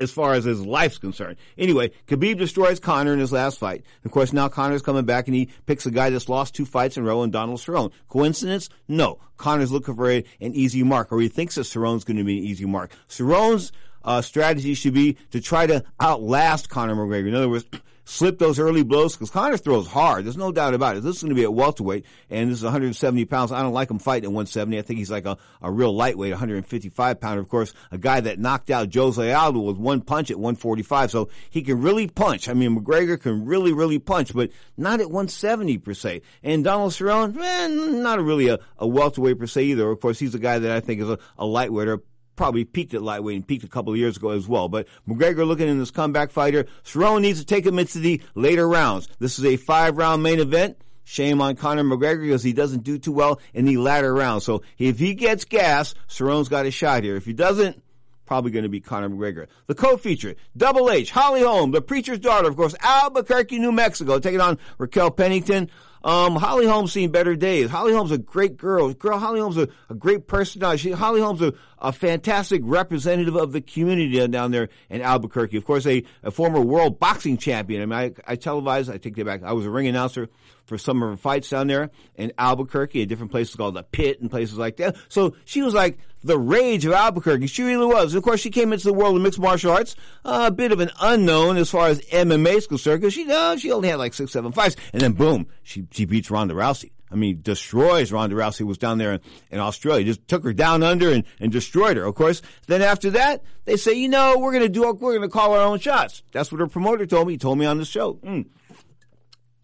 as 0.00 0.10
far 0.10 0.32
as 0.32 0.44
his 0.44 0.64
life's 0.64 0.98
concerned. 0.98 1.36
Anyway, 1.58 1.90
Khabib 2.08 2.38
destroys 2.38 2.80
Conor 2.80 3.12
in 3.12 3.18
his 3.18 3.32
last 3.32 3.58
fight. 3.58 3.84
Of 4.04 4.10
course, 4.10 4.32
now 4.32 4.48
Conor's 4.48 4.82
coming 4.82 5.04
back 5.04 5.28
and 5.28 5.34
he 5.34 5.50
picks 5.66 5.86
a 5.86 5.90
guy 5.90 6.10
that's 6.10 6.28
lost 6.28 6.54
two 6.54 6.64
fights 6.64 6.96
in 6.96 7.04
a 7.04 7.06
row 7.06 7.22
in 7.22 7.30
Donald 7.30 7.60
Cerrone. 7.60 7.92
Coincidence? 8.08 8.70
No. 8.88 9.18
Conor's 9.36 9.70
looking 9.70 9.94
for 9.94 10.10
a, 10.10 10.24
an 10.40 10.54
easy 10.54 10.82
mark, 10.82 11.12
or 11.12 11.20
he 11.20 11.28
thinks 11.28 11.54
that 11.54 11.62
Cerrone's 11.62 12.04
going 12.04 12.16
to 12.16 12.24
be 12.24 12.38
an 12.38 12.44
easy 12.44 12.64
mark. 12.64 12.92
Cerrone's 13.08 13.72
uh, 14.04 14.22
strategy 14.22 14.74
should 14.74 14.94
be 14.94 15.16
to 15.30 15.40
try 15.40 15.66
to 15.66 15.84
outlast 16.00 16.68
Conor 16.68 16.94
McGregor. 16.94 17.28
In 17.28 17.34
other 17.34 17.48
words, 17.48 17.64
slip 18.10 18.38
those 18.38 18.58
early 18.58 18.82
blows 18.82 19.14
because 19.14 19.30
Conor 19.30 19.56
throws 19.56 19.86
hard. 19.86 20.24
There's 20.24 20.36
no 20.36 20.50
doubt 20.50 20.74
about 20.74 20.96
it. 20.96 21.02
This 21.02 21.16
is 21.16 21.22
going 21.22 21.30
to 21.30 21.36
be 21.36 21.44
at 21.44 21.54
welterweight, 21.54 22.04
and 22.28 22.50
this 22.50 22.58
is 22.58 22.64
170 22.64 23.24
pounds. 23.26 23.52
I 23.52 23.62
don't 23.62 23.72
like 23.72 23.90
him 23.90 24.00
fighting 24.00 24.24
at 24.24 24.32
170. 24.32 24.78
I 24.78 24.82
think 24.82 24.98
he's 24.98 25.10
like 25.10 25.26
a, 25.26 25.38
a 25.62 25.70
real 25.70 25.94
lightweight, 25.94 26.32
155 26.32 27.20
pounder. 27.20 27.40
Of 27.40 27.48
course, 27.48 27.72
a 27.90 27.98
guy 27.98 28.20
that 28.20 28.38
knocked 28.38 28.70
out 28.70 28.92
Jose 28.92 29.32
Aldo 29.32 29.60
with 29.60 29.76
one 29.76 30.00
punch 30.00 30.30
at 30.30 30.38
145, 30.38 31.10
so 31.10 31.28
he 31.48 31.62
can 31.62 31.80
really 31.80 32.08
punch. 32.08 32.48
I 32.48 32.54
mean, 32.54 32.80
McGregor 32.80 33.20
can 33.20 33.44
really, 33.44 33.72
really 33.72 33.98
punch, 33.98 34.34
but 34.34 34.50
not 34.76 35.00
at 35.00 35.06
170 35.06 35.78
per 35.78 35.94
se. 35.94 36.22
And 36.42 36.64
Donald 36.64 36.92
Cerrone, 36.92 37.36
eh, 37.40 37.68
not 37.68 38.20
really 38.20 38.48
a, 38.48 38.58
a 38.78 38.88
welterweight 38.88 39.38
per 39.38 39.46
se 39.46 39.64
either. 39.64 39.88
Of 39.88 40.00
course, 40.00 40.18
he's 40.18 40.34
a 40.34 40.40
guy 40.40 40.58
that 40.58 40.72
I 40.72 40.80
think 40.80 41.00
is 41.00 41.08
a, 41.08 41.18
a 41.38 41.46
lightweight 41.46 41.88
or 41.88 42.02
probably 42.40 42.64
peaked 42.64 42.94
at 42.94 43.02
lightweight 43.02 43.36
and 43.36 43.46
peaked 43.46 43.64
a 43.64 43.68
couple 43.68 43.92
of 43.92 43.98
years 43.98 44.16
ago 44.16 44.30
as 44.30 44.48
well. 44.48 44.66
But 44.66 44.88
McGregor 45.06 45.46
looking 45.46 45.68
in 45.68 45.78
this 45.78 45.90
comeback 45.90 46.30
fighter. 46.30 46.64
Cerrone 46.84 47.20
needs 47.20 47.38
to 47.38 47.44
take 47.44 47.66
him 47.66 47.78
into 47.78 47.98
the 47.98 48.22
later 48.34 48.66
rounds. 48.66 49.08
This 49.18 49.38
is 49.38 49.44
a 49.44 49.58
five 49.58 49.98
round 49.98 50.22
main 50.22 50.40
event. 50.40 50.78
Shame 51.04 51.42
on 51.42 51.54
Conor 51.54 51.84
McGregor 51.84 52.22
because 52.22 52.42
he 52.42 52.54
doesn't 52.54 52.82
do 52.82 52.96
too 52.96 53.12
well 53.12 53.42
in 53.52 53.66
the 53.66 53.76
latter 53.76 54.14
rounds. 54.14 54.46
So 54.46 54.62
if 54.78 54.98
he 54.98 55.12
gets 55.12 55.44
gas, 55.44 55.94
Cerrone's 56.08 56.48
got 56.48 56.64
a 56.64 56.70
shot 56.70 57.04
here. 57.04 57.14
If 57.14 57.26
he 57.26 57.34
doesn't, 57.34 57.82
probably 58.24 58.52
going 58.52 58.62
to 58.62 58.70
be 58.70 58.80
Conor 58.80 59.10
McGregor. 59.10 59.46
The 59.66 59.74
co-feature, 59.74 60.34
Double 60.56 60.90
H, 60.90 61.10
Holly 61.10 61.42
Holm, 61.42 61.72
the 61.72 61.82
preacher's 61.82 62.20
daughter, 62.20 62.48
of 62.48 62.56
course, 62.56 62.74
Albuquerque, 62.80 63.58
New 63.58 63.72
Mexico, 63.72 64.18
taking 64.18 64.40
on 64.40 64.58
Raquel 64.78 65.10
Pennington. 65.10 65.68
Um, 66.02 66.36
Holly 66.36 66.66
Holmes 66.66 66.92
seen 66.92 67.10
better 67.10 67.36
days. 67.36 67.70
Holly 67.70 67.92
Holmes 67.92 68.10
a 68.10 68.18
great 68.18 68.56
girl. 68.56 68.92
Girl, 68.94 69.18
Holly 69.18 69.40
Holmes 69.40 69.58
a, 69.58 69.68
a 69.90 69.94
great 69.94 70.26
personality. 70.26 70.92
Holly 70.92 71.20
Holmes 71.20 71.42
a, 71.42 71.52
a 71.78 71.92
fantastic 71.92 72.62
representative 72.64 73.36
of 73.36 73.52
the 73.52 73.60
community 73.60 74.26
down 74.28 74.50
there 74.50 74.70
in 74.88 75.02
Albuquerque. 75.02 75.56
Of 75.56 75.64
course, 75.64 75.86
a, 75.86 76.02
a 76.22 76.30
former 76.30 76.60
world 76.60 76.98
boxing 76.98 77.36
champion. 77.36 77.82
I 77.82 77.86
mean, 77.86 78.14
I, 78.26 78.32
I 78.32 78.36
televised, 78.36 78.90
I 78.90 78.96
take 78.96 79.16
that 79.16 79.26
back. 79.26 79.42
I 79.42 79.52
was 79.52 79.66
a 79.66 79.70
ring 79.70 79.88
announcer 79.88 80.28
for 80.64 80.78
some 80.78 81.02
of 81.02 81.10
her 81.10 81.16
fights 81.16 81.50
down 81.50 81.66
there 81.66 81.90
in 82.14 82.32
Albuquerque, 82.38 83.02
at 83.02 83.08
different 83.08 83.32
places 83.32 83.56
called 83.56 83.74
the 83.74 83.82
Pit 83.82 84.20
and 84.20 84.30
places 84.30 84.56
like 84.56 84.76
that. 84.76 84.96
So 85.08 85.34
she 85.44 85.62
was 85.62 85.74
like 85.74 85.98
the 86.22 86.38
rage 86.38 86.84
of 86.84 86.92
Albuquerque. 86.92 87.46
She 87.46 87.62
really 87.62 87.86
was. 87.86 88.14
Of 88.14 88.22
course, 88.22 88.40
she 88.40 88.50
came 88.50 88.72
into 88.72 88.84
the 88.84 88.92
world 88.92 89.16
of 89.16 89.22
mixed 89.22 89.38
martial 89.38 89.72
arts, 89.72 89.96
a 90.24 90.50
bit 90.50 90.72
of 90.72 90.80
an 90.80 90.90
unknown 91.00 91.56
as 91.56 91.70
far 91.70 91.88
as 91.88 92.00
MMA 92.06 92.56
is 92.56 93.12
she, 93.12 93.30
uh, 93.30 93.56
she 93.56 93.72
only 93.72 93.88
had 93.88 93.98
like 93.98 94.14
six, 94.14 94.32
seven 94.32 94.52
fights. 94.52 94.76
And 94.92 95.02
then 95.02 95.12
boom, 95.12 95.46
she, 95.62 95.86
she 95.90 96.04
beats 96.04 96.30
Ronda 96.30 96.54
Rousey. 96.54 96.92
I 97.12 97.16
mean, 97.16 97.40
destroys 97.42 98.12
Ronda 98.12 98.36
Rousey 98.36 98.62
was 98.64 98.78
down 98.78 98.98
there 98.98 99.14
in, 99.14 99.20
in 99.50 99.58
Australia. 99.58 100.04
Just 100.04 100.28
took 100.28 100.44
her 100.44 100.52
down 100.52 100.82
under 100.82 101.10
and, 101.10 101.24
and 101.40 101.50
destroyed 101.50 101.96
her. 101.96 102.04
Of 102.04 102.14
course, 102.14 102.40
then 102.68 102.82
after 102.82 103.10
that, 103.10 103.42
they 103.64 103.76
say, 103.76 103.94
you 103.94 104.08
know, 104.08 104.38
we're 104.38 104.52
going 104.52 104.62
to 104.62 104.68
do, 104.68 104.82
we're 104.82 105.16
going 105.16 105.22
to 105.22 105.28
call 105.28 105.52
our 105.52 105.62
own 105.62 105.80
shots. 105.80 106.22
That's 106.32 106.52
what 106.52 106.60
her 106.60 106.68
promoter 106.68 107.06
told 107.06 107.26
me. 107.26 107.34
He 107.34 107.38
told 107.38 107.58
me 107.58 107.66
on 107.66 107.78
the 107.78 107.84
show. 107.84 108.14
Mm. 108.14 108.46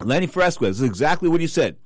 Lenny 0.01 0.27
this 0.27 0.61
is 0.61 0.83
exactly 0.83 1.29
what 1.29 1.41
he 1.41 1.47
said. 1.47 1.77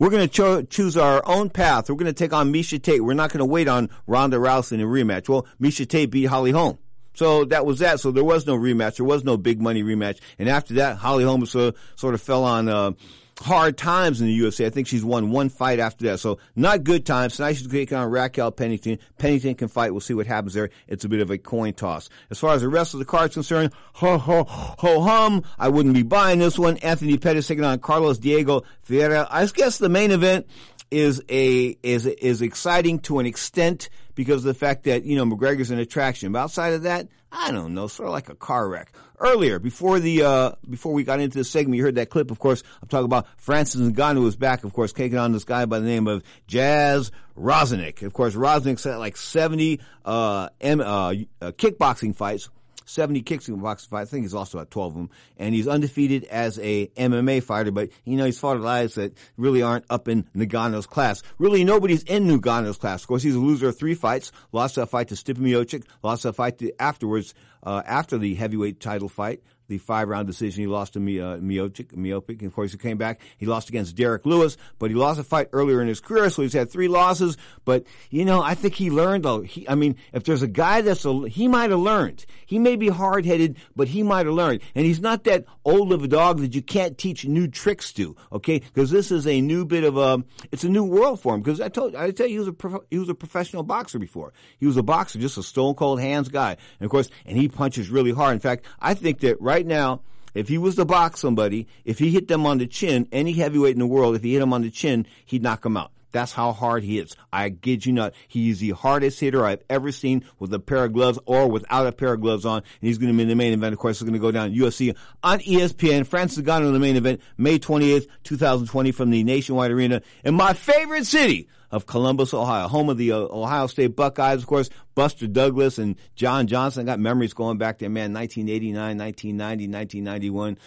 We're 0.00 0.08
going 0.10 0.26
to 0.26 0.34
cho- 0.34 0.62
choose 0.62 0.96
our 0.96 1.22
own 1.26 1.50
path. 1.50 1.90
We're 1.90 1.96
going 1.96 2.06
to 2.06 2.14
take 2.14 2.32
on 2.32 2.52
Miesha 2.52 2.82
Tate. 2.82 3.04
We're 3.04 3.12
not 3.12 3.30
going 3.30 3.40
to 3.40 3.44
wait 3.44 3.68
on 3.68 3.90
Ronda 4.06 4.38
Rousey 4.38 4.72
in 4.72 4.80
a 4.80 4.86
rematch. 4.86 5.28
Well, 5.28 5.46
Miesha 5.60 5.86
Tate 5.86 6.10
beat 6.10 6.24
Holly 6.24 6.52
Holm. 6.52 6.78
So 7.12 7.44
that 7.44 7.66
was 7.66 7.80
that. 7.80 8.00
So 8.00 8.10
there 8.10 8.24
was 8.24 8.46
no 8.46 8.56
rematch. 8.56 8.96
There 8.96 9.04
was 9.04 9.24
no 9.24 9.36
big 9.36 9.60
money 9.60 9.82
rematch. 9.82 10.18
And 10.38 10.48
after 10.48 10.74
that, 10.74 10.96
Holly 10.96 11.24
Holm 11.24 11.42
uh, 11.42 11.72
sort 11.96 12.14
of 12.14 12.22
fell 12.22 12.44
on, 12.44 12.68
uh, 12.68 12.92
hard 13.40 13.78
times 13.78 14.20
in 14.20 14.26
the 14.26 14.38
UFC. 14.38 14.66
I 14.66 14.70
think 14.70 14.86
she's 14.86 15.04
won 15.04 15.30
one 15.30 15.48
fight 15.48 15.80
after 15.80 16.04
that. 16.06 16.18
So 16.18 16.38
not 16.54 16.84
good 16.84 17.06
times. 17.06 17.36
Tonight 17.36 17.54
she's 17.54 17.66
taking 17.66 17.96
on 17.96 18.10
Raquel 18.10 18.50
Pennington. 18.52 18.98
Pennington 19.18 19.54
can 19.54 19.68
fight. 19.68 19.92
We'll 19.92 20.00
see 20.00 20.14
what 20.14 20.26
happens 20.26 20.54
there. 20.54 20.70
It's 20.88 21.04
a 21.04 21.08
bit 21.08 21.20
of 21.20 21.30
a 21.30 21.38
coin 21.38 21.72
toss. 21.72 22.08
As 22.30 22.38
far 22.38 22.54
as 22.54 22.62
the 22.62 22.68
rest 22.68 22.94
of 22.94 23.00
the 23.00 23.06
card's 23.06 23.34
concerned, 23.34 23.72
ho 23.94 24.18
ho 24.18 24.44
ho 24.44 25.00
hum. 25.00 25.42
I 25.58 25.68
wouldn't 25.68 25.94
be 25.94 26.02
buying 26.02 26.38
this 26.38 26.58
one. 26.58 26.76
Anthony 26.78 27.16
Pettis 27.16 27.46
taking 27.46 27.64
on 27.64 27.78
Carlos 27.78 28.18
Diego 28.18 28.62
Ferreira. 28.82 29.26
I 29.30 29.46
guess 29.46 29.78
the 29.78 29.88
main 29.88 30.10
event 30.10 30.46
is 30.90 31.22
a 31.28 31.76
is 31.82 32.06
is 32.06 32.42
exciting 32.42 32.98
to 33.00 33.20
an 33.20 33.26
extent 33.26 33.88
because 34.14 34.38
of 34.38 34.44
the 34.44 34.54
fact 34.54 34.84
that 34.84 35.04
you 35.04 35.16
know 35.16 35.24
McGregor's 35.24 35.70
an 35.70 35.78
attraction. 35.78 36.32
But 36.32 36.40
outside 36.40 36.74
of 36.74 36.82
that, 36.82 37.08
I 37.32 37.52
don't 37.52 37.74
know, 37.74 37.86
sort 37.86 38.08
of 38.08 38.12
like 38.12 38.28
a 38.28 38.34
car 38.34 38.68
wreck. 38.68 38.92
Earlier, 39.22 39.58
before 39.58 40.00
the 40.00 40.22
uh, 40.22 40.52
before 40.68 40.94
we 40.94 41.04
got 41.04 41.20
into 41.20 41.36
the 41.36 41.44
segment, 41.44 41.76
you 41.76 41.82
heard 41.82 41.96
that 41.96 42.08
clip. 42.08 42.30
Of 42.30 42.38
course, 42.38 42.62
I'm 42.80 42.88
talking 42.88 43.04
about 43.04 43.26
Francis 43.36 43.78
Ngannou 43.78 44.26
is 44.26 44.34
back. 44.34 44.64
Of 44.64 44.72
course, 44.72 44.94
taking 44.94 45.18
on 45.18 45.32
this 45.32 45.44
guy 45.44 45.66
by 45.66 45.78
the 45.78 45.84
name 45.84 46.08
of 46.08 46.22
Jazz 46.46 47.12
Roznick. 47.38 48.00
Of 48.00 48.14
course, 48.14 48.34
Roznick's 48.34 48.84
had 48.84 48.96
like 48.96 49.18
70 49.18 49.78
uh, 50.06 50.48
M, 50.62 50.80
uh, 50.80 50.84
uh, 50.84 51.14
kickboxing 51.52 52.16
fights 52.16 52.48
70 52.90 53.22
kicks 53.22 53.48
in 53.48 53.56
boxing 53.60 53.88
fights. 53.88 54.10
I 54.10 54.12
think 54.12 54.24
he's 54.24 54.34
also 54.34 54.58
at 54.58 54.70
12 54.70 54.92
of 54.92 54.96
them. 54.96 55.10
And 55.36 55.54
he's 55.54 55.68
undefeated 55.68 56.24
as 56.24 56.58
a 56.58 56.88
MMA 56.88 57.42
fighter, 57.42 57.70
but 57.70 57.90
you 58.04 58.16
know, 58.16 58.24
he's 58.24 58.38
fought 58.38 58.60
guys 58.60 58.94
that 58.94 59.16
really 59.36 59.62
aren't 59.62 59.84
up 59.90 60.08
in 60.08 60.24
Ngannou's 60.36 60.86
class. 60.86 61.22
Really, 61.38 61.64
nobody's 61.64 62.02
in 62.04 62.26
Ngannou's 62.26 62.76
class. 62.76 63.02
Of 63.02 63.08
course, 63.08 63.22
he's 63.22 63.34
a 63.34 63.40
loser 63.40 63.68
of 63.68 63.78
three 63.78 63.94
fights. 63.94 64.32
Lost 64.52 64.76
that 64.76 64.86
fight 64.86 65.08
to 65.08 65.14
Stipe 65.14 65.38
Miocic. 65.38 65.84
Lost 66.02 66.24
that 66.24 66.34
fight 66.34 66.58
to, 66.58 66.72
afterwards, 66.80 67.34
uh, 67.62 67.82
after 67.86 68.18
the 68.18 68.34
heavyweight 68.34 68.80
title 68.80 69.08
fight 69.08 69.42
the 69.70 69.78
five 69.78 70.08
round 70.08 70.26
decision. 70.26 70.60
He 70.60 70.66
lost 70.66 70.94
to 70.94 71.00
Mi- 71.00 71.20
uh, 71.20 71.36
Miocic, 71.36 71.94
Miocic. 71.94 72.44
Of 72.44 72.52
course, 72.52 72.72
he 72.72 72.78
came 72.78 72.98
back. 72.98 73.20
He 73.38 73.46
lost 73.46 73.68
against 73.68 73.94
Derrick 73.94 74.26
Lewis, 74.26 74.56
but 74.78 74.90
he 74.90 74.96
lost 74.96 75.20
a 75.20 75.24
fight 75.24 75.48
earlier 75.52 75.80
in 75.80 75.88
his 75.88 76.00
career, 76.00 76.28
so 76.28 76.42
he's 76.42 76.52
had 76.52 76.70
three 76.70 76.88
losses. 76.88 77.38
But 77.64 77.84
you 78.10 78.24
know, 78.24 78.42
I 78.42 78.54
think 78.54 78.74
he 78.74 78.90
learned 78.90 79.24
though. 79.24 79.42
He, 79.42 79.66
I 79.68 79.76
mean, 79.76 79.96
if 80.12 80.24
there's 80.24 80.42
a 80.42 80.48
guy 80.48 80.82
that's 80.82 81.04
a, 81.04 81.28
he 81.28 81.48
might 81.48 81.70
have 81.70 81.78
learned. 81.78 82.26
He 82.46 82.58
may 82.58 82.74
be 82.74 82.88
hard 82.88 83.24
headed, 83.24 83.56
but 83.76 83.88
he 83.88 84.02
might 84.02 84.26
have 84.26 84.34
learned. 84.34 84.60
And 84.74 84.84
he's 84.84 85.00
not 85.00 85.24
that 85.24 85.44
old 85.64 85.92
of 85.92 86.02
a 86.02 86.08
dog 86.08 86.40
that 86.40 86.54
you 86.54 86.62
can't 86.62 86.98
teach 86.98 87.24
new 87.24 87.46
tricks 87.46 87.92
to. 87.92 88.16
Okay, 88.32 88.58
because 88.58 88.90
this 88.90 89.12
is 89.12 89.26
a 89.26 89.40
new 89.40 89.64
bit 89.64 89.84
of 89.84 89.96
a 89.96 90.24
it's 90.50 90.64
a 90.64 90.68
new 90.68 90.84
world 90.84 91.20
for 91.20 91.34
him. 91.34 91.42
Because 91.42 91.60
I 91.60 91.68
told 91.68 91.94
I 91.94 92.10
tell 92.10 92.26
you, 92.26 92.42
he 92.42 92.48
was 92.48 92.48
a 92.48 92.80
he 92.90 92.98
was 92.98 93.08
a 93.08 93.14
professional 93.14 93.62
boxer 93.62 94.00
before. 94.00 94.32
He 94.58 94.66
was 94.66 94.76
a 94.76 94.82
boxer, 94.82 95.20
just 95.20 95.38
a 95.38 95.44
stone 95.44 95.74
cold 95.74 96.00
hands 96.00 96.28
guy. 96.28 96.56
And 96.80 96.84
of 96.84 96.90
course, 96.90 97.08
and 97.24 97.38
he 97.38 97.48
punches 97.48 97.88
really 97.88 98.10
hard. 98.12 98.34
In 98.34 98.40
fact, 98.40 98.66
I 98.80 98.94
think 98.94 99.20
that 99.20 99.40
right 99.40 99.59
now. 99.66 100.02
If 100.32 100.48
he 100.48 100.58
was 100.58 100.76
to 100.76 100.84
box 100.84 101.20
somebody, 101.20 101.66
if 101.84 101.98
he 101.98 102.10
hit 102.10 102.28
them 102.28 102.46
on 102.46 102.58
the 102.58 102.66
chin, 102.66 103.08
any 103.10 103.32
heavyweight 103.32 103.72
in 103.72 103.80
the 103.80 103.86
world, 103.86 104.14
if 104.14 104.22
he 104.22 104.34
hit 104.34 104.42
him 104.42 104.52
on 104.52 104.62
the 104.62 104.70
chin, 104.70 105.06
he'd 105.26 105.42
knock 105.42 105.66
him 105.66 105.76
out. 105.76 105.90
That's 106.12 106.32
how 106.32 106.52
hard 106.52 106.82
he 106.82 106.96
hits. 106.96 107.16
I 107.32 107.50
kid 107.50 107.86
you 107.86 107.92
not. 107.92 108.14
He 108.28 108.50
is 108.50 108.60
the 108.60 108.70
hardest 108.70 109.20
hitter 109.20 109.44
I've 109.44 109.62
ever 109.68 109.92
seen 109.92 110.24
with 110.38 110.52
a 110.52 110.58
pair 110.58 110.84
of 110.84 110.92
gloves 110.92 111.18
or 111.24 111.48
without 111.48 111.86
a 111.86 111.92
pair 111.92 112.12
of 112.14 112.20
gloves 112.20 112.44
on. 112.44 112.58
And 112.58 112.64
he's 112.80 112.98
going 112.98 113.12
to 113.12 113.16
be 113.16 113.22
in 113.22 113.28
the 113.28 113.36
main 113.36 113.52
event. 113.52 113.72
Of 113.72 113.78
course, 113.78 114.00
it's 114.00 114.02
going 114.02 114.14
to 114.14 114.18
go 114.18 114.32
down 114.32 114.52
UFC 114.52 114.96
on 115.22 115.38
ESPN. 115.40 116.06
Francis 116.06 116.42
Ngannou 116.42 116.68
in 116.68 116.72
the 116.72 116.78
main 116.78 116.96
event, 116.96 117.20
May 117.38 117.58
28th, 117.58 118.08
2020 118.24 118.92
from 118.92 119.10
the 119.10 119.22
Nationwide 119.22 119.70
Arena 119.70 120.02
in 120.24 120.34
my 120.34 120.52
favorite 120.52 121.06
city 121.06 121.48
of 121.70 121.86
Columbus, 121.86 122.34
Ohio, 122.34 122.66
home 122.66 122.88
of 122.88 122.98
the 122.98 123.12
uh, 123.12 123.18
Ohio 123.18 123.68
State 123.68 123.94
Buckeyes. 123.94 124.38
Of 124.38 124.46
course, 124.46 124.70
Buster 125.00 125.26
Douglas 125.26 125.78
and 125.78 125.96
John 126.14 126.46
Johnson. 126.46 126.82
I 126.82 126.92
got 126.92 127.00
memories 127.00 127.32
going 127.32 127.56
back 127.56 127.78
there, 127.78 127.88
man, 127.88 128.12
1989, 128.12 128.98
1990, 128.98 129.66
1991 129.66 130.58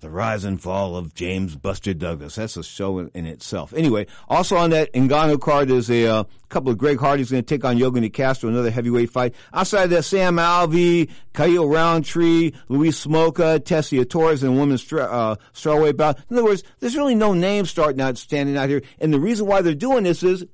the 0.00 0.10
rise 0.10 0.42
and 0.42 0.60
fall 0.60 0.96
of 0.96 1.14
James 1.14 1.54
Buster 1.54 1.94
Douglas. 1.94 2.34
That's 2.34 2.56
a 2.56 2.64
show 2.64 2.98
in, 2.98 3.10
in 3.14 3.24
itself. 3.24 3.72
Anyway, 3.72 4.08
also 4.28 4.56
on 4.56 4.70
that 4.70 4.92
Ngannou 4.94 5.40
card 5.40 5.70
is 5.70 5.88
a 5.90 6.06
uh, 6.06 6.24
couple 6.48 6.72
of 6.72 6.78
Greg 6.78 6.98
Hardy's 6.98 7.30
going 7.30 7.44
to 7.44 7.46
take 7.46 7.64
on 7.64 7.78
Yorgan 7.78 8.12
Castro, 8.12 8.48
another 8.48 8.72
heavyweight 8.72 9.10
fight. 9.10 9.34
Outside 9.54 9.84
of 9.84 9.90
that, 9.90 10.02
Sam 10.02 10.38
Alvey, 10.38 11.08
Khalil 11.34 11.68
Rountree, 11.68 12.50
Luis 12.68 13.06
Smolka, 13.06 13.60
Tecia 13.60 14.08
Torres, 14.08 14.42
and 14.42 14.58
women's 14.58 14.92
uh, 14.92 15.36
strawweight 15.54 15.96
bout. 15.96 16.18
In 16.28 16.36
other 16.36 16.46
words, 16.46 16.64
there's 16.80 16.96
really 16.96 17.14
no 17.14 17.32
names 17.32 17.70
starting 17.70 18.00
out, 18.00 18.18
standing 18.18 18.56
out 18.56 18.68
here. 18.68 18.82
And 18.98 19.14
the 19.14 19.20
reason 19.20 19.46
why 19.46 19.62
they're 19.62 19.74
doing 19.74 20.02
this 20.02 20.24
is 20.24 20.44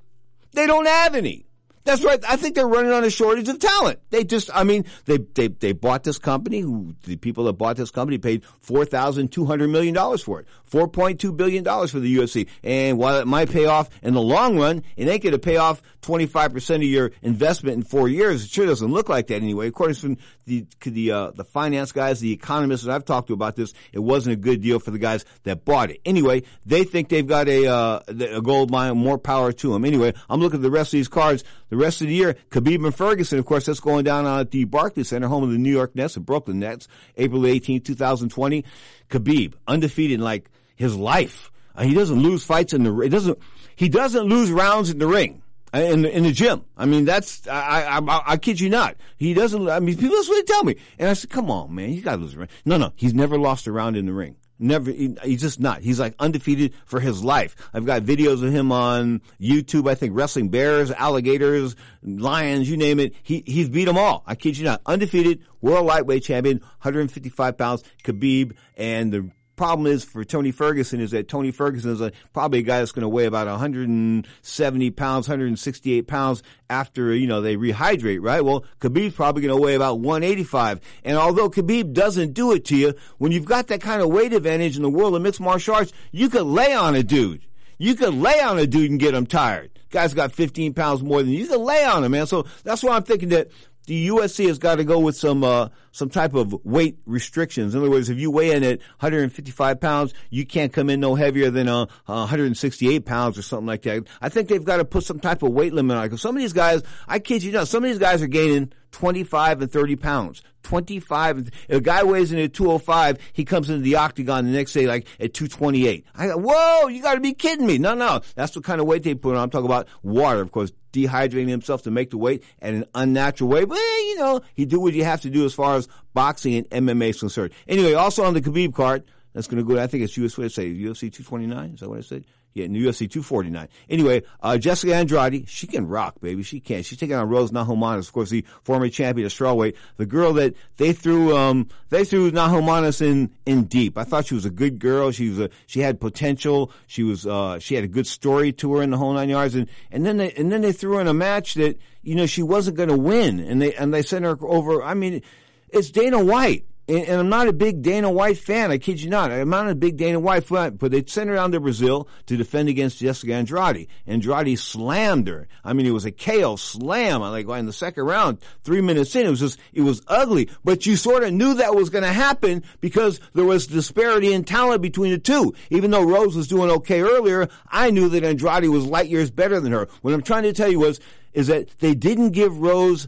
they 0.52 0.66
don't 0.66 0.86
have 0.86 1.14
any. 1.14 1.47
That's 1.88 2.04
right. 2.04 2.22
I 2.28 2.36
think 2.36 2.54
they're 2.54 2.68
running 2.68 2.92
on 2.92 3.02
a 3.02 3.08
shortage 3.08 3.48
of 3.48 3.60
talent. 3.60 3.98
They 4.10 4.22
just, 4.22 4.50
I 4.52 4.62
mean, 4.62 4.84
they, 5.06 5.16
they, 5.16 5.48
they 5.48 5.72
bought 5.72 6.04
this 6.04 6.18
company. 6.18 6.60
The 7.04 7.16
people 7.16 7.44
that 7.44 7.54
bought 7.54 7.76
this 7.76 7.90
company 7.90 8.18
paid 8.18 8.42
$4,200 8.66 9.70
million 9.70 10.18
for 10.18 10.40
it. 10.40 10.46
$4.2 10.70 11.34
billion 11.34 11.64
for 11.64 11.98
the 11.98 12.14
UFC. 12.14 12.46
And 12.62 12.98
while 12.98 13.18
it 13.20 13.26
might 13.26 13.50
pay 13.50 13.64
off 13.64 13.88
in 14.02 14.12
the 14.12 14.20
long 14.20 14.58
run, 14.58 14.82
it 14.98 15.08
ain't 15.08 15.22
going 15.22 15.32
to 15.32 15.38
pay 15.38 15.56
off 15.56 15.80
25% 16.02 16.74
of 16.74 16.82
your 16.82 17.10
investment 17.22 17.76
in 17.76 17.82
four 17.82 18.06
years. 18.06 18.44
It 18.44 18.50
sure 18.50 18.66
doesn't 18.66 18.92
look 18.92 19.08
like 19.08 19.28
that 19.28 19.36
anyway. 19.36 19.68
According 19.68 19.96
to 19.96 20.16
the, 20.44 20.66
the, 20.82 21.10
uh, 21.10 21.30
the 21.30 21.44
finance 21.44 21.92
guys, 21.92 22.20
the 22.20 22.32
economists 22.32 22.84
that 22.84 22.94
I've 22.94 23.06
talked 23.06 23.28
to 23.28 23.32
about 23.32 23.56
this, 23.56 23.72
it 23.94 24.00
wasn't 24.00 24.34
a 24.34 24.36
good 24.36 24.60
deal 24.60 24.78
for 24.78 24.90
the 24.90 24.98
guys 24.98 25.24
that 25.44 25.64
bought 25.64 25.90
it. 25.90 26.02
Anyway, 26.04 26.42
they 26.66 26.84
think 26.84 27.08
they've 27.08 27.26
got 27.26 27.48
a, 27.48 27.66
uh, 27.66 28.00
a 28.08 28.42
gold 28.42 28.70
mine, 28.70 28.98
more 28.98 29.16
power 29.16 29.52
to 29.52 29.72
them. 29.72 29.86
Anyway, 29.86 30.12
I'm 30.28 30.40
looking 30.40 30.58
at 30.58 30.62
the 30.62 30.70
rest 30.70 30.88
of 30.88 30.98
these 30.98 31.08
cards. 31.08 31.44
The 31.70 31.77
rest 31.78 32.00
of 32.02 32.08
the 32.08 32.14
year, 32.14 32.36
Khabib 32.50 32.84
and 32.84 32.94
Ferguson, 32.94 33.38
of 33.38 33.46
course, 33.46 33.66
that's 33.66 33.80
going 33.80 34.04
down 34.04 34.26
at 34.26 34.50
the 34.50 34.64
Barclays 34.64 35.08
Center, 35.08 35.28
home 35.28 35.44
of 35.44 35.50
the 35.50 35.58
New 35.58 35.70
York 35.72 35.94
Nets 35.96 36.16
and 36.16 36.26
Brooklyn 36.26 36.58
Nets, 36.58 36.88
April 37.16 37.46
18, 37.46 37.80
2020. 37.80 38.64
Khabib, 39.10 39.54
undefeated 39.66 40.16
in 40.16 40.20
like 40.20 40.50
his 40.76 40.96
life. 40.96 41.50
Uh, 41.74 41.82
he 41.84 41.94
doesn't 41.94 42.20
lose 42.20 42.44
fights 42.44 42.72
in 42.72 42.82
the, 42.84 43.00
it 43.00 43.08
doesn't, 43.10 43.38
he 43.76 43.88
doesn't 43.88 44.24
lose 44.24 44.50
rounds 44.50 44.90
in 44.90 44.98
the 44.98 45.06
ring. 45.06 45.42
uh, 45.72 45.78
In 45.78 46.02
the, 46.02 46.16
in 46.16 46.22
the 46.24 46.32
gym. 46.32 46.64
I 46.76 46.86
mean, 46.86 47.04
that's, 47.04 47.46
I, 47.48 47.82
I, 47.84 47.98
I, 47.98 48.22
I 48.32 48.36
kid 48.36 48.58
you 48.60 48.68
not. 48.68 48.96
He 49.16 49.32
doesn't, 49.34 49.68
I 49.68 49.78
mean, 49.80 49.96
people, 49.96 50.16
that's 50.16 50.28
what 50.28 50.44
they 50.46 50.52
tell 50.52 50.64
me. 50.64 50.76
And 50.98 51.08
I 51.08 51.12
said, 51.12 51.30
come 51.30 51.50
on, 51.50 51.74
man, 51.74 51.92
you 51.92 52.02
gotta 52.02 52.20
lose 52.20 52.34
a 52.34 52.38
round. 52.38 52.50
No, 52.64 52.76
no, 52.76 52.92
he's 52.96 53.14
never 53.14 53.38
lost 53.38 53.66
a 53.66 53.72
round 53.72 53.96
in 53.96 54.06
the 54.06 54.12
ring. 54.12 54.36
Never, 54.58 54.90
he, 54.90 55.16
he's 55.24 55.40
just 55.40 55.60
not. 55.60 55.82
He's 55.82 56.00
like 56.00 56.14
undefeated 56.18 56.74
for 56.84 56.98
his 56.98 57.22
life. 57.22 57.54
I've 57.72 57.86
got 57.86 58.02
videos 58.02 58.42
of 58.44 58.52
him 58.52 58.72
on 58.72 59.22
YouTube. 59.40 59.88
I 59.88 59.94
think 59.94 60.16
wrestling 60.16 60.48
bears, 60.48 60.90
alligators, 60.90 61.76
lions, 62.02 62.68
you 62.68 62.76
name 62.76 62.98
it. 62.98 63.14
He 63.22 63.44
he's 63.46 63.68
beat 63.68 63.84
them 63.84 63.98
all. 63.98 64.24
I 64.26 64.34
kid 64.34 64.58
you 64.58 64.64
not. 64.64 64.80
Undefeated 64.84 65.44
world 65.60 65.86
lightweight 65.86 66.24
champion, 66.24 66.58
155 66.58 67.56
pounds, 67.56 67.84
Khabib, 68.04 68.54
and 68.76 69.12
the 69.12 69.30
problem 69.58 69.86
is 69.86 70.04
for 70.04 70.24
Tony 70.24 70.52
Ferguson 70.52 71.00
is 71.00 71.10
that 71.10 71.28
Tony 71.28 71.50
Ferguson 71.50 71.90
is 71.90 72.00
a, 72.00 72.12
probably 72.32 72.60
a 72.60 72.62
guy 72.62 72.78
that's 72.78 72.92
going 72.92 73.02
to 73.02 73.08
weigh 73.08 73.26
about 73.26 73.46
170 73.46 74.90
pounds, 74.92 75.28
168 75.28 76.06
pounds 76.06 76.42
after, 76.70 77.14
you 77.14 77.26
know, 77.26 77.42
they 77.42 77.56
rehydrate, 77.56 78.20
right? 78.22 78.42
Well, 78.42 78.64
Khabib's 78.80 79.14
probably 79.14 79.42
going 79.42 79.54
to 79.54 79.60
weigh 79.60 79.74
about 79.74 80.00
185. 80.00 80.80
And 81.04 81.18
although 81.18 81.50
Khabib 81.50 81.92
doesn't 81.92 82.32
do 82.32 82.52
it 82.52 82.64
to 82.66 82.76
you, 82.76 82.94
when 83.18 83.32
you've 83.32 83.44
got 83.44 83.66
that 83.66 83.82
kind 83.82 84.00
of 84.00 84.08
weight 84.08 84.32
advantage 84.32 84.76
in 84.76 84.82
the 84.82 84.88
world 84.88 85.14
of 85.14 85.20
mixed 85.20 85.40
martial 85.40 85.74
arts, 85.74 85.92
you 86.12 86.30
could 86.30 86.46
lay 86.46 86.72
on 86.72 86.94
a 86.94 87.02
dude. 87.02 87.44
You 87.76 87.94
could 87.94 88.14
lay 88.14 88.40
on 88.40 88.58
a 88.58 88.66
dude 88.66 88.90
and 88.90 88.98
get 88.98 89.14
him 89.14 89.26
tired. 89.26 89.70
Guy's 89.90 90.14
got 90.14 90.32
15 90.32 90.74
pounds 90.74 91.02
more 91.02 91.22
than 91.22 91.32
you. 91.32 91.40
You 91.40 91.46
could 91.48 91.60
lay 91.60 91.84
on 91.84 92.04
him, 92.04 92.12
man. 92.12 92.26
So 92.26 92.46
that's 92.64 92.82
why 92.82 92.96
I'm 92.96 93.04
thinking 93.04 93.30
that 93.30 93.48
the 93.88 94.08
UFC 94.08 94.46
has 94.48 94.58
got 94.58 94.76
to 94.76 94.84
go 94.84 95.00
with 95.00 95.16
some 95.16 95.42
uh, 95.42 95.70
some 95.92 96.10
type 96.10 96.34
of 96.34 96.54
weight 96.64 96.98
restrictions. 97.06 97.74
In 97.74 97.80
other 97.80 97.90
words, 97.90 98.10
if 98.10 98.18
you 98.18 98.30
weigh 98.30 98.52
in 98.52 98.62
at 98.62 98.80
155 99.00 99.80
pounds, 99.80 100.12
you 100.28 100.44
can't 100.44 100.72
come 100.72 100.90
in 100.90 101.00
no 101.00 101.14
heavier 101.14 101.50
than 101.50 101.68
uh, 101.68 101.86
168 102.04 103.06
pounds 103.06 103.38
or 103.38 103.42
something 103.42 103.66
like 103.66 103.82
that. 103.82 104.06
I 104.20 104.28
think 104.28 104.48
they've 104.48 104.64
got 104.64 104.76
to 104.76 104.84
put 104.84 105.04
some 105.04 105.18
type 105.18 105.42
of 105.42 105.52
weight 105.52 105.72
limit 105.72 105.96
on 105.96 106.04
it. 106.04 106.06
Because 106.08 106.20
some 106.20 106.36
of 106.36 106.42
these 106.42 106.52
guys, 106.52 106.82
I 107.08 107.18
kid 107.18 107.42
you 107.42 107.50
not, 107.50 107.66
some 107.66 107.82
of 107.82 107.88
these 107.88 107.98
guys 107.98 108.22
are 108.22 108.26
gaining 108.28 108.72
25 108.92 109.62
and 109.62 109.72
30 109.72 109.96
pounds. 109.96 110.42
25. 110.64 111.50
If 111.68 111.78
a 111.78 111.80
guy 111.80 112.04
weighs 112.04 112.30
in 112.30 112.38
at 112.38 112.52
205, 112.52 113.18
he 113.32 113.44
comes 113.46 113.70
into 113.70 113.82
the 113.82 113.96
octagon 113.96 114.44
the 114.44 114.50
next 114.50 114.74
day 114.74 114.86
like 114.86 115.06
at 115.18 115.32
228. 115.32 116.04
I 116.14 116.26
go, 116.26 116.36
whoa, 116.36 116.88
you 116.88 117.00
gotta 117.02 117.20
be 117.20 117.32
kidding 117.32 117.66
me. 117.66 117.78
No, 117.78 117.94
no. 117.94 118.20
That's 118.34 118.52
the 118.52 118.60
kind 118.60 118.80
of 118.80 118.86
weight 118.86 119.02
they 119.02 119.14
put 119.14 119.34
on. 119.34 119.44
I'm 119.44 119.50
talking 119.50 119.66
about 119.66 119.88
water, 120.02 120.42
of 120.42 120.52
course, 120.52 120.72
dehydrating 120.92 121.48
himself 121.48 121.82
to 121.82 121.90
make 121.90 122.10
the 122.10 122.18
weight 122.18 122.42
at 122.60 122.74
an 122.74 122.84
unnatural 122.94 123.50
way. 123.50 123.64
But, 123.64 123.78
eh, 123.78 123.98
you 124.08 124.18
know, 124.18 124.40
he 124.54 124.64
do 124.64 124.80
what 124.80 124.94
you 124.94 125.04
have 125.04 125.20
to 125.22 125.30
do 125.30 125.44
as 125.44 125.54
far 125.54 125.76
as 125.76 125.88
boxing 126.14 126.54
and 126.54 126.86
MMA 126.86 127.10
is 127.10 127.20
concerned. 127.20 127.52
Anyway, 127.66 127.94
also 127.94 128.24
on 128.24 128.34
the 128.34 128.40
Khabib 128.40 128.74
card, 128.74 129.04
that's 129.32 129.46
going 129.46 129.64
to 129.64 129.74
go, 129.74 129.80
I 129.80 129.86
think 129.86 130.04
it's 130.04 130.16
UFC, 130.16 130.50
say, 130.50 130.72
UFC 130.72 131.12
229? 131.12 131.74
Is 131.74 131.80
that 131.80 131.88
what 131.88 131.98
I 131.98 132.02
said? 132.02 132.24
Yeah, 132.58 132.64
in 132.64 132.72
the 132.72 132.80
UFC 132.80 133.08
249. 133.08 133.68
Anyway, 133.88 134.22
uh, 134.42 134.58
Jessica 134.58 134.92
Andrade, 134.92 135.48
she 135.48 135.68
can 135.68 135.86
rock, 135.86 136.20
baby. 136.20 136.42
She 136.42 136.58
can. 136.58 136.82
She's 136.82 136.98
taking 136.98 137.14
on 137.14 137.28
Rose 137.28 137.52
Namajunas, 137.52 138.08
of 138.08 138.12
course, 138.12 138.30
the 138.30 138.44
former 138.64 138.88
champion 138.88 139.26
of 139.26 139.32
strawweight. 139.32 139.76
The 139.96 140.06
girl 140.06 140.32
that 140.32 140.54
they 140.76 140.92
threw, 140.92 141.36
um, 141.36 141.68
they 141.90 142.04
threw 142.04 142.32
Namajunas 142.32 143.00
in, 143.00 143.30
in 143.46 143.64
deep. 143.64 143.96
I 143.96 144.02
thought 144.02 144.26
she 144.26 144.34
was 144.34 144.44
a 144.44 144.50
good 144.50 144.80
girl. 144.80 145.12
She 145.12 145.28
was 145.28 145.38
a, 145.38 145.50
she 145.66 145.78
had 145.78 146.00
potential. 146.00 146.72
She 146.88 147.04
was, 147.04 147.28
uh, 147.28 147.60
she 147.60 147.76
had 147.76 147.84
a 147.84 147.88
good 147.88 148.08
story 148.08 148.52
to 148.54 148.74
her 148.74 148.82
in 148.82 148.90
the 148.90 148.96
whole 148.96 149.12
nine 149.12 149.28
yards. 149.28 149.54
And, 149.54 149.68
and 149.92 150.04
then 150.04 150.16
they, 150.16 150.32
and 150.32 150.50
then 150.50 150.62
they 150.62 150.72
threw 150.72 150.98
in 150.98 151.06
a 151.06 151.14
match 151.14 151.54
that, 151.54 151.78
you 152.02 152.16
know, 152.16 152.26
she 152.26 152.42
wasn't 152.42 152.76
going 152.76 152.88
to 152.88 152.98
win. 152.98 153.38
And 153.38 153.62
they, 153.62 153.72
and 153.76 153.94
they 153.94 154.02
sent 154.02 154.24
her 154.24 154.36
over. 154.40 154.82
I 154.82 154.94
mean, 154.94 155.22
it's 155.68 155.90
Dana 155.90 156.24
White 156.24 156.64
and, 156.88 157.04
and, 157.04 157.20
I'm 157.20 157.28
not 157.28 157.48
a 157.48 157.52
big 157.52 157.82
Dana 157.82 158.10
White 158.10 158.38
fan. 158.38 158.70
I 158.70 158.78
kid 158.78 159.00
you 159.00 159.10
not. 159.10 159.30
I'm 159.30 159.50
not 159.50 159.68
a 159.68 159.74
big 159.74 159.96
Dana 159.96 160.18
White 160.18 160.44
fan, 160.44 160.76
but 160.76 160.90
they 160.90 161.04
sent 161.04 161.28
her 161.28 161.36
down 161.36 161.52
to 161.52 161.60
Brazil 161.60 162.08
to 162.26 162.36
defend 162.36 162.68
against 162.68 162.98
Jessica 162.98 163.34
Andrade. 163.34 163.88
Andrade 164.06 164.58
slammed 164.58 165.28
her. 165.28 165.48
I 165.64 165.74
mean, 165.74 165.86
it 165.86 165.90
was 165.90 166.04
a 166.04 166.12
KO 166.12 166.56
slam. 166.56 167.22
I 167.22 167.28
like 167.28 167.48
in 167.48 167.66
the 167.66 167.72
second 167.72 168.04
round, 168.04 168.38
three 168.64 168.80
minutes 168.80 169.14
in, 169.14 169.26
it 169.26 169.30
was 169.30 169.40
just, 169.40 169.58
it 169.72 169.82
was 169.82 170.02
ugly. 170.08 170.48
But 170.64 170.86
you 170.86 170.96
sort 170.96 171.24
of 171.24 171.32
knew 171.32 171.54
that 171.54 171.74
was 171.74 171.90
going 171.90 172.04
to 172.04 172.12
happen 172.12 172.64
because 172.80 173.20
there 173.34 173.44
was 173.44 173.66
disparity 173.66 174.32
in 174.32 174.44
talent 174.44 174.80
between 174.80 175.12
the 175.12 175.18
two. 175.18 175.54
Even 175.70 175.90
though 175.90 176.04
Rose 176.04 176.36
was 176.36 176.48
doing 176.48 176.70
okay 176.70 177.02
earlier, 177.02 177.48
I 177.70 177.90
knew 177.90 178.08
that 178.08 178.24
Andrade 178.24 178.68
was 178.68 178.86
light 178.86 179.08
years 179.08 179.30
better 179.30 179.60
than 179.60 179.72
her. 179.72 179.88
What 180.02 180.14
I'm 180.14 180.22
trying 180.22 180.44
to 180.44 180.52
tell 180.52 180.70
you 180.70 180.80
was, 180.80 181.00
is 181.32 181.48
that 181.48 181.68
they 181.78 181.94
didn't 181.94 182.30
give 182.30 182.58
Rose 182.58 183.06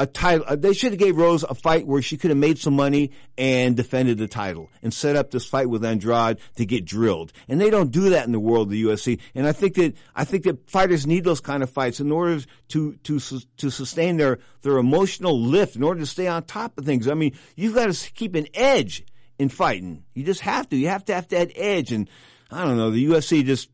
a 0.00 0.06
title. 0.06 0.44
uh, 0.48 0.56
They 0.56 0.72
should 0.72 0.92
have 0.92 0.98
gave 0.98 1.16
Rose 1.16 1.42
a 1.44 1.54
fight 1.54 1.86
where 1.86 2.00
she 2.00 2.16
could 2.16 2.30
have 2.30 2.38
made 2.38 2.58
some 2.58 2.74
money 2.74 3.10
and 3.36 3.76
defended 3.76 4.18
the 4.18 4.26
title 4.26 4.70
and 4.82 4.92
set 4.94 5.14
up 5.14 5.30
this 5.30 5.44
fight 5.44 5.68
with 5.68 5.84
Andrade 5.84 6.38
to 6.56 6.64
get 6.64 6.84
drilled. 6.86 7.32
And 7.48 7.60
they 7.60 7.68
don't 7.70 7.90
do 7.90 8.10
that 8.10 8.24
in 8.26 8.32
the 8.32 8.40
world 8.40 8.68
of 8.68 8.72
the 8.72 8.82
UFC. 8.82 9.20
And 9.34 9.46
I 9.46 9.52
think 9.52 9.74
that 9.74 9.94
I 10.16 10.24
think 10.24 10.44
that 10.44 10.68
fighters 10.70 11.06
need 11.06 11.24
those 11.24 11.40
kind 11.40 11.62
of 11.62 11.70
fights 11.70 12.00
in 12.00 12.10
order 12.10 12.40
to 12.68 12.94
to 13.04 13.20
to 13.58 13.70
sustain 13.70 14.16
their 14.16 14.38
their 14.62 14.78
emotional 14.78 15.38
lift, 15.38 15.76
in 15.76 15.82
order 15.82 16.00
to 16.00 16.06
stay 16.06 16.26
on 16.26 16.44
top 16.44 16.78
of 16.78 16.84
things. 16.86 17.06
I 17.06 17.14
mean, 17.14 17.36
you've 17.54 17.74
got 17.74 17.92
to 17.92 18.12
keep 18.12 18.34
an 18.34 18.46
edge 18.54 19.04
in 19.38 19.48
fighting. 19.50 20.04
You 20.14 20.24
just 20.24 20.40
have 20.40 20.68
to. 20.70 20.76
You 20.76 20.88
have 20.88 21.04
to 21.06 21.14
have 21.14 21.28
that 21.28 21.52
edge. 21.56 21.92
And 21.92 22.08
I 22.50 22.64
don't 22.64 22.76
know. 22.76 22.90
The 22.90 23.06
UFC 23.06 23.44
just 23.44 23.68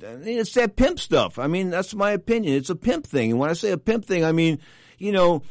it's 0.00 0.54
that 0.54 0.76
pimp 0.76 0.98
stuff. 0.98 1.38
I 1.38 1.48
mean, 1.48 1.70
that's 1.70 1.94
my 1.94 2.12
opinion. 2.12 2.54
It's 2.56 2.70
a 2.70 2.76
pimp 2.76 3.06
thing. 3.06 3.30
And 3.30 3.38
when 3.38 3.50
I 3.50 3.52
say 3.52 3.72
a 3.72 3.78
pimp 3.78 4.06
thing, 4.06 4.24
I 4.24 4.32
mean, 4.32 4.58
you 4.98 5.12
know, 5.12 5.42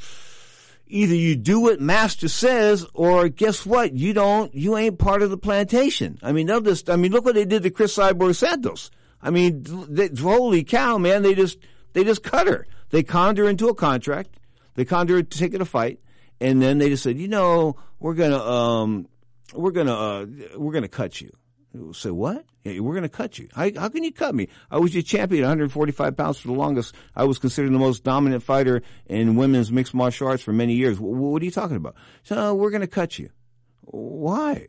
either 0.88 1.16
you 1.16 1.36
do 1.36 1.60
what 1.60 1.82
master 1.82 2.28
says 2.28 2.86
or 2.94 3.30
guess 3.30 3.66
what? 3.66 3.94
You 3.94 4.14
don't, 4.14 4.54
you 4.54 4.78
ain't 4.78 5.00
part 5.00 5.22
of 5.22 5.30
the 5.30 5.38
plantation. 5.38 6.20
I 6.22 6.32
mean, 6.32 6.48
they'll 6.48 6.62
just, 6.62 6.90
I 6.90 6.96
mean, 6.96 7.12
look 7.12 7.26
what 7.26 7.36
they 7.36 7.46
did 7.46 7.64
to 7.64 7.70
Cris 7.70 7.98
Cyborg 7.98 8.36
Santos. 8.36 8.92
I 9.22 9.32
mean, 9.32 9.66
they, 9.90 10.08
holy 10.10 10.64
cow, 10.64 10.98
man, 10.98 11.24
they 11.24 11.34
just, 11.34 11.58
they 11.94 12.04
just 12.04 12.24
cut 12.24 12.48
her. 12.48 12.68
They 12.90 13.04
conned 13.04 13.38
her 13.38 13.50
into 13.50 13.68
a 13.70 13.76
contract. 13.76 14.40
They 14.76 14.86
conned 14.86 15.10
her 15.10 15.24
to 15.24 15.38
take 15.38 15.54
it 15.54 15.62
a 15.62 15.66
fight. 15.66 16.00
And 16.40 16.62
then 16.62 16.78
they 16.78 16.90
just 16.90 17.04
said, 17.04 17.18
you 17.18 17.28
know, 17.28 17.78
we're 18.00 18.14
gonna, 18.14 18.38
um, 18.40 19.08
we're 19.54 19.72
gonna, 19.72 19.94
uh, 19.94 20.26
we're 20.58 20.74
gonna 20.74 20.88
cut 20.88 21.22
you. 21.22 21.32
Say 21.94 22.12
what? 22.12 22.46
Yeah, 22.64 22.80
we're 22.80 22.94
going 22.94 23.04
to 23.04 23.10
cut 23.10 23.38
you. 23.38 23.48
How, 23.54 23.70
can 23.90 24.04
you 24.04 24.12
cut 24.12 24.34
me? 24.36 24.48
I 24.72 24.78
was 24.78 24.94
your 24.94 25.04
champion, 25.04 25.44
145 25.44 26.16
pounds 26.18 26.38
for 26.40 26.48
the 26.48 26.54
longest. 26.54 26.96
I 27.16 27.24
was 27.26 27.38
considered 27.38 27.72
the 27.74 27.80
most 27.80 28.04
dominant 28.04 28.44
fighter 28.44 28.82
in 29.06 29.36
women's 29.36 29.72
mixed 29.72 29.94
martial 29.94 30.28
arts 30.28 30.44
for 30.44 30.54
many 30.54 30.74
years. 30.74 31.00
What, 31.00 31.14
what 31.14 31.42
are 31.42 31.46
you 31.46 31.52
talking 31.52 31.78
about? 31.78 31.96
So 32.24 32.36
oh, 32.38 32.54
we're 32.56 32.72
going 32.72 32.82
to 32.82 32.88
cut 32.88 33.20
you. 33.20 33.30
Why? 33.82 34.68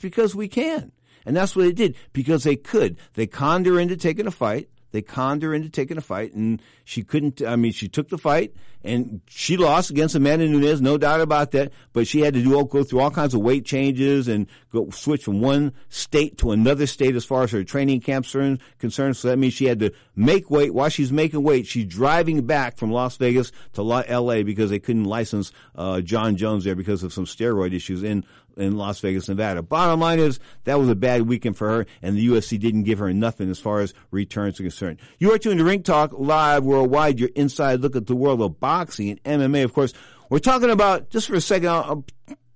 Because 0.00 0.34
we 0.34 0.48
can. 0.48 0.92
And 1.24 1.36
that's 1.36 1.56
what 1.56 1.62
they 1.62 1.72
did. 1.72 1.96
Because 2.12 2.44
they 2.44 2.56
could. 2.56 2.98
They 3.14 3.26
conned 3.26 3.66
her 3.66 3.78
into 3.78 3.96
taking 3.96 4.26
a 4.26 4.30
fight. 4.30 4.68
They 4.92 5.02
conned 5.02 5.42
her 5.42 5.52
into 5.52 5.68
taking 5.68 5.96
a 5.96 6.00
fight, 6.00 6.32
and 6.34 6.62
she 6.84 7.02
couldn't. 7.02 7.42
I 7.42 7.56
mean, 7.56 7.72
she 7.72 7.88
took 7.88 8.08
the 8.08 8.18
fight, 8.18 8.54
and 8.84 9.20
she 9.28 9.56
lost 9.56 9.90
against 9.90 10.14
Amanda 10.14 10.48
Nunes, 10.48 10.80
no 10.80 10.96
doubt 10.96 11.20
about 11.20 11.50
that. 11.50 11.72
But 11.92 12.06
she 12.06 12.20
had 12.20 12.34
to 12.34 12.42
do 12.42 12.54
all 12.54 12.64
go 12.64 12.84
through 12.84 13.00
all 13.00 13.10
kinds 13.10 13.34
of 13.34 13.40
weight 13.40 13.64
changes 13.64 14.28
and 14.28 14.46
go 14.72 14.88
switch 14.90 15.24
from 15.24 15.40
one 15.40 15.72
state 15.88 16.38
to 16.38 16.52
another 16.52 16.86
state 16.86 17.16
as 17.16 17.24
far 17.24 17.42
as 17.42 17.50
her 17.50 17.64
training 17.64 18.00
camps 18.00 18.34
are 18.34 18.58
concerned. 18.78 19.16
So 19.16 19.28
that 19.28 19.38
means 19.38 19.54
she 19.54 19.66
had 19.66 19.80
to 19.80 19.92
make 20.14 20.50
weight 20.50 20.72
while 20.72 20.88
she's 20.88 21.12
making 21.12 21.42
weight. 21.42 21.66
She's 21.66 21.86
driving 21.86 22.46
back 22.46 22.76
from 22.76 22.92
Las 22.92 23.16
Vegas 23.16 23.52
to 23.74 24.04
L.A. 24.06 24.44
because 24.44 24.70
they 24.70 24.78
couldn't 24.78 25.04
license 25.04 25.52
uh, 25.74 26.00
Jon 26.00 26.36
Jones 26.36 26.64
there 26.64 26.76
because 26.76 27.02
of 27.02 27.12
some 27.12 27.24
steroid 27.24 27.74
issues 27.74 28.02
in 28.02 28.24
in 28.56 28.76
Las 28.76 29.00
Vegas, 29.00 29.28
Nevada. 29.28 29.62
Bottom 29.62 30.00
line 30.00 30.18
is 30.18 30.40
that 30.64 30.78
was 30.78 30.88
a 30.88 30.94
bad 30.94 31.22
weekend 31.22 31.56
for 31.56 31.68
her, 31.68 31.86
and 32.02 32.16
the 32.16 32.26
UFC 32.26 32.58
didn't 32.58 32.84
give 32.84 32.98
her 32.98 33.12
nothing 33.12 33.50
as 33.50 33.58
far 33.58 33.80
as 33.80 33.94
returns 34.10 34.58
are 34.60 34.64
concerned. 34.64 34.98
You 35.18 35.32
are 35.32 35.38
tuned 35.38 35.58
to 35.58 35.64
Ring 35.64 35.82
Talk 35.82 36.12
live 36.16 36.64
worldwide. 36.64 37.20
Your 37.20 37.30
inside 37.34 37.80
look 37.80 37.96
at 37.96 38.06
the 38.06 38.16
world 38.16 38.40
of 38.40 38.60
boxing 38.60 39.18
and 39.24 39.42
MMA. 39.42 39.64
Of 39.64 39.72
course, 39.72 39.92
we're 40.30 40.38
talking 40.38 40.70
about 40.70 41.10
just 41.10 41.28
for 41.28 41.34
a 41.34 41.40
second. 41.40 41.68
I'll 41.68 42.04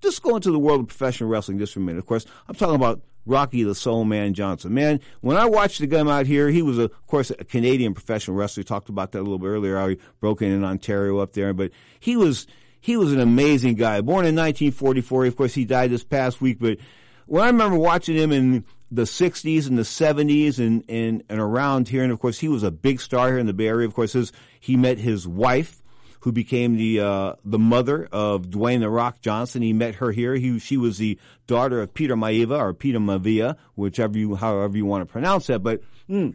just 0.00 0.22
go 0.22 0.36
into 0.36 0.50
the 0.50 0.58
world 0.58 0.80
of 0.80 0.88
professional 0.88 1.28
wrestling 1.28 1.58
just 1.58 1.74
for 1.74 1.80
a 1.80 1.82
minute. 1.82 1.98
Of 1.98 2.06
course, 2.06 2.26
I'm 2.48 2.54
talking 2.54 2.74
about 2.74 3.02
Rocky 3.26 3.62
the 3.62 3.74
Soul 3.74 4.04
Man 4.04 4.34
Johnson. 4.34 4.74
Man, 4.74 5.00
when 5.20 5.36
I 5.36 5.46
watched 5.46 5.80
the 5.80 5.86
guy 5.86 6.00
out 6.00 6.26
here, 6.26 6.48
he 6.48 6.62
was, 6.62 6.78
a, 6.78 6.84
of 6.84 7.06
course, 7.06 7.30
a 7.30 7.44
Canadian 7.44 7.94
professional 7.94 8.36
wrestler. 8.36 8.62
We 8.62 8.64
talked 8.64 8.88
about 8.88 9.12
that 9.12 9.18
a 9.18 9.22
little 9.22 9.38
bit 9.38 9.48
earlier, 9.48 9.76
how 9.76 9.88
he 9.88 9.98
broke 10.20 10.42
in 10.42 10.50
in 10.50 10.64
Ontario 10.64 11.18
up 11.18 11.32
there. 11.34 11.52
But 11.52 11.70
he 11.98 12.16
was 12.16 12.46
he 12.80 12.96
was 12.96 13.12
an 13.12 13.20
amazing 13.20 13.74
guy. 13.74 14.00
Born 14.00 14.26
in 14.26 14.34
1944. 14.34 15.26
Of 15.26 15.36
course, 15.36 15.54
he 15.54 15.64
died 15.64 15.90
this 15.90 16.04
past 16.04 16.40
week. 16.40 16.58
But 16.58 16.78
when 17.26 17.44
I 17.44 17.46
remember 17.48 17.76
watching 17.76 18.16
him 18.16 18.32
in 18.32 18.64
the 18.90 19.02
60s 19.02 19.68
and 19.68 19.78
the 19.78 19.82
70s 19.82 20.58
and, 20.58 20.84
and, 20.88 21.22
and 21.28 21.40
around 21.40 21.88
here, 21.88 22.02
and 22.02 22.12
of 22.12 22.18
course, 22.18 22.38
he 22.38 22.48
was 22.48 22.62
a 22.62 22.70
big 22.70 23.00
star 23.00 23.28
here 23.28 23.38
in 23.38 23.46
the 23.46 23.52
Bay 23.52 23.68
Area. 23.68 23.86
Of 23.86 23.94
course, 23.94 24.14
his, 24.14 24.32
he 24.58 24.76
met 24.76 24.98
his 24.98 25.28
wife, 25.28 25.80
who 26.20 26.32
became 26.32 26.76
the 26.76 27.00
uh, 27.00 27.32
the 27.44 27.58
mother 27.58 28.06
of 28.12 28.48
Dwayne 28.48 28.80
the 28.80 28.90
Rock 28.90 29.20
Johnson. 29.20 29.62
He 29.62 29.72
met 29.72 29.96
her 29.96 30.12
here. 30.12 30.34
He 30.34 30.58
she 30.58 30.76
was 30.76 30.98
the 30.98 31.18
daughter 31.46 31.80
of 31.80 31.94
Peter 31.94 32.14
Maiva 32.14 32.58
or 32.58 32.74
Peter 32.74 33.00
Mavia, 33.00 33.56
whichever 33.74 34.18
you 34.18 34.34
however 34.34 34.76
you 34.76 34.84
want 34.84 35.06
to 35.06 35.10
pronounce 35.10 35.46
that. 35.46 35.60
But 35.60 35.80
mm, 36.08 36.34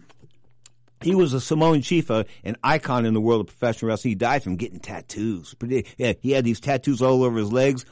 he 1.02 1.16
was 1.16 1.34
a 1.34 1.42
Samoan 1.42 1.82
chief, 1.82 2.10
uh, 2.10 2.24
an 2.44 2.56
icon 2.64 3.06
in 3.06 3.14
the 3.14 3.22
world 3.22 3.42
of 3.42 3.48
professional 3.48 3.90
wrestling. 3.90 4.12
He 4.12 4.16
died 4.16 4.44
from 4.44 4.56
getting 4.56 4.80
tattoos. 4.80 5.56
Yeah, 5.98 6.14
he 6.20 6.32
had 6.32 6.46
these 6.46 6.60
tattoos 6.60 7.02
all 7.02 7.24
over 7.24 7.38
his 7.38 7.52
legs. 7.52 7.86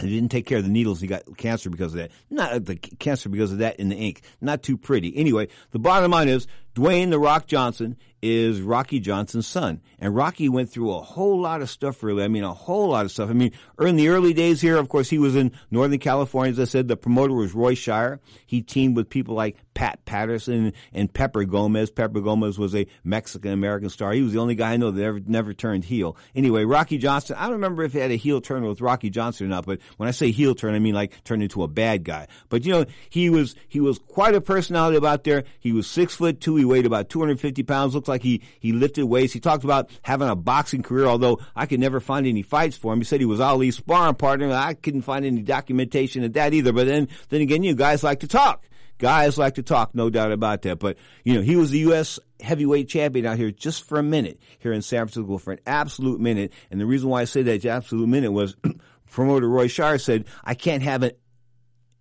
He 0.00 0.08
didn't 0.08 0.30
take 0.30 0.44
care 0.44 0.58
of 0.58 0.64
the 0.64 0.70
needles. 0.70 1.00
He 1.00 1.06
got 1.06 1.24
cancer 1.38 1.70
because 1.70 1.94
of 1.94 2.00
that. 2.00 2.10
Not 2.28 2.66
the 2.66 2.76
cancer 2.76 3.30
because 3.30 3.52
of 3.52 3.58
that 3.58 3.76
in 3.76 3.88
the 3.88 3.96
ink. 3.96 4.20
Not 4.40 4.62
too 4.62 4.76
pretty. 4.76 5.16
Anyway, 5.16 5.48
the 5.70 5.78
bottom 5.78 6.10
line 6.10 6.28
is 6.28 6.46
Dwayne 6.76 7.08
The 7.08 7.18
Rock 7.18 7.46
Johnson 7.46 7.96
is 8.20 8.60
Rocky 8.60 9.00
Johnson's 9.00 9.46
son. 9.46 9.80
And 9.98 10.14
Rocky 10.14 10.48
went 10.48 10.70
through 10.70 10.92
a 10.92 11.00
whole 11.00 11.40
lot 11.40 11.62
of 11.62 11.70
stuff, 11.70 12.02
really. 12.02 12.22
I 12.22 12.28
mean, 12.28 12.44
a 12.44 12.52
whole 12.52 12.88
lot 12.88 13.04
of 13.04 13.10
stuff. 13.10 13.30
I 13.30 13.32
mean, 13.32 13.52
in 13.78 13.96
the 13.96 14.08
early 14.08 14.34
days 14.34 14.60
here, 14.60 14.76
of 14.76 14.88
course, 14.88 15.08
he 15.08 15.18
was 15.18 15.36
in 15.36 15.52
Northern 15.70 15.98
California. 15.98 16.52
As 16.52 16.60
I 16.60 16.64
said, 16.64 16.88
the 16.88 16.96
promoter 16.96 17.34
was 17.34 17.54
Roy 17.54 17.74
Shire. 17.74 18.20
He 18.46 18.62
teamed 18.62 18.96
with 18.96 19.08
people 19.08 19.34
like 19.34 19.56
Pat 19.74 20.04
Patterson 20.06 20.72
and 20.92 21.12
Pepper 21.12 21.44
Gomez. 21.44 21.90
Pepper 21.90 22.20
Gomez 22.20 22.58
was 22.58 22.74
a 22.74 22.86
Mexican 23.04 23.52
American 23.52 23.90
star. 23.90 24.12
He 24.12 24.22
was 24.22 24.32
the 24.32 24.38
only 24.38 24.54
guy 24.54 24.72
I 24.72 24.76
know 24.78 24.90
that 24.90 25.02
ever 25.02 25.20
never 25.24 25.52
turned 25.52 25.84
heel. 25.84 26.16
Anyway, 26.34 26.64
Rocky 26.64 26.96
Johnson, 26.96 27.36
I 27.38 27.44
don't 27.44 27.52
remember 27.52 27.82
if 27.84 27.92
he 27.92 27.98
had 27.98 28.10
a 28.10 28.16
heel 28.16 28.40
turn 28.40 28.64
with 28.64 28.80
Rocky 28.80 29.10
Johnson 29.10 29.46
or 29.46 29.50
not, 29.50 29.66
but 29.66 29.80
when 29.98 30.08
I 30.08 30.12
say 30.12 30.30
heel 30.30 30.54
turn, 30.54 30.74
I 30.74 30.78
mean 30.78 30.94
like 30.94 31.22
turned 31.24 31.42
into 31.42 31.62
a 31.62 31.68
bad 31.68 32.04
guy. 32.04 32.26
But 32.48 32.64
you 32.64 32.72
know, 32.72 32.86
he 33.10 33.28
was, 33.28 33.54
he 33.68 33.80
was 33.80 33.98
quite 33.98 34.34
a 34.34 34.40
personality 34.40 34.96
about 34.96 35.24
there. 35.24 35.44
He 35.60 35.72
was 35.72 35.86
six 35.86 36.14
foot 36.14 36.40
two. 36.40 36.56
He 36.56 36.64
weighed 36.66 36.86
about 36.86 37.08
250 37.08 37.62
pounds. 37.62 37.94
Looks 37.94 38.08
like 38.08 38.22
he, 38.22 38.42
he 38.60 38.72
lifted 38.72 39.06
weights. 39.06 39.32
He 39.32 39.40
talked 39.40 39.64
about 39.64 39.90
having 40.02 40.28
a 40.28 40.36
boxing 40.36 40.82
career, 40.82 41.06
although 41.06 41.40
I 41.54 41.66
could 41.66 41.80
never 41.80 42.00
find 42.00 42.26
any 42.26 42.42
fights 42.42 42.76
for 42.76 42.92
him. 42.92 43.00
He 43.00 43.04
said 43.04 43.20
he 43.20 43.26
was 43.26 43.40
Ali's 43.40 43.76
sparring 43.76 44.14
partner. 44.16 44.52
I 44.52 44.74
couldn't 44.74 45.02
find 45.02 45.24
any 45.24 45.42
documentation 45.42 46.24
of 46.24 46.32
that 46.34 46.52
either. 46.52 46.72
But 46.72 46.86
then, 46.86 47.08
then 47.28 47.40
again, 47.40 47.62
you 47.62 47.74
guys 47.74 48.02
like 48.02 48.20
to 48.20 48.28
talk. 48.28 48.68
Guys 48.98 49.36
like 49.36 49.56
to 49.56 49.62
talk, 49.62 49.94
no 49.94 50.08
doubt 50.08 50.32
about 50.32 50.62
that. 50.62 50.78
But, 50.78 50.96
you 51.22 51.34
know, 51.34 51.42
he 51.42 51.56
was 51.56 51.70
the 51.70 51.80
U.S. 51.80 52.18
heavyweight 52.40 52.88
champion 52.88 53.26
out 53.26 53.36
here 53.36 53.50
just 53.50 53.84
for 53.84 53.98
a 53.98 54.02
minute 54.02 54.40
here 54.58 54.72
in 54.72 54.80
San 54.80 55.06
Francisco 55.06 55.36
for 55.36 55.52
an 55.52 55.60
absolute 55.66 56.18
minute. 56.18 56.52
And 56.70 56.80
the 56.80 56.86
reason 56.86 57.10
why 57.10 57.20
I 57.20 57.24
say 57.24 57.42
that 57.42 57.66
absolute 57.66 58.08
minute 58.08 58.32
was 58.32 58.56
promoter 59.10 59.48
Roy 59.48 59.66
Shire 59.66 59.98
said, 59.98 60.24
I 60.44 60.54
can't 60.54 60.82
have 60.82 61.02
an 61.02 61.12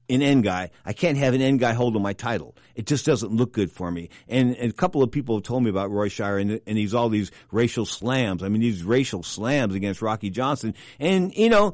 an 0.10 0.22
end 0.22 0.44
guy. 0.44 0.72
I 0.86 0.94
can't 0.94 1.18
have 1.18 1.34
an 1.34 1.42
end 1.42 1.60
guy 1.60 1.74
holding 1.74 2.02
my 2.02 2.14
title. 2.14 2.56
It 2.76 2.86
just 2.86 3.06
doesn't 3.06 3.32
look 3.32 3.54
good 3.54 3.72
for 3.72 3.92
me. 3.92 4.10
And, 4.28 4.56
and 4.56 4.70
a 4.70 4.74
couple 4.74 5.02
of 5.04 5.12
people 5.12 5.36
have 5.36 5.44
told 5.44 5.64
me 5.64 5.70
about 5.70 5.92
Roy 5.92 6.10
Shire 6.10 6.38
and, 6.38 6.60
and 6.66 6.78
he's 6.78 6.94
all 6.94 7.10
these 7.10 7.32
racial 7.52 7.86
slams. 7.86 8.44
I 8.44 8.50
mean, 8.50 8.62
these 8.62 8.84
racial 8.84 9.24
slams 9.24 9.76
against 9.76 10.02
Rocky 10.02 10.30
Johnson. 10.30 10.76
And, 11.00 11.36
you 11.36 11.50
know, 11.50 11.74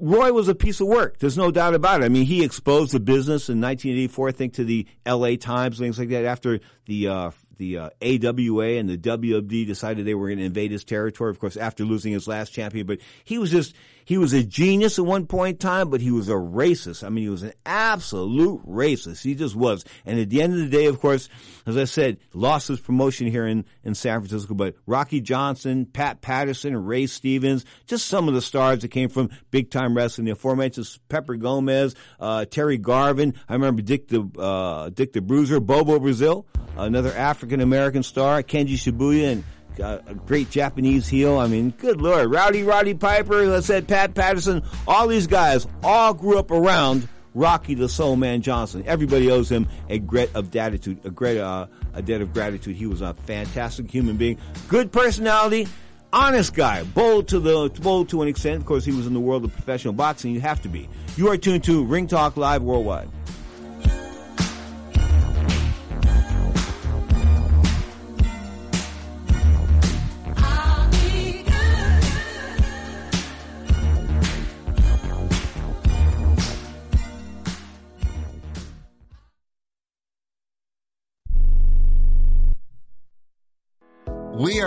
Roy 0.00 0.32
was 0.32 0.48
a 0.48 0.54
piece 0.54 0.80
of 0.80 0.88
work. 0.88 1.18
There's 1.18 1.38
no 1.38 1.50
doubt 1.52 1.74
about 1.74 2.02
it. 2.02 2.04
I 2.04 2.08
mean, 2.08 2.24
he 2.24 2.42
exposed 2.42 2.92
the 2.92 3.00
business 3.00 3.48
in 3.48 3.60
1984, 3.60 4.28
I 4.28 4.32
think, 4.32 4.54
to 4.54 4.64
the 4.64 4.86
L.A. 5.06 5.36
Times, 5.36 5.78
things 5.78 5.98
like 5.98 6.08
that. 6.08 6.24
After 6.24 6.58
the 6.86 7.08
uh, 7.08 7.30
the 7.58 7.78
uh, 7.78 7.90
AWA 8.02 8.78
and 8.78 8.88
the 8.88 8.98
WWD 8.98 9.66
decided 9.66 10.06
they 10.06 10.14
were 10.14 10.28
going 10.28 10.38
to 10.38 10.44
invade 10.44 10.70
his 10.70 10.84
territory. 10.84 11.30
Of 11.30 11.38
course, 11.38 11.56
after 11.56 11.84
losing 11.84 12.12
his 12.12 12.26
last 12.28 12.50
champion, 12.50 12.86
but 12.86 12.98
he 13.24 13.38
was 13.38 13.50
just 13.50 13.74
he 14.04 14.18
was 14.18 14.32
a 14.32 14.42
genius 14.42 14.98
at 14.98 15.04
one 15.04 15.26
point 15.26 15.54
in 15.54 15.58
time, 15.58 15.90
but 15.90 16.00
he 16.00 16.10
was 16.10 16.28
a 16.28 16.32
racist. 16.32 17.04
I 17.04 17.08
mean, 17.08 17.24
he 17.24 17.30
was 17.30 17.42
an 17.42 17.52
absolute 17.64 18.66
racist. 18.66 19.22
He 19.22 19.34
just 19.34 19.54
was. 19.54 19.84
And 20.04 20.18
at 20.18 20.30
the 20.30 20.42
end 20.42 20.54
of 20.54 20.58
the 20.58 20.68
day, 20.68 20.86
of 20.86 21.00
course, 21.00 21.28
as 21.66 21.76
I 21.76 21.84
said, 21.84 22.18
lost 22.32 22.68
his 22.68 22.80
promotion 22.80 23.26
here 23.28 23.46
in, 23.46 23.64
in 23.84 23.94
San 23.94 24.20
Francisco, 24.20 24.54
but 24.54 24.74
Rocky 24.86 25.20
Johnson, 25.20 25.86
Pat 25.86 26.20
Patterson, 26.20 26.76
Ray 26.76 27.06
Stevens, 27.06 27.64
just 27.86 28.06
some 28.06 28.28
of 28.28 28.34
the 28.34 28.42
stars 28.42 28.80
that 28.80 28.88
came 28.88 29.08
from 29.08 29.30
big 29.50 29.70
time 29.70 29.96
wrestling. 29.96 30.24
The 30.24 30.32
aforementioned 30.32 30.88
Pepper 31.08 31.36
Gomez, 31.36 31.94
uh, 32.18 32.44
Terry 32.46 32.78
Garvin. 32.78 33.34
I 33.48 33.54
remember 33.54 33.82
Dick 33.82 34.08
the, 34.08 34.28
uh, 34.38 34.90
Dick 34.90 35.12
the 35.12 35.20
Bruiser, 35.20 35.60
Bobo 35.60 35.98
Brazil, 35.98 36.46
another 36.76 37.12
African 37.14 37.60
American 37.60 38.02
star, 38.02 38.42
Kenji 38.42 38.74
Shibuya, 38.74 39.32
and 39.32 39.44
a 39.78 40.14
great 40.14 40.50
Japanese 40.50 41.08
heel. 41.08 41.38
I 41.38 41.46
mean, 41.46 41.70
good 41.70 42.00
lord, 42.00 42.30
Rowdy 42.30 42.62
Roddy 42.62 42.94
Piper, 42.94 43.46
let's 43.46 43.66
say 43.66 43.80
Pat 43.80 44.14
Patterson, 44.14 44.62
all 44.86 45.06
these 45.06 45.26
guys 45.26 45.66
all 45.82 46.14
grew 46.14 46.38
up 46.38 46.50
around 46.50 47.08
Rocky 47.34 47.74
the 47.74 47.88
Soul 47.88 48.16
Man 48.16 48.42
Johnson. 48.42 48.84
Everybody 48.86 49.30
owes 49.30 49.50
him 49.50 49.68
a 49.88 49.98
debt 49.98 50.30
of 50.34 50.50
gratitude, 50.50 51.00
a 51.04 51.10
great 51.10 51.38
uh, 51.38 51.66
a 51.94 52.02
debt 52.02 52.20
of 52.20 52.32
gratitude. 52.32 52.76
He 52.76 52.86
was 52.86 53.00
a 53.00 53.14
fantastic 53.14 53.90
human 53.90 54.16
being, 54.16 54.38
good 54.68 54.92
personality, 54.92 55.68
honest 56.12 56.54
guy, 56.54 56.82
bold 56.84 57.28
to 57.28 57.40
the 57.40 57.70
bold 57.80 58.10
to 58.10 58.22
an 58.22 58.28
extent. 58.28 58.60
Of 58.60 58.66
course, 58.66 58.84
he 58.84 58.92
was 58.92 59.06
in 59.06 59.14
the 59.14 59.20
world 59.20 59.44
of 59.44 59.52
professional 59.52 59.94
boxing. 59.94 60.32
You 60.32 60.40
have 60.40 60.60
to 60.62 60.68
be. 60.68 60.88
You 61.16 61.28
are 61.28 61.36
tuned 61.36 61.64
to 61.64 61.84
Ring 61.84 62.06
Talk 62.06 62.36
Live 62.36 62.62
Worldwide. 62.62 63.08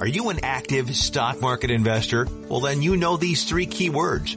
Are 0.00 0.06
you 0.06 0.30
an 0.30 0.40
active 0.42 0.94
stock 0.94 1.40
market 1.40 1.70
investor? 1.70 2.26
Well, 2.48 2.60
then 2.60 2.82
you 2.82 2.96
know 2.96 3.16
these 3.16 3.44
three 3.44 3.66
key 3.66 3.90
words. 3.90 4.36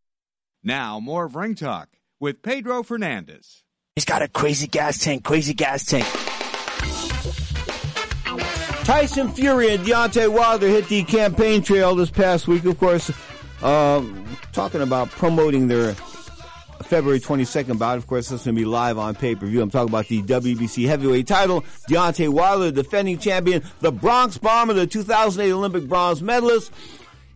Now, 0.63 0.99
more 0.99 1.25
of 1.25 1.35
Ring 1.35 1.55
Talk 1.55 1.89
with 2.19 2.43
Pedro 2.43 2.83
Fernandez. 2.83 3.63
He's 3.95 4.05
got 4.05 4.21
a 4.21 4.27
crazy 4.27 4.67
gas 4.67 4.99
tank, 4.99 5.23
crazy 5.23 5.53
gas 5.53 5.85
tank. 5.85 6.05
Tyson 8.85 9.31
Fury 9.31 9.73
and 9.73 9.83
Deontay 9.83 10.31
Wilder 10.31 10.67
hit 10.67 10.87
the 10.87 11.03
campaign 11.03 11.63
trail 11.63 11.95
this 11.95 12.11
past 12.11 12.47
week, 12.47 12.65
of 12.65 12.77
course, 12.77 13.11
um, 13.63 14.25
talking 14.53 14.81
about 14.81 15.09
promoting 15.09 15.67
their 15.67 15.93
February 16.83 17.19
22nd 17.19 17.79
bout. 17.79 17.97
Of 17.97 18.05
course, 18.05 18.29
this 18.29 18.41
is 18.41 18.45
going 18.45 18.55
to 18.55 18.61
be 18.61 18.65
live 18.65 18.97
on 18.97 19.15
pay-per-view. 19.15 19.61
I'm 19.61 19.69
talking 19.69 19.89
about 19.89 20.07
the 20.07 20.21
WBC 20.21 20.87
heavyweight 20.87 21.25
title. 21.25 21.61
Deontay 21.89 22.29
Wilder, 22.29 22.71
defending 22.71 23.17
champion, 23.17 23.63
the 23.79 23.91
Bronze 23.91 24.37
Bomber, 24.37 24.73
the 24.73 24.87
2008 24.87 25.51
Olympic 25.51 25.87
bronze 25.87 26.21
medalist. 26.21 26.71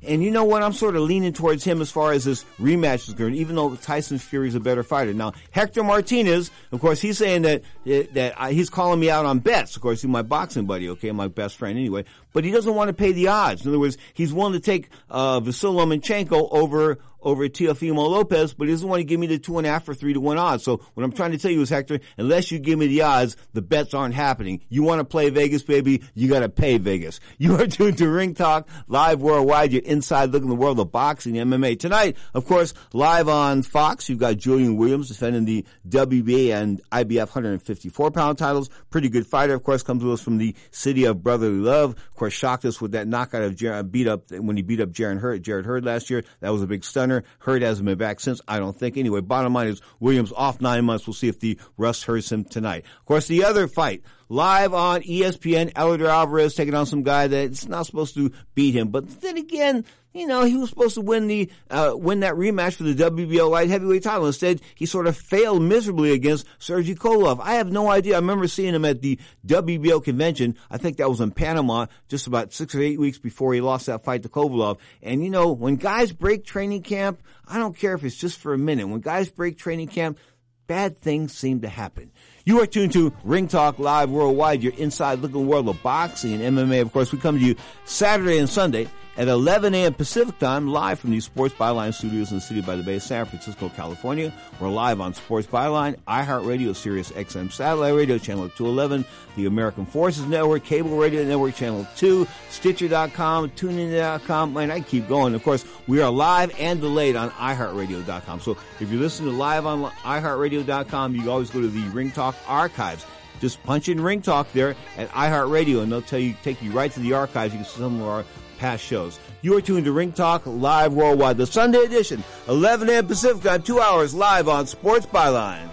And 0.08 0.24
you 0.24 0.32
know 0.32 0.45
what? 0.45 0.64
I'm 0.64 0.74
sort 0.74 0.95
of 0.95 1.03
leaning 1.03 1.34
towards 1.34 1.64
him 1.64 1.82
as 1.82 1.91
far 1.91 2.12
as 2.12 2.26
this 2.26 2.43
rematch 2.60 3.08
is 3.08 3.14
concerned, 3.14 3.36
even 3.36 3.56
though 3.56 3.76
Tyson 3.76 4.18
Fury 4.18 4.47
is 4.47 4.56
a 4.56 4.60
better 4.60 4.84
fighter. 4.84 5.14
Now, 5.14 5.34
Hector 5.51 5.84
Martinez, 5.84 6.51
of 6.72 6.80
course, 6.82 7.01
he's 7.01 7.18
saying 7.18 7.43
that 7.43 7.64
that 7.86 8.34
I, 8.38 8.51
he's 8.51 8.70
calling 8.70 8.99
me 8.99 9.10
out 9.10 9.26
on 9.26 9.39
bets. 9.39 9.76
Of 9.76 9.82
course, 9.82 10.01
he's 10.01 10.10
my 10.10 10.22
boxing 10.22 10.66
buddy, 10.66 10.89
okay, 10.89 11.12
my 11.12 11.28
best 11.28 11.58
friend 11.58 11.78
anyway. 11.78 12.06
But 12.34 12.43
he 12.43 12.51
doesn't 12.51 12.76
want 12.76 12.89
to 12.89 12.93
pay 12.93 13.12
the 13.12 13.30
odds. 13.30 13.64
In 13.64 13.70
other 13.70 13.80
words, 13.80 13.97
he's 14.14 14.34
willing 14.34 14.53
to 14.53 14.60
take 14.60 14.89
uh, 15.10 15.39
Vasyl 15.39 15.74
Lomachenko 15.74 16.49
over 16.51 16.99
over 17.26 17.49
Teofimo 17.49 18.07
Lopez, 18.07 18.53
but 18.53 18.67
he 18.67 18.73
doesn't 18.73 18.88
want 18.88 19.01
to 19.01 19.03
give 19.03 19.19
me 19.19 19.28
the 19.28 19.39
two 19.39 19.57
and 19.57 19.67
a 19.67 19.69
half 19.69 19.89
or 19.89 19.93
three 19.93 20.13
to 20.13 20.21
one 20.21 20.38
odds. 20.38 20.63
So 20.63 20.78
what 20.93 21.03
I'm 21.03 21.11
trying 21.11 21.32
to 21.32 21.38
tell 21.38 21.51
you 21.51 21.61
is, 21.61 21.69
Hector, 21.69 21.99
unless 22.17 22.51
you 22.51 22.59
give 22.59 22.80
me 22.80 22.88
the 22.88 23.01
odds, 23.01 23.36
the 23.53 23.61
bets 23.61 23.93
aren't 23.93 24.13
happening. 24.13 24.61
You 24.69 24.84
want 24.84 24.99
to 24.99 25.05
play 25.05 25.30
Vegas, 25.32 25.63
baby? 25.63 26.03
You 26.13 26.30
got 26.30 26.39
to 26.39 26.49
pay 26.49 26.78
Vegas. 26.78 27.19
You 27.38 27.55
are 27.55 27.67
tuned 27.67 27.97
to 27.97 28.07
Ring 28.07 28.34
Talk 28.34 28.67
live 28.88 29.21
worldwide. 29.21 29.73
You're 29.73 29.82
inside 29.84 30.32
looking 30.32 30.47
the 30.49 30.55
world 30.55 30.80
of 30.80 30.91
boxing 30.91 31.34
MMA 31.36 31.78
tonight. 31.80 32.17
Of 32.34 32.45
course, 32.45 32.73
live 32.93 33.28
on 33.28 33.61
Fox, 33.63 34.07
you've 34.07 34.19
got 34.19 34.38
Julian 34.38 34.78
Williams 34.78 35.09
defending 35.09 35.45
the 35.45 35.65
WBA 35.89 36.55
and 36.55 36.82
IBF 36.91 37.17
154 37.17 38.11
pound 38.11 38.38
titles. 38.38 38.69
Pretty 38.89 39.09
good 39.09 39.28
fighter, 39.28 39.53
of 39.53 39.63
course, 39.63 39.84
comes 39.84 40.01
to 40.03 40.13
us 40.13 40.21
from 40.21 40.38
the 40.38 40.55
city 40.71 41.05
of 41.05 41.23
brotherly 41.23 41.59
love. 41.59 41.91
Of 41.91 42.15
course, 42.15 42.34
shocked 42.34 42.65
us 42.65 42.80
with 42.80 42.91
that 42.91 43.07
knockout 43.07 43.41
of 43.41 43.55
Jer- 43.55 43.84
beat 43.84 44.07
up 44.07 44.32
when 44.32 44.55
he 44.55 44.61
beat 44.61 44.80
up 44.80 44.91
Jarrett 44.91 45.19
Hurd, 45.19 45.43
Jarrett 45.43 45.65
Hurd 45.65 45.86
last 45.86 46.09
year. 46.09 46.23
That 46.39 46.51
was 46.51 46.61
a 46.61 46.67
big 46.67 46.84
stunner. 46.84 47.14
Hurd 47.39 47.61
hasn't 47.61 47.86
been 47.86 47.97
back 47.97 48.20
since. 48.20 48.41
I 48.47 48.59
don't 48.59 48.78
think. 48.78 48.97
Anyway, 48.97 49.22
bottom 49.22 49.53
line 49.53 49.68
is 49.68 49.82
Williams 49.99 50.34
off 50.36 50.61
nine 50.61 50.86
months. 50.86 51.07
We'll 51.07 51.13
see 51.13 51.28
if 51.28 51.39
the 51.39 51.59
rust 51.78 52.03
hurts 52.05 52.32
him 52.32 52.43
tonight. 52.43 52.86
Of 52.99 53.05
course, 53.05 53.28
the 53.28 53.43
other 53.43 53.68
fight 53.68 54.03
live 54.30 54.73
on 54.73 55.01
ESPN, 55.01 55.73
Eleider 55.73 56.09
Alvarez 56.09 56.55
taking 56.55 56.73
on 56.73 56.86
some 56.86 57.03
guy 57.03 57.28
that's 57.28 57.67
not 57.67 57.86
supposed 57.86 58.15
to 58.15 58.32
beat 58.53 58.76
him. 58.76 58.89
But 58.89 59.21
then 59.21 59.38
again, 59.38 59.86
you 60.15 60.26
know, 60.26 60.45
he 60.45 60.55
was 60.55 60.69
supposed 60.69 60.95
to 60.95 61.01
win 61.01 61.28
the 61.28 61.51
uh, 61.69 61.93
win 61.93 62.21
that 62.21 62.36
rematch 62.36 62.76
for 62.76 62.84
the 62.84 62.95
WBO 62.95 63.49
light 63.49 63.69
heavyweight 63.69 64.03
title. 64.03 64.26
Instead, 64.26 64.61
he 64.73 64.86
sort 64.86 65.07
of 65.07 65.17
failed 65.17 65.61
miserably 65.61 66.13
against 66.13 66.47
Sergey 66.57 66.95
Kovalev. 66.95 67.41
I 67.41 67.55
have 67.55 67.69
no 67.69 67.91
idea. 67.91 68.15
I 68.15 68.19
remember 68.19 68.47
seeing 68.47 68.73
him 68.73 68.86
at 68.86 69.01
the 69.01 69.19
WBO 69.45 70.01
convention. 70.01 70.55
I 70.71 70.78
think 70.78 70.97
that 70.97 71.09
was 71.09 71.19
in 71.19 71.32
Panama, 71.32 71.88
just 72.07 72.28
about 72.28 72.53
six 72.53 72.73
or 72.73 72.82
eight 72.82 72.97
weeks 72.97 73.17
before 73.17 73.53
he 73.53 73.59
lost 73.59 73.88
that 73.88 74.05
fight 74.05 74.23
to 74.23 74.30
Kovalev. 74.30 74.78
And 75.03 75.21
you 75.21 75.30
know, 75.30 75.51
when 75.51 75.76
guys 75.76 76.13
break 76.13 76.45
training 76.45 76.84
camp, 76.84 77.21
I 77.45 77.57
don't 77.57 77.78
care 77.78 77.93
if 77.93 78.05
it's 78.05 78.15
just 78.15 78.39
for 78.39 78.53
a 78.53 78.57
minute. 78.57 78.88
When 78.88 79.01
guys 79.01 79.30
break 79.30 79.57
training 79.57 79.89
camp, 79.89 80.17
bad 80.65 80.97
things 80.97 81.34
seem 81.34 81.59
to 81.61 81.69
happen. 81.69 82.11
You 82.48 82.62
are 82.62 82.68
tuned 82.68 82.93
to 82.93 83.12
Ring 83.24 83.48
Talk 83.48 83.80
Live 83.80 84.12
Worldwide, 84.12 84.62
your 84.62 84.74
inside 84.74 85.18
looking 85.18 85.48
world 85.48 85.68
of 85.68 85.82
boxing 85.82 86.43
and 86.43 86.56
MMA. 86.56 86.80
Of 86.80 86.93
course, 86.93 87.12
we 87.12 87.18
come 87.18 87.39
to 87.39 87.43
you 87.43 87.56
Saturday 87.86 88.38
and 88.38 88.48
Sunday 88.48 88.88
at 89.18 89.28
11 89.28 89.74
a.m. 89.74 89.93
Pacific 89.93 90.38
time, 90.39 90.68
live 90.68 91.00
from 91.00 91.12
the 91.12 91.20
Sports 91.20 91.56
Byline 91.56 91.93
studios 91.93 92.32
in 92.32 92.38
the 92.38 92.41
city 92.41 92.62
by 92.62 92.76
the 92.76 92.84
Bay, 92.84 93.00
San 93.00 93.26
Francisco, 93.26 93.70
California. 93.70 94.34
We're 94.60 94.70
live 94.70 95.00
on 95.00 95.14
Sports 95.14 95.48
Byline, 95.48 95.96
iHeartRadio, 96.08 96.76
Sirius 96.76 97.12
XM 97.12 97.52
Satellite 97.52 97.96
Radio, 97.96 98.18
Channel 98.18 98.50
211, 98.50 99.06
the 99.36 99.46
American 99.46 99.86
Forces 99.86 100.26
Network, 100.26 100.64
Cable 100.64 100.98
Radio 100.98 101.24
Network, 101.24 101.56
Channel 101.56 101.88
2, 101.96 102.28
Stitcher.com, 102.50 103.50
TuneIn.com, 103.52 104.58
and 104.58 104.72
I 104.72 104.82
keep 104.82 105.08
going. 105.08 105.34
Of 105.34 105.43
course, 105.43 105.66
we 105.88 106.02
are 106.02 106.12
live 106.12 106.54
and 106.60 106.82
delayed 106.82 107.16
on 107.16 107.30
iHeartRadio.com. 107.32 108.41
So 108.41 108.58
if 108.80 108.91
you're 108.91 109.02
listening 109.02 109.32
to 109.32 109.38
live 109.38 109.66
on 109.66 109.91
iHeartRadio.com, 109.91 111.16
you 111.16 111.32
always 111.32 111.50
go 111.50 111.62
to 111.62 111.68
the 111.68 111.84
Ring 111.89 112.12
Talk 112.12 112.35
archives. 112.48 113.06
Just 113.40 113.62
punch 113.64 113.90
in 113.90 114.02
Ring 114.02 114.22
Talk 114.22 114.52
there 114.54 114.76
at 114.98 115.10
iHeartRadio, 115.10 115.84
and 115.84 115.92
they'll 115.92 116.02
tell 116.02 116.20
you, 116.20 116.36
take 116.44 116.62
you 116.62 116.72
right 116.72 116.92
to 116.92 117.00
the 117.00 117.14
archives. 117.14 117.54
You 117.54 117.60
can 117.60 117.68
see 117.68 117.80
some 117.80 118.02
of 118.02 118.08
our 118.08 118.26
past 118.58 118.84
shows. 118.84 119.20
You 119.42 119.56
are 119.58 119.62
tuned 119.62 119.86
to 119.86 119.92
Ring 119.92 120.12
Talk 120.12 120.44
Live 120.46 120.94
Worldwide, 120.94 121.38
the 121.38 121.46
Sunday 121.46 121.80
edition, 121.80 122.24
11 122.48 122.90
a.m. 122.90 123.08
Pacific 123.08 123.44
time, 123.44 123.62
two 123.62 123.80
hours 123.80 124.14
live 124.14 124.48
on 124.48 124.66
Sports 124.68 125.06
Byline. 125.06 125.70